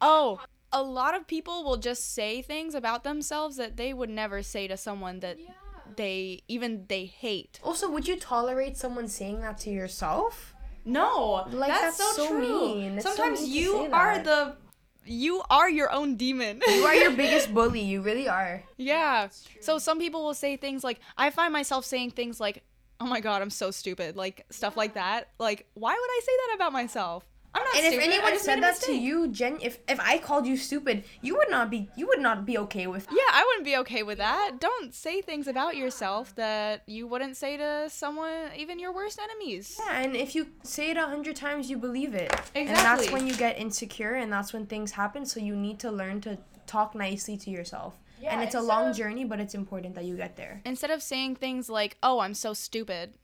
Oh, 0.00 0.40
a 0.72 0.82
lot 0.82 1.14
of 1.14 1.26
people 1.26 1.64
will 1.64 1.76
just 1.76 2.14
say 2.14 2.42
things 2.42 2.74
about 2.74 3.04
themselves 3.04 3.56
that 3.56 3.76
they 3.76 3.92
would 3.92 4.10
never 4.10 4.42
say 4.42 4.66
to 4.68 4.76
someone 4.76 5.20
that 5.20 5.38
Yeah. 5.38 5.50
they 5.96 6.42
even 6.48 6.86
they 6.88 7.04
hate. 7.06 7.60
Also, 7.62 7.90
would 7.90 8.08
you 8.08 8.16
tolerate 8.18 8.76
someone 8.76 9.08
saying 9.08 9.40
that 9.42 9.58
to 9.58 9.70
yourself? 9.70 10.54
No, 10.84 11.44
Like, 11.50 11.68
that's, 11.70 11.98
that's 11.98 12.16
so, 12.16 12.26
so 12.26 12.28
true. 12.28 12.40
mean. 12.40 12.92
It's 12.94 13.04
so 13.04 13.14
Sometimes 13.14 13.42
mean 13.42 13.52
you 13.52 13.76
are 13.92 14.14
that. 14.18 14.24
the 14.24 14.56
you 15.04 15.42
are 15.50 15.68
your 15.68 15.90
own 15.92 16.14
demon. 16.16 16.60
You 16.66 16.84
are 16.84 16.94
your 16.94 17.10
biggest 17.22 17.52
bully. 17.52 17.80
You 17.80 18.02
really 18.02 18.28
are. 18.28 18.62
Yeah. 18.76 19.28
So 19.60 19.78
some 19.78 19.98
people 19.98 20.24
will 20.24 20.34
say 20.34 20.56
things 20.56 20.84
like 20.84 21.00
I 21.16 21.30
find 21.30 21.52
myself 21.52 21.84
saying 21.84 22.12
things 22.12 22.38
like, 22.40 22.62
"Oh 23.00 23.06
my 23.06 23.18
god, 23.20 23.42
I'm 23.42 23.50
so 23.50 23.70
stupid." 23.72 24.16
Like 24.16 24.46
stuff 24.50 24.76
like 24.76 24.94
that. 24.94 25.28
Like 25.38 25.66
why 25.74 25.92
would 25.92 26.10
I 26.18 26.20
say 26.24 26.32
that 26.46 26.54
about 26.56 26.72
myself? 26.72 27.24
I'm 27.54 27.62
not 27.64 27.74
And 27.76 27.84
if 27.86 27.92
stupid. 27.92 28.08
I 28.08 28.12
anyone 28.14 28.38
said 28.38 28.62
that 28.62 28.76
to 28.82 28.92
you, 28.92 29.28
Jen, 29.28 29.58
if 29.60 29.78
if 29.86 30.00
I 30.00 30.16
called 30.18 30.46
you 30.46 30.56
stupid, 30.56 31.04
you 31.20 31.36
would 31.36 31.50
not 31.50 31.68
be 31.70 31.90
you 31.96 32.06
would 32.06 32.20
not 32.20 32.46
be 32.46 32.56
okay 32.58 32.86
with. 32.86 33.06
That. 33.06 33.14
Yeah, 33.14 33.30
I 33.38 33.44
wouldn't 33.46 33.64
be 33.64 33.76
okay 33.78 34.02
with 34.02 34.18
that. 34.18 34.58
Don't 34.58 34.94
say 34.94 35.20
things 35.20 35.46
about 35.46 35.76
yourself 35.76 36.34
that 36.36 36.82
you 36.86 37.06
wouldn't 37.06 37.36
say 37.36 37.56
to 37.58 37.88
someone, 37.90 38.50
even 38.56 38.78
your 38.78 38.92
worst 38.94 39.18
enemies. 39.22 39.78
Yeah, 39.78 40.00
and 40.00 40.16
if 40.16 40.34
you 40.34 40.46
say 40.62 40.90
it 40.92 40.96
a 40.96 41.06
hundred 41.06 41.36
times, 41.36 41.68
you 41.68 41.76
believe 41.76 42.14
it. 42.14 42.32
exactly. 42.32 42.60
And 42.62 42.76
that's 42.78 43.10
when 43.10 43.26
you 43.26 43.34
get 43.36 43.58
insecure, 43.58 44.14
and 44.14 44.32
that's 44.32 44.52
when 44.54 44.64
things 44.66 44.92
happen. 44.92 45.26
So 45.26 45.38
you 45.40 45.54
need 45.54 45.78
to 45.80 45.90
learn 45.90 46.20
to 46.22 46.38
talk 46.66 46.94
nicely 46.94 47.36
to 47.36 47.50
yourself. 47.50 47.94
Yeah, 48.18 48.32
and 48.32 48.42
it's 48.42 48.54
a 48.54 48.62
long 48.62 48.88
of- 48.90 48.96
journey, 48.96 49.24
but 49.24 49.40
it's 49.40 49.54
important 49.54 49.94
that 49.96 50.04
you 50.04 50.16
get 50.16 50.36
there. 50.36 50.62
Instead 50.64 50.90
of 50.90 51.02
saying 51.02 51.36
things 51.36 51.68
like, 51.68 51.96
"Oh, 52.02 52.20
I'm 52.20 52.34
so 52.34 52.54
stupid," 52.54 53.14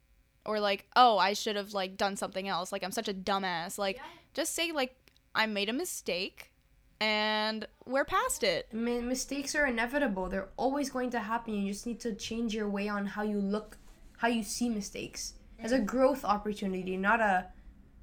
or 0.44 0.58
like, 0.60 0.86
"Oh, 0.96 1.16
I 1.18 1.32
should 1.34 1.56
have 1.56 1.72
like 1.72 1.96
done 1.96 2.16
something 2.16 2.46
else," 2.48 2.72
like 2.72 2.82
I'm 2.84 2.90
such 2.92 3.08
a 3.08 3.14
dumbass. 3.14 3.78
Like, 3.78 3.96
Yeah. 3.96 4.02
Just 4.38 4.54
say 4.54 4.72
like, 4.72 4.94
"I 5.34 5.46
made 5.46 5.68
a 5.68 5.72
mistake." 5.72 6.52
And 7.00 7.66
we're 7.86 8.04
past 8.04 8.42
it. 8.42 8.72
Mi- 8.72 9.00
mistakes 9.00 9.54
are 9.54 9.66
inevitable. 9.66 10.28
They're 10.28 10.48
always 10.56 10.90
going 10.90 11.10
to 11.10 11.20
happen. 11.20 11.54
You 11.54 11.72
just 11.72 11.86
need 11.86 12.00
to 12.00 12.14
change 12.14 12.54
your 12.54 12.68
way 12.68 12.88
on 12.88 13.06
how 13.06 13.22
you 13.22 13.40
look, 13.40 13.78
how 14.16 14.28
you 14.28 14.42
see 14.42 14.68
mistakes 14.68 15.34
as 15.60 15.72
a 15.72 15.78
growth 15.78 16.24
opportunity, 16.24 16.96
not 16.96 17.20
a 17.20 17.46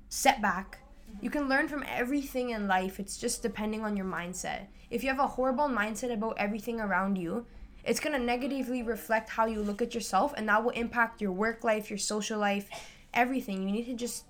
setback. 0.09 0.79
You 1.21 1.29
can 1.29 1.49
learn 1.49 1.67
from 1.67 1.83
everything 1.87 2.51
in 2.51 2.67
life. 2.67 2.99
It's 2.99 3.17
just 3.17 3.41
depending 3.41 3.83
on 3.83 3.95
your 3.97 4.05
mindset. 4.05 4.67
If 4.89 5.03
you 5.03 5.09
have 5.09 5.19
a 5.19 5.27
horrible 5.27 5.67
mindset 5.67 6.13
about 6.13 6.37
everything 6.37 6.79
around 6.79 7.17
you, 7.17 7.45
it's 7.83 7.99
going 7.99 8.17
to 8.17 8.25
negatively 8.25 8.81
reflect 8.83 9.29
how 9.29 9.45
you 9.45 9.61
look 9.61 9.81
at 9.81 9.93
yourself 9.93 10.33
and 10.35 10.47
that 10.49 10.63
will 10.63 10.71
impact 10.71 11.21
your 11.21 11.31
work 11.31 11.63
life, 11.63 11.89
your 11.89 11.99
social 11.99 12.39
life, 12.39 12.69
everything. 13.13 13.63
You 13.63 13.71
need 13.71 13.85
to 13.85 13.93
just 13.93 14.25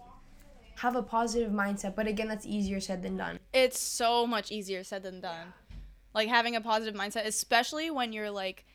have 0.75 0.95
a 0.95 1.03
positive 1.03 1.51
mindset. 1.51 1.95
But 1.95 2.07
again, 2.07 2.27
that's 2.27 2.45
easier 2.45 2.79
said 2.79 3.01
than 3.01 3.17
done. 3.17 3.39
it's 3.53 3.79
so 3.79 4.27
much 4.27 4.51
easier 4.51 4.83
said 4.83 5.03
than 5.03 5.21
done. 5.21 5.53
Like 6.13 6.29
having 6.29 6.55
a 6.55 6.61
positive 6.61 6.95
mindset, 6.99 7.25
especially 7.25 7.89
when 7.91 8.13
you're 8.13 8.31
like 8.31 8.65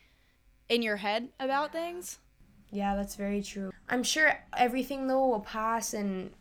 in 0.69 0.81
your 0.81 0.97
head 0.97 1.29
about 1.39 1.71
things. 1.71 2.19
Yeah, 2.71 2.95
that's 2.95 3.15
very 3.15 3.41
true. 3.41 3.71
I'm 3.89 4.03
sure 4.03 4.39
everything 4.55 5.07
though 5.07 5.27
will 5.27 5.39
pass 5.41 5.93
and 5.93 6.31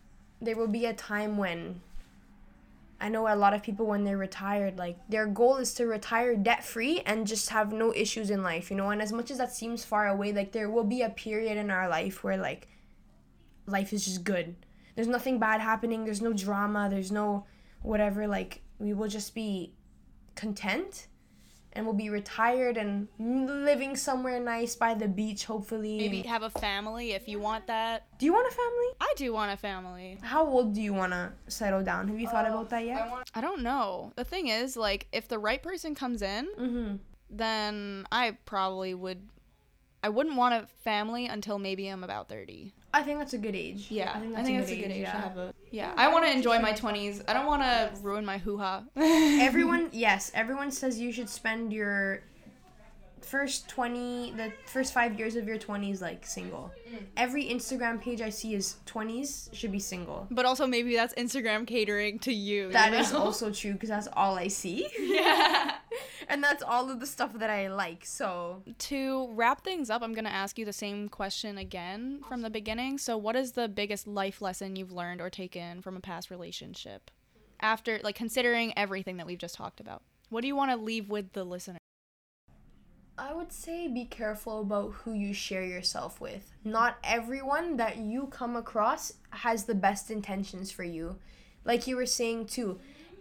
there 0.41 0.57
will 0.57 0.69
be 0.69 0.87
a 0.87 0.95
time 0.95 1.37
when 1.37 1.81
I 3.01 3.09
know 3.09 3.27
a 3.27 3.35
lot 3.35 3.55
of 3.55 3.63
people 3.63 3.87
when 3.87 4.05
they're 4.05 4.19
retired, 4.19 4.77
like 4.77 4.99
their 5.09 5.27
goal 5.27 5.57
is 5.57 5.73
to 5.75 5.87
retire 5.87 6.37
debt 6.37 6.63
free 6.63 7.01
and 7.01 7.27
just 7.27 7.49
have 7.49 7.73
no 7.73 7.95
issues 7.95 8.31
in 8.31 8.43
life, 8.43 8.71
you 8.71 8.77
know. 8.77 8.91
And 8.91 9.01
as 9.01 9.11
much 9.11 9.31
as 9.31 9.39
that 9.39 9.53
seems 9.53 9.85
far 9.85 10.07
away, 10.07 10.33
like 10.33 10.53
there 10.53 10.69
will 10.69 10.85
be 10.85 11.01
a 11.01 11.09
period 11.09 11.57
in 11.57 11.71
our 11.71 11.89
life 11.89 12.23
where 12.23 12.37
like 12.37 12.69
life 13.67 13.93
is 13.93 14.05
just 14.05 14.23
good. 14.23 14.55
There's 14.95 15.09
nothing 15.09 15.39
bad 15.39 15.61
happening, 15.61 16.05
there's 16.05 16.23
no 16.23 16.33
drama, 16.33 16.89
there's 16.91 17.13
no 17.13 17.47
whatever, 17.83 18.27
like 18.27 18.63
we 18.79 18.93
will 18.93 19.09
just 19.09 19.35
be 19.35 19.75
content 20.35 21.07
and 21.73 21.87
we'll 21.87 21.95
be 21.95 22.11
retired 22.11 22.77
and 22.77 23.07
living 23.19 23.95
somewhere 23.95 24.41
nice 24.41 24.75
by 24.75 24.95
the 24.95 25.07
beach 25.07 25.45
hopefully. 25.45 25.99
Maybe 25.99 26.23
have 26.23 26.43
a 26.43 26.51
family 26.51 27.13
if 27.13 27.29
you 27.29 27.39
want 27.39 27.67
that. 27.69 28.07
Do 28.19 28.27
you 28.27 28.33
want 28.33 28.49
a 28.49 28.51
family? 28.51 28.87
I 29.01 29.13
do 29.17 29.33
want 29.33 29.53
a 29.53 29.57
family. 29.57 30.19
How 30.23 30.45
old 30.47 30.75
do 30.75 30.81
you 30.81 30.93
want 30.93 31.13
to 31.13 31.33
settle 31.49 31.83
down? 31.83 32.09
Have 32.09 32.19
you 32.19 32.27
thought 32.27 32.47
Uh, 32.47 32.51
about 32.51 32.71
that 32.71 32.85
yet? 32.85 33.01
I 33.03 33.09
want 33.09 33.31
I 33.35 33.41
don't 33.41 33.63
know. 33.63 34.13
The 34.17 34.25
thing 34.25 34.49
is, 34.49 34.77
like, 34.77 35.07
if 35.13 35.29
the 35.29 35.39
right 35.39 35.63
person 35.63 35.95
comes 35.95 36.23
in, 36.23 36.49
mm-hmm. 36.59 36.97
then 37.31 38.07
I 38.11 38.37
probably 38.45 38.95
would. 38.95 39.29
I 40.03 40.09
wouldn't 40.09 40.37
want 40.37 40.55
a 40.55 40.67
family 40.83 41.27
until 41.27 41.59
maybe 41.59 41.87
I'm 41.87 42.03
about 42.03 42.29
30. 42.29 42.73
I 42.93 43.03
think 43.03 43.19
that's 43.19 43.35
a 43.35 43.39
good 43.39 43.55
age. 43.55 43.87
Yeah, 43.89 44.13
I 44.15 44.19
think 44.19 44.33
I 44.33 44.37
that's, 44.37 44.47
think 44.47 44.57
a, 44.57 44.61
that's 44.61 44.71
good 44.71 44.79
a 44.79 44.83
good 44.83 44.93
age 44.93 45.03
yeah. 45.03 45.13
to 45.13 45.19
have 45.19 45.37
a. 45.37 45.55
Yeah, 45.71 45.93
I 45.97 46.09
want 46.09 46.25
to 46.25 46.33
enjoy 46.33 46.59
my 46.59 46.73
20s. 46.73 47.23
I 47.29 47.33
don't 47.33 47.47
want 47.47 47.63
to 47.63 47.93
ruin 48.03 48.25
my 48.25 48.39
hoo 48.39 48.59
ha. 48.59 48.83
everyone, 48.97 49.91
yes, 49.93 50.33
everyone 50.35 50.71
says 50.73 50.99
you 50.99 51.13
should 51.13 51.29
spend 51.29 51.73
your 51.73 52.23
first 53.23 53.69
20 53.69 54.33
the 54.37 54.53
first 54.67 54.93
5 54.93 55.19
years 55.19 55.37
of 55.37 55.47
your 55.47 55.59
20s 55.59 56.01
like 56.01 56.27
single. 56.27 56.73
Mm. 56.91 57.05
Every 57.17 57.45
Instagram 57.45 58.01
page 58.01 58.21
I 58.21 58.31
see 58.31 58.55
is 58.55 58.77
20s 58.87 59.55
should 59.55 59.71
be 59.71 59.79
single. 59.79 60.27
But 60.31 60.45
also, 60.45 60.67
maybe 60.67 60.97
that's 60.97 61.15
Instagram 61.15 61.67
catering 61.67 62.19
to 62.21 62.33
you. 62.33 62.67
you 62.67 62.73
That 62.73 62.93
is 62.93 63.13
know? 63.13 63.19
also 63.25 63.53
true 63.53 63.75
because 63.75 63.91
that's 63.91 64.09
all 64.15 64.37
I 64.37 64.49
see. 64.49 64.89
Yeah. 64.99 65.77
And 66.31 66.43
that's 66.43 66.63
all 66.63 66.91
of 66.91 67.01
the 67.01 67.07
stuff 67.07 67.33
that 67.35 67.51
I 67.51 67.69
like. 67.69 68.07
So, 68.07 68.63
to 68.79 69.29
wrap 69.33 69.65
things 69.65 69.91
up, 69.91 70.01
I'm 70.01 70.15
going 70.15 70.25
to 70.25 70.33
ask 70.33 70.59
you 70.59 70.65
the 70.65 70.73
same 70.73 71.09
question 71.09 71.59
again 71.59 72.23
from 72.29 72.43
the 72.43 72.51
beginning. 72.51 72.99
So, 72.99 73.19
what 73.19 73.37
is 73.37 73.53
the 73.53 73.69
biggest 73.69 74.07
life 74.07 74.41
lesson 74.41 74.77
you've 74.77 74.93
learned 74.93 75.21
or 75.21 75.29
taken 75.29 75.83
from 75.83 75.97
a 75.97 76.01
past 76.01 76.31
relationship? 76.31 77.11
After, 77.61 77.99
like, 78.03 78.15
considering 78.15 78.73
everything 78.77 79.17
that 79.17 79.27
we've 79.27 79.39
just 79.39 79.57
talked 79.57 79.81
about, 79.81 80.03
what 80.31 80.43
do 80.43 80.47
you 80.47 80.57
want 80.57 80.71
to 80.71 80.77
leave 80.77 81.11
with 81.11 81.33
the 81.33 81.45
listener? 81.45 81.79
I 83.19 83.35
would 83.35 83.53
say 83.53 83.87
be 83.87 84.07
careful 84.07 84.61
about 84.61 84.93
who 84.93 85.13
you 85.13 85.35
share 85.35 85.65
yourself 85.65 86.21
with. 86.21 86.53
Not 86.65 86.97
everyone 87.05 87.77
that 87.77 87.99
you 87.99 88.29
come 88.29 88.57
across 88.57 89.13
has 89.31 89.65
the 89.65 89.75
best 89.75 90.11
intentions 90.11 90.71
for 90.71 90.85
you. 90.85 91.19
Like 91.65 91.87
you 91.87 91.97
were 91.97 92.07
saying 92.07 92.47
too, 92.47 92.81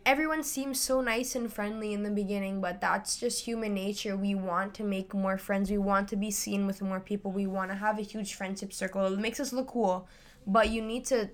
everyone 0.09 0.41
seems 0.41 0.81
so 0.81 1.01
nice 1.01 1.35
and 1.35 1.53
friendly 1.53 1.93
in 1.93 2.01
the 2.01 2.09
beginning, 2.09 2.59
but 2.59 2.81
that's 2.81 3.19
just 3.19 3.45
human 3.45 3.75
nature. 3.75 4.17
We 4.17 4.33
want 4.33 4.73
to 4.73 4.83
make 4.83 5.13
more 5.13 5.37
friends. 5.37 5.69
We 5.69 5.77
want 5.77 6.07
to 6.07 6.15
be 6.15 6.31
seen 6.31 6.65
with 6.65 6.81
more 6.81 6.99
people. 6.99 7.31
We 7.31 7.45
want 7.45 7.69
to 7.69 7.77
have 7.77 7.99
a 7.99 8.01
huge 8.01 8.33
friendship 8.33 8.73
circle. 8.73 9.05
It 9.05 9.19
makes 9.19 9.39
us 9.39 9.53
look 9.53 9.67
cool. 9.67 10.07
But 10.47 10.71
you 10.71 10.81
need 10.81 11.05
to 11.05 11.29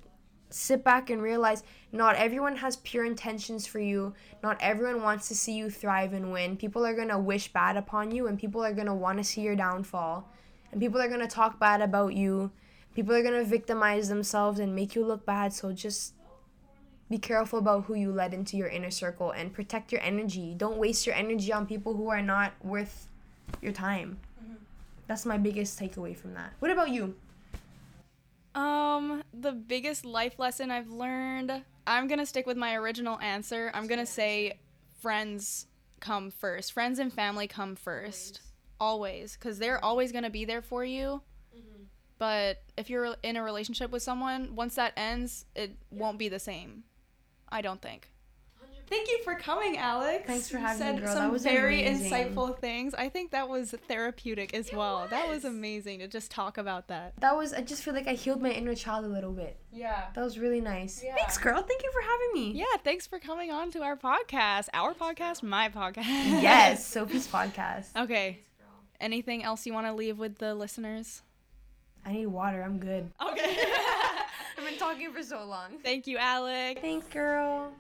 sit 0.50 0.84
back 0.84 1.10
and 1.10 1.22
realize 1.22 1.64
not 1.94 2.18
everyone 2.18 2.58
has 2.58 2.76
pure 2.76 3.06
intentions 3.06 3.66
for 3.66 3.80
you. 3.80 4.14
Not 4.44 4.58
everyone 4.60 5.02
wants 5.02 5.30
to 5.30 5.36
see 5.36 5.54
you 5.54 5.70
thrive 5.70 6.12
and 6.12 6.34
win. 6.34 6.58
People 6.58 6.86
are 6.86 6.94
going 6.94 7.08
to 7.08 7.18
wish 7.18 7.54
bad 7.54 7.78
upon 7.78 8.12
you 8.12 8.28
and 8.28 8.38
people 8.38 8.62
are 8.62 8.74
going 8.74 8.88
to 8.88 8.94
want 8.94 9.20
to 9.20 9.24
see 9.24 9.40
your 9.40 9.56
downfall. 9.56 10.30
And 10.74 10.82
people 10.82 11.00
are 11.00 11.08
going 11.08 11.22
to 11.22 11.28
talk 11.28 11.62
bad 11.62 11.80
about 11.80 12.14
you. 12.14 12.52
People 12.94 13.16
are 13.16 13.24
going 13.24 13.42
to 13.42 13.50
victimize 13.50 14.10
themselves 14.10 14.60
and 14.60 14.76
make 14.76 14.96
you 14.96 15.06
look 15.06 15.26
bad. 15.26 15.54
So 15.54 15.72
just 15.72 16.14
be 17.10 17.18
careful 17.18 17.60
about 17.60 17.86
who 17.86 17.94
you 17.94 18.12
let 18.12 18.34
into 18.34 18.58
your 18.58 18.68
inner 18.68 18.92
circle 18.92 19.32
and 19.32 19.54
protect 19.54 19.92
your 19.92 20.02
energy. 20.02 20.54
Don't 20.58 20.78
waste 20.78 21.06
your 21.06 21.16
energy 21.16 21.54
on 21.54 21.68
people 21.68 21.96
who 21.96 22.10
are 22.10 22.22
not 22.22 22.54
worth 22.64 23.08
your 23.62 23.72
time. 23.72 24.20
That's 25.08 25.26
my 25.26 25.38
biggest 25.38 25.80
takeaway 25.80 26.18
from 26.18 26.34
that. 26.34 26.54
What 26.60 26.72
about 26.72 26.90
you? 26.90 27.16
Um, 28.56 29.22
the 29.34 29.52
biggest 29.52 30.06
life 30.06 30.40
lesson 30.40 30.72
I've 30.72 30.90
learned, 30.90 31.64
I'm 31.86 32.08
going 32.08 32.20
to 32.20 32.26
stick 32.26 32.48
with 32.48 32.58
my 32.58 32.76
original 32.76 33.20
answer. 33.20 33.70
I'm 33.74 33.86
going 33.86 34.00
to 34.00 34.06
say 34.06 34.60
friends 35.02 35.68
come 36.00 36.32
first. 36.32 36.74
Friends 36.74 36.98
and 36.98 37.14
family 37.14 37.48
come 37.48 37.76
first. 37.76 38.42
Always. 38.80 39.38
Because 39.38 39.60
they're 39.60 39.84
always 39.84 40.12
going 40.12 40.24
to 40.24 40.30
be 40.30 40.46
there 40.46 40.62
for 40.62 40.84
you. 40.84 41.22
Mm-hmm. 41.56 41.84
But 42.18 42.64
if 42.78 42.90
you're 42.90 43.16
in 43.22 43.36
a 43.36 43.44
relationship 43.44 43.92
with 43.92 44.02
someone, 44.02 44.56
once 44.56 44.76
that 44.76 44.94
ends, 44.98 45.46
it 45.56 45.76
won't 45.92 46.18
be 46.18 46.30
the 46.30 46.40
same. 46.40 46.84
I 47.50 47.62
don't 47.62 47.82
think. 47.82 48.10
Thank 48.88 49.10
you 49.10 49.24
for 49.24 49.34
coming, 49.34 49.78
Alex. 49.80 50.28
Thanks 50.28 50.48
for 50.48 50.58
You 50.58 50.64
having 50.64 50.80
me, 50.80 50.86
said 50.86 50.98
girl. 51.00 51.08
That 51.08 51.18
Some 51.24 51.32
was 51.32 51.42
very 51.42 51.88
amazing. 51.88 52.12
insightful 52.12 52.56
things. 52.60 52.94
I 52.94 53.10
think 53.10 53.32
that 53.32 53.50
was 53.50 53.72
therapeutic 53.88 54.54
as 54.54 54.70
It 54.70 54.76
well. 54.76 55.08
That 55.10 55.28
was 55.28 55.38
was. 55.38 55.46
amazing 55.46 56.00
to 56.00 56.08
just 56.08 56.30
talk 56.30 56.60
about 56.60 56.88
that. 56.90 57.14
That 57.20 57.36
was 57.36 57.52
I 57.52 57.62
just 57.62 57.82
feel 57.82 57.96
like 57.96 58.08
I 58.08 58.14
healed 58.14 58.44
my 58.44 58.52
inner 58.52 58.76
child 58.76 59.06
a 59.06 59.08
little 59.08 59.32
bit. 59.32 59.58
Yeah. 59.74 60.04
That 60.14 60.24
was 60.24 60.38
really 60.38 60.62
nice. 60.62 61.02
Yeah. 61.04 61.16
Thanks, 61.16 61.36
girl. 61.40 61.64
Thank 61.64 61.82
you 61.82 61.92
for 61.92 62.02
having 62.02 62.30
me. 62.34 62.52
Yeah, 62.60 62.66
thanks 62.84 63.08
for 63.08 63.18
coming 63.18 63.50
on 63.52 63.72
to 63.72 63.82
our 63.82 63.98
podcast. 63.98 64.68
Our 64.72 64.94
podcast, 64.94 65.42
my 65.42 65.68
podcast. 65.70 66.06
Yes, 66.44 66.86
Sophie's 66.94 67.28
podcast. 67.28 67.88
Okay. 67.98 68.38
Anything 69.02 69.44
else 69.44 69.66
you 69.66 69.74
want 69.74 69.88
to 69.88 69.94
leave 69.94 70.20
with 70.20 70.38
the 70.38 70.54
listeners? 70.54 71.24
I 72.06 72.12
need 72.14 72.28
water. 72.28 72.62
I'm 72.62 72.78
good. 72.78 73.12
Okay. 73.32 73.58
I've 74.66 74.72
been 74.72 74.80
talking 74.80 75.14
for 75.14 75.22
so 75.22 75.46
long. 75.46 75.78
Thank 75.84 76.08
you, 76.08 76.18
Alex. 76.18 76.82
Thanks, 76.82 77.06
girl. 77.08 77.72